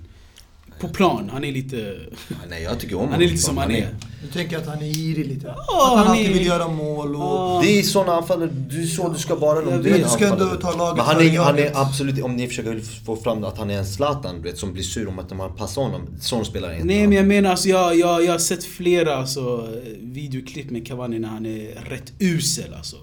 [0.80, 1.99] På plan, han är lite...
[2.30, 3.95] Ja, Nej, jag tycker om Han är lite som han är.
[4.22, 5.48] Du tänker att han är girig lite?
[5.48, 7.64] Ja, att han han alltid är- vill göra mål och...
[7.64, 10.04] Det är såna anfallare, du är så du ska vara vet.
[10.04, 13.16] Du ska ändå ta laget Men han är, han är absolut, om ni försöker få
[13.16, 16.02] fram att han är en Zlatan, vet, som blir sur om att man passar honom.
[16.20, 17.10] Sån spelare är inte Nej han.
[17.10, 19.70] men jag menar alltså, jag, jag, jag har sett flera alltså,
[20.02, 22.95] videoklipp med Cavani när han är rätt usel alltså.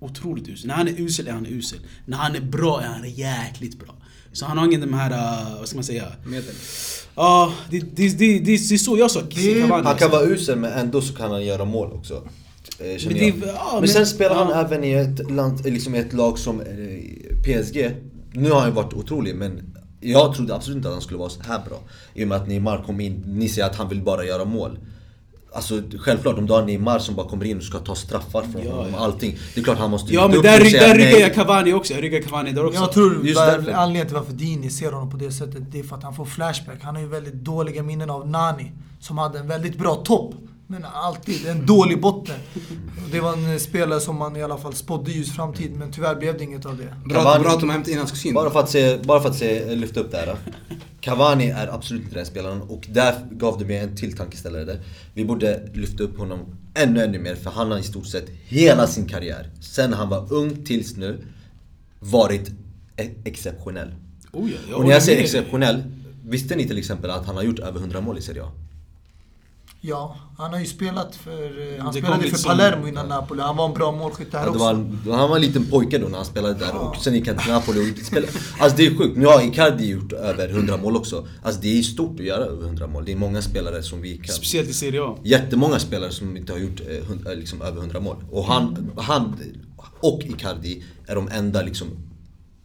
[0.00, 0.68] Otroligt usel.
[0.68, 1.78] När han är usel är han usel.
[2.06, 3.94] När han är bra är han jäkligt bra.
[4.32, 6.04] Så han har ingen de här, uh, vad ska man säga?
[6.26, 6.54] Medel.
[7.14, 9.60] Ja, det, det, det, det, det är så jag sa Det- Cavani.
[9.70, 10.08] Han alltså.
[10.08, 12.14] kan vara usel men ändå så kan han göra mål också.
[12.14, 14.60] Eh, Men det- ja, men, men- sen spelar han ja.
[14.60, 16.66] även i ett, land, liksom ett lag som eh,
[17.44, 17.90] PSG.
[18.32, 21.28] Nu har han ju varit otrolig men jag trodde absolut inte att han skulle vara
[21.30, 21.78] så här bra.
[22.14, 24.78] I och med att Neymar kom in, ni säger att han vill bara göra mål.
[25.52, 28.62] Alltså självklart om du har Neymar som bara kommer in och ska ta straffar från
[28.64, 29.38] Ja, honom och allting.
[29.54, 31.92] Det är klart han måste Ja men där, där ryggar jag Cavani också.
[31.92, 32.80] Jag ryggar Cavani där också.
[32.80, 35.82] Jag tror Just där, anledningen till varför Dini ser honom på det sättet, det är
[35.82, 36.82] för att han får flashback.
[36.82, 40.34] Han har ju väldigt dåliga minnen av Nani, som hade en väldigt bra topp.
[40.70, 42.34] Men alltid en dålig botten.
[43.12, 46.38] Det var en spelare som man i alla fall spådde ljus framtid, men tyvärr blev
[46.38, 46.94] det inget av det.
[47.08, 48.34] Bra, Cavani- bra att de hämtade in hans kusin.
[48.34, 50.36] Bara för att, se, bara för att se, lyfta upp det här.
[51.00, 54.80] Cavani är absolut inte den spelaren och där gav det mig en till tankeställare där.
[55.14, 56.38] Vi borde lyfta upp honom
[56.74, 60.32] ännu, ännu mer för han har i stort sett hela sin karriär, sen han var
[60.32, 61.24] ung tills nu,
[62.00, 62.48] varit
[62.96, 63.94] e- exceptionell.
[64.32, 65.82] Oh, ja, jag och när jag säger exceptionell,
[66.24, 68.50] visste ni till exempel att han har gjort över 100 mål i Serie A?
[69.80, 71.72] Ja, han har ju spelat för...
[71.74, 73.42] eh, Han Det spelade för liksom- Palermo innan Napoli.
[73.42, 74.60] Han var en bra målskytt här Ja, det också.
[75.10, 77.36] var, han var en liten pojke då när han spelade där och sen gick han
[77.38, 78.32] till Napoli och spelade.
[78.60, 79.16] Alltså det är sjukt.
[79.16, 81.26] Nu har Icardi gjort över 100 mål också.
[81.42, 83.04] Alltså det är stort att göra över 100 mål.
[83.04, 84.34] Det är många spelare som vi kan...
[84.34, 85.16] Speciellt i Serie A.
[85.24, 88.16] Jättemånga spelare som inte har gjort eh, eh, liksom, över 100 mål.
[88.30, 89.36] Och han, han
[90.00, 91.88] och Icardi är de enda liksom,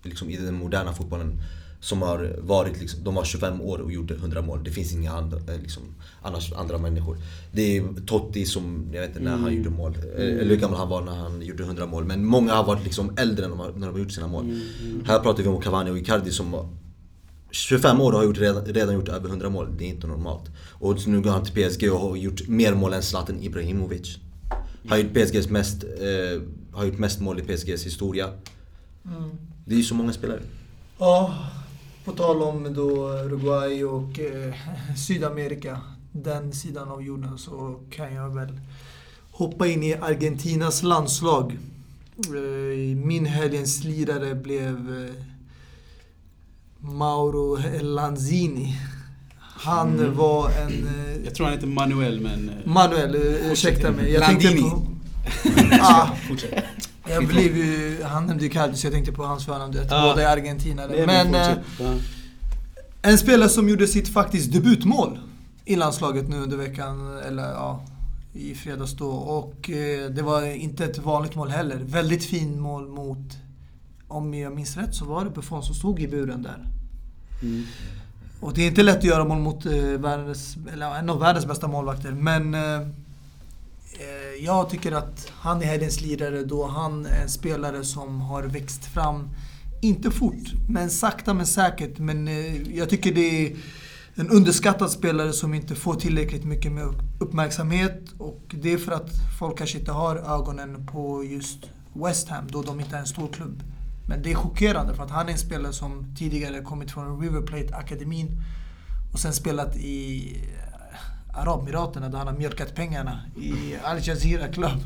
[0.03, 1.41] liksom, i den moderna fotbollen
[1.83, 4.63] som har varit, liksom, de var 25 år och gjorde 100 mål.
[4.63, 5.83] Det finns inga andra, eh, liksom,
[6.21, 7.17] annars, andra människor.
[7.51, 10.79] Det är Totti som, jag vet inte när han gjorde mål, eh, eller hur gammal
[10.79, 12.05] han var när han gjorde 100 mål.
[12.05, 14.59] Men många har varit liksom äldre än de har, när de har gjort sina mål.
[15.05, 16.67] Här pratar vi om Cavani och Icardi som var
[17.51, 19.77] 25 år och har gjort, redan, redan gjort över 100 mål.
[19.77, 20.51] Det är inte normalt.
[20.71, 24.17] Och nu går han till PSG och har gjort mer mål än Zlatan Ibrahimovic.
[24.89, 26.41] Har gjort PSGs mest, eh,
[26.71, 28.29] har gjort mest mål i PSGs historia.
[29.65, 30.39] Det är ju så många spelare.
[30.99, 31.35] Ja,
[32.05, 34.53] på tal om då Uruguay och eh,
[34.97, 35.81] Sydamerika,
[36.11, 38.59] den sidan av jorden, så kan jag väl
[39.31, 41.57] hoppa in i Argentinas landslag.
[42.25, 45.15] Eh, min helgens lirare blev eh,
[46.79, 48.77] Mauro Lanzini.
[49.39, 50.87] Han var en...
[50.87, 52.49] Eh, Jag tror han heter Manuel men...
[52.49, 54.11] eh, Manuel, eh, ursäkta mig.
[54.13, 54.69] Jag tänkte Landini.
[54.69, 54.87] på...
[55.81, 56.09] ah.
[57.09, 58.03] Jag blev ju...
[58.03, 59.73] Han nämnde ju Cardi, så jag tänkte på hans förnamn.
[59.89, 60.09] Ah.
[60.09, 61.05] Båda är argentinare.
[61.05, 61.35] Men...
[61.35, 61.97] eh.
[63.01, 65.19] En spelare som gjorde sitt faktiskt debutmål
[65.65, 67.85] i landslaget nu under veckan, eller ja,
[68.33, 69.09] i fredags då.
[69.09, 71.79] Och eh, det var inte ett vanligt mål heller.
[71.83, 73.37] Väldigt fin mål mot,
[74.07, 76.65] om jag minns rätt, så var det Buffon som stod i buren där.
[77.41, 77.63] Mm.
[78.39, 81.45] Och det är inte lätt att göra mål mot eh, världens, eller en av världens
[81.45, 82.87] bästa målvakter, men eh,
[83.99, 88.43] Eh, jag tycker att han är helgens lirare då han är en spelare som har
[88.43, 89.29] växt fram,
[89.81, 91.99] inte fort, men sakta men säkert.
[91.99, 93.55] Men eh, jag tycker det är
[94.15, 96.85] en underskattad spelare som inte får tillräckligt mycket med
[97.19, 98.01] uppmärksamhet.
[98.17, 99.09] Och det är för att
[99.39, 101.59] folk kanske inte har ögonen på just
[101.93, 103.63] West Ham, då de inte är en stor klubb.
[104.07, 107.41] Men det är chockerande för att han är en spelare som tidigare kommit från River
[107.41, 108.41] Plate-akademin
[109.13, 110.37] och sen spelat i
[111.33, 114.79] Arabemiraten där han har mjölkat pengarna i Al Jazeera Club.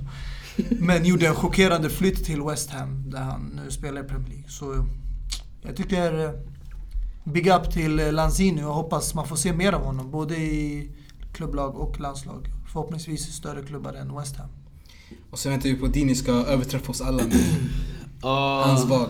[0.69, 4.49] Men gjorde en chockerande flytt till West Ham där han nu spelar i Premier League.
[4.49, 4.85] Så
[5.61, 6.31] jag tycker eh,
[7.23, 10.11] big up till eh, Lanzini och hoppas man får se mer av honom.
[10.11, 10.91] Både i
[11.33, 12.47] klubblag och landslag.
[12.65, 14.49] Förhoppningsvis i större klubbar än West Ham.
[15.31, 17.37] Och sen väntar vi på att Dini ska överträffa oss alla med
[18.21, 19.09] Ja, hans val.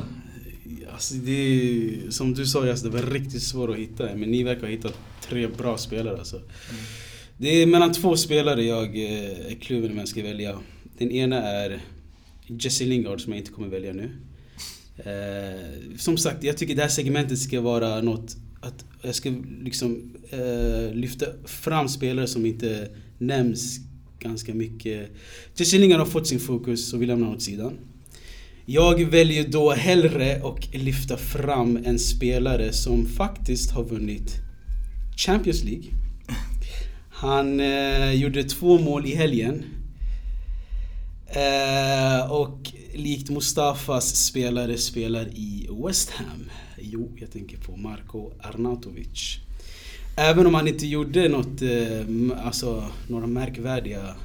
[0.93, 4.03] Alltså det är, som du sa Jas, det var riktigt svårt att hitta.
[4.03, 6.41] Men ni verkar ha hittat tre bra spelare alltså.
[7.39, 10.59] Det är mellan två spelare jag eh, är kluven om jag ska välja.
[10.97, 11.81] Den ena är
[12.47, 14.11] Jesse Lingard som jag inte kommer välja nu.
[14.97, 19.33] Eh, som sagt, jag tycker det här segmentet ska vara något att jag ska
[19.63, 23.79] liksom eh, lyfta fram spelare som inte nämns
[24.19, 25.11] ganska mycket.
[25.55, 27.73] Jesse Lingard har fått sin fokus och vi lämnar åt sidan.
[28.65, 34.35] Jag väljer då hellre att lyfta fram en spelare som faktiskt har vunnit
[35.17, 36.06] Champions League.
[37.19, 39.63] Han eh, gjorde två mål i helgen.
[41.27, 46.49] Eh, och likt Mustafas spelare spelar i West Ham.
[46.81, 49.37] Jo, jag tänker på Marko Arnautovic.
[50.17, 54.15] Även om han inte gjorde något, eh, alltså några märkvärdiga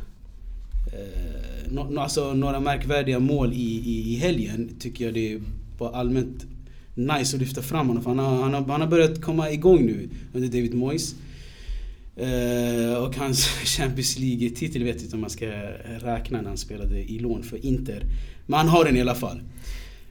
[0.93, 5.41] eh, no, no, alltså några märkvärdiga mål i, i, i helgen tycker jag det
[5.79, 6.47] var allmänt
[6.95, 8.03] nice att lyfta fram honom.
[8.03, 11.15] För han, har, han, har, han har börjat komma igång nu under David Moyes.
[12.17, 15.47] Eh, och hans Champions League-titel vet inte om man ska
[16.01, 18.03] räkna när han spelade i lån för Inter.
[18.47, 19.41] Men han har den i alla fall.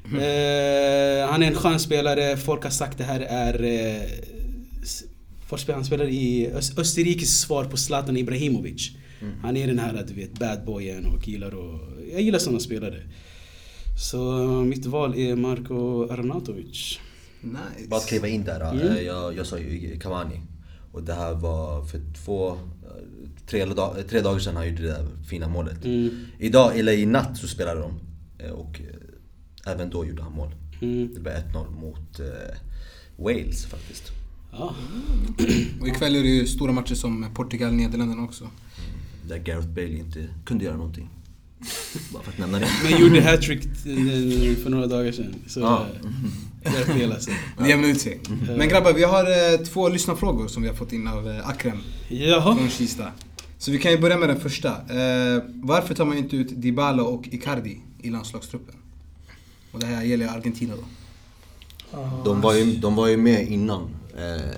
[0.05, 4.05] Eh, han är en skön spelare, folk har sagt det här är...
[5.57, 8.91] Spelar- han spelar i Ös- Österrikes svar på Zlatan Ibrahimovic.
[9.41, 11.79] Han är den här du vet, bad boyen och gillar och,
[12.11, 13.01] Jag gillar sådana spelare.
[14.09, 14.21] Så
[14.65, 16.99] mitt val är Marko Arnautovic.
[17.41, 17.87] Nice.
[17.87, 18.71] Bara kliva in där.
[18.71, 19.05] Mm.
[19.05, 20.41] Jag, jag sa ju Cavani.
[20.91, 22.57] Och det här var för två, eh,
[23.47, 25.85] tre, dag, tre dagar sedan han gjorde det där fina målet.
[25.85, 26.25] Mm.
[26.39, 27.99] Idag, eller i natt, så spelade de.
[28.45, 30.55] eh, Och eh, även då gjorde han mål.
[30.81, 31.13] Mm.
[31.13, 32.25] Det blev 1-0 mot eh,
[33.17, 34.03] Wales faktiskt.
[34.51, 34.75] Ja.
[35.81, 38.49] Och ikväll är det ju stora matcher som Portugal, Nederländerna också.
[39.27, 41.09] Där Gareth Bale inte kunde göra någonting.
[42.13, 42.67] Bara för att nämna det.
[42.83, 43.61] Men gjorde hattrick
[44.63, 45.35] för några dagar sedan.
[45.47, 45.85] Så Ja.
[46.63, 47.31] eh, jag fel alltså.
[47.59, 48.19] Det jämnar ut sig.
[48.57, 49.23] Men grabbar, vi har
[49.53, 51.77] eh, två lyssnarfrågor som vi har fått in av eh, Akrem
[52.09, 52.55] Jaha.
[52.55, 53.07] från Kista.
[53.57, 54.69] Så vi kan ju börja med den första.
[54.69, 58.75] Eh, varför tar man inte ut Dybala och Icardi i landslagstruppen?
[59.71, 60.83] Och det här gäller Argentina då.
[62.25, 63.89] De var ju, de var ju med innan.
[64.17, 64.51] Eh,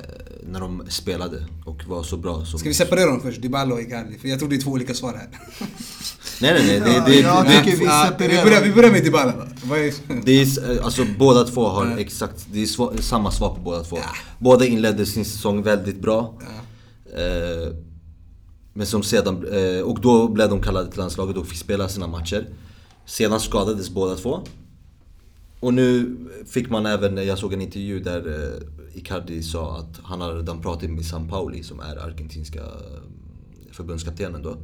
[0.48, 2.60] när de spelade och var så bra som...
[2.60, 3.42] Ska vi separera dem först?
[3.42, 4.18] Dybala och Icardi?
[4.18, 5.30] För jag tror det är två olika svar här.
[6.42, 9.04] Nej nej nej, det, Ja, det, jag det, vi Ja, vi, börjar, vi börjar med
[9.04, 9.34] Dybala
[10.24, 12.00] det är, alltså båda två har Ja.
[12.00, 13.98] exakt, det är sva, samma svar på båda två.
[14.40, 16.34] Båda inledde sin säsong väldigt bra.
[17.16, 17.74] Eh,
[18.74, 22.08] men som sedan, eh, och då blev de kallade till landslaget och fick spela sina
[22.08, 22.48] matcher.
[23.06, 24.42] Sedan skadades båda två.
[25.64, 30.22] Och nu fick man även, jag såg en intervju där eh, Icardi sa att han
[30.22, 33.02] hade redan pratat med San Pauli som är argentinska eh,
[33.72, 34.58] förbundskaptenen då.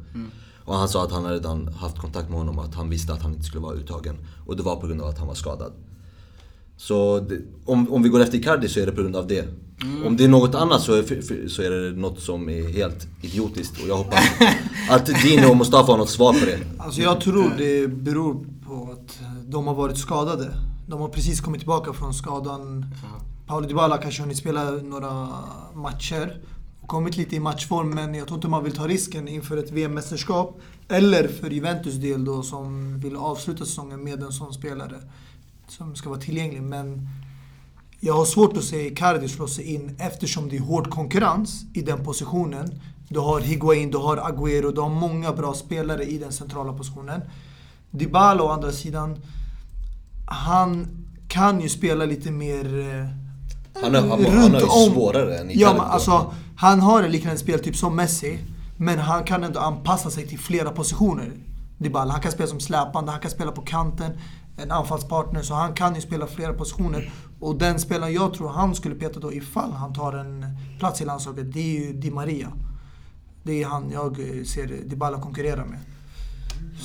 [0.64, 3.12] Och han sa att han hade redan haft kontakt med honom och att han visste
[3.12, 4.16] att han inte skulle vara uttagen.
[4.46, 5.72] Och det var på grund av att han var skadad.
[6.76, 9.48] Så det, om, om vi går efter Icardi så är det på grund av det.
[10.06, 12.68] Om det är något annat så är, för- för- så är det något som är
[12.68, 13.82] helt idiotiskt.
[13.82, 14.24] Och jag hoppas
[14.90, 16.58] att Dino och Mustafa har något svar på det.
[16.78, 19.18] Alltså jag tror det beror på att
[19.48, 20.50] de har varit skadade.
[20.90, 22.94] De har precis kommit tillbaka från skadan.
[23.46, 25.28] Paolo Dybala kanske hunnit spela några
[25.74, 26.40] matcher
[26.82, 29.70] och kommit lite i matchform men jag tror inte man vill ta risken inför ett
[29.70, 30.60] VM-mästerskap.
[30.88, 34.96] Eller för Juventus del då som vill avsluta säsongen med en sån spelare
[35.68, 36.62] som ska vara tillgänglig.
[36.62, 37.08] Men
[38.00, 41.82] jag har svårt att se Icardi slå sig in eftersom det är hård konkurrens i
[41.82, 42.80] den positionen.
[43.08, 47.20] Du har Higuain, du har Agüero, du har många bra spelare i den centrala positionen.
[47.90, 49.16] Dybala å andra sidan,
[50.30, 50.88] han
[51.28, 53.06] kan ju spela lite mer eh,
[53.82, 54.94] Han har, han, han runt har ju om.
[54.94, 55.60] svårare än Icardi.
[55.62, 58.38] Ja, men alltså, han har en liknande speltyp som Messi,
[58.76, 61.32] men han kan ändå anpassa sig till flera positioner.
[61.78, 62.12] Dybala.
[62.12, 64.12] Han kan spela som släpande, han kan spela på kanten,
[64.56, 67.12] en anfallspartner, så han kan ju spela flera positioner.
[67.40, 70.46] Och den spelaren jag tror han skulle peta då ifall han tar en
[70.78, 72.52] plats i landslaget, det är ju Di Maria.
[73.42, 75.78] Det är han jag eh, ser Dybala konkurrera med.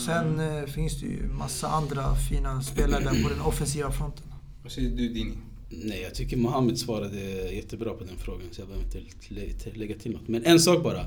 [0.06, 4.24] Sen eh, finns det ju massa andra fina spelare där på den offensiva fronten.
[4.64, 5.32] Vad säger du Dini?
[5.70, 7.20] Nej, jag tycker Mohammed svarade
[7.54, 9.00] jättebra på den frågan så jag behöver inte
[9.30, 10.28] lä- lä- lägga till något.
[10.28, 11.06] Men en sak bara.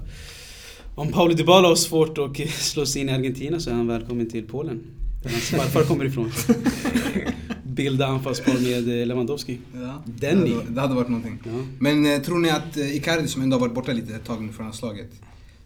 [0.94, 4.30] Om Paulo Dybala har svårt att slå sig in i Argentina så är han välkommen
[4.30, 4.80] till Polen.
[5.22, 6.32] Där hans farfar kommer ifrån.
[7.64, 9.58] Bilda anfallspar med eh, Lewandowski.
[9.74, 10.02] Ja.
[10.06, 10.50] Denny.
[10.50, 11.38] Det hade, det hade varit någonting.
[11.44, 11.64] Ja.
[11.78, 14.52] Men eh, tror ni att Icardi som ändå har varit borta lite ett tag nu
[14.52, 15.10] från landslaget.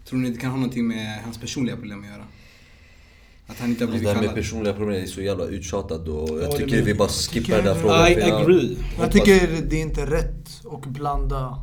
[0.05, 2.23] Tror ni det kan ha någonting med hans personliga problem att göra?
[3.53, 6.29] Att han inte har Det blivit här med personliga problem är så jävla uttjatat och
[6.29, 8.07] Ja, jag det tycker vi bara skippar den där frågan.
[8.07, 8.77] I jag agree.
[8.97, 11.57] Jag hoppas- tycker det är inte rätt att blanda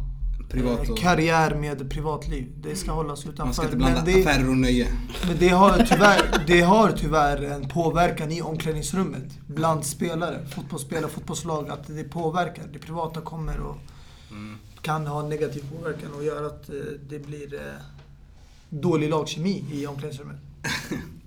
[0.50, 0.98] Privat eh, och...
[0.98, 2.46] karriär med privatliv.
[2.62, 3.44] Det ska hållas utanför.
[3.44, 4.86] Man ska inte blanda men det, affärer och nöje.
[5.28, 11.68] men det har, tyvärr, det har tyvärr en påverkan i omklädningsrummet bland spelare, fotbollsspelare, fotbollslag.
[11.70, 12.64] Att det påverkar.
[12.72, 13.76] Det privata kommer och
[14.30, 14.56] Mm.
[14.82, 16.74] kan ha en negativ påverkan och göra att eh,
[17.08, 17.60] det blir eh,
[18.68, 20.36] dålig lagkemi i omklädningsrummet.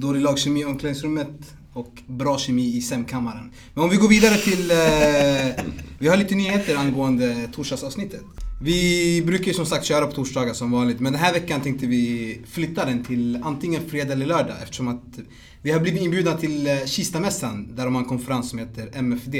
[0.00, 3.50] Dålig lagkemi i omklädningsrummet och bra kemi i sämkammaren.
[3.74, 4.70] Men om vi går vidare till...
[4.70, 5.64] Eh,
[5.98, 8.22] vi har lite nyheter angående torsdagsavsnittet.
[8.62, 11.86] Vi brukar ju som sagt köra på torsdagar som vanligt, men den här veckan tänkte
[11.86, 15.18] vi flytta den till antingen fredag eller lördag eftersom att
[15.62, 19.34] vi har blivit inbjudna till eh, Kistamässan där de har en konferens som heter MFD,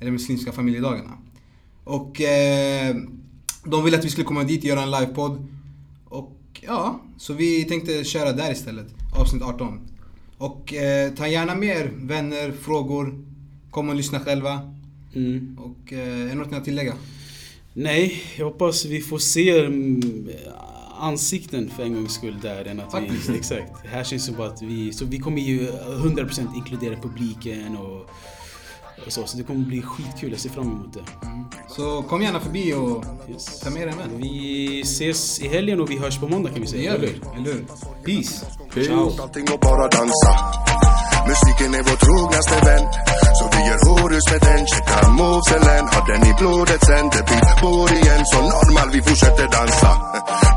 [0.00, 1.18] eller Muslimska familjedagarna.
[1.84, 2.96] Och eh,
[3.64, 5.46] de ville att vi skulle komma dit och göra en livepodd.
[6.04, 8.86] Och ja, så vi tänkte köra där istället,
[9.16, 9.80] avsnitt 18.
[10.38, 13.24] Och eh, ta gärna med er vänner, frågor,
[13.70, 14.60] kom och lyssna själva.
[15.14, 15.58] Mm.
[15.58, 16.94] Och eh, är det något ni har att tillägga?
[17.72, 20.30] Nej, jag hoppas vi får se mm,
[20.98, 23.36] ansikten för en gångs skull där än att vi...
[23.36, 23.86] Exakt.
[23.86, 24.92] Här känns det bara att vi...
[24.92, 28.10] Så vi kommer ju 100% inkludera publiken och,
[29.06, 29.26] och så.
[29.26, 30.30] Så det kommer bli skitkul.
[30.30, 31.00] Jag ser fram emot det.
[31.68, 33.60] Så kom gärna förbi och Yes.
[33.60, 34.10] ta med er en vän.
[34.16, 36.94] Vi ses i helgen och vi hörs på måndag kan vi säga.
[36.94, 37.20] eller hur?
[37.36, 37.64] eller hur?
[38.04, 38.46] Peace!
[38.86, 39.22] Ciao.
[39.22, 40.32] allting och bara dansa
[41.28, 42.84] Musiken är vår trognaste vän
[43.38, 47.42] Så vi gör horus med den Checka movesen Har den i blodet sen Det blir
[47.62, 49.90] bor igen Så normal vi fortsätter dansa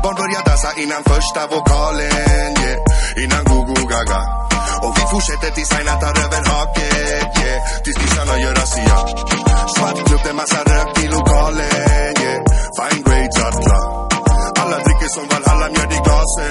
[0.02, 3.24] Barn börjar dansa innan första vokalen yeah.
[3.24, 4.20] Innan go-go gaga
[4.84, 7.58] och vi fortsätter tills Aina tar över haket yeah.
[7.84, 8.96] Tills nissarna gör razzia
[9.74, 12.40] Svart klubb, det massa rök i lokalen yeah.
[12.76, 14.02] Fine grades alla
[14.62, 16.50] alla dricker som Valhalla, mjöd i glasen,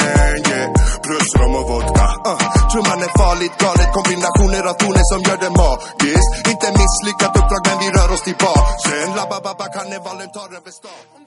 [0.51, 0.67] yeah.
[1.05, 2.37] Plus rom och vodka, uh.
[2.71, 6.31] Trumman är farligt galet, kombinationer av toner som gör det magiskt.
[6.51, 11.20] Inte misslyckat uppdrag men vi rör oss tillbaka Sen labba-babba, karnevalen tar över stan.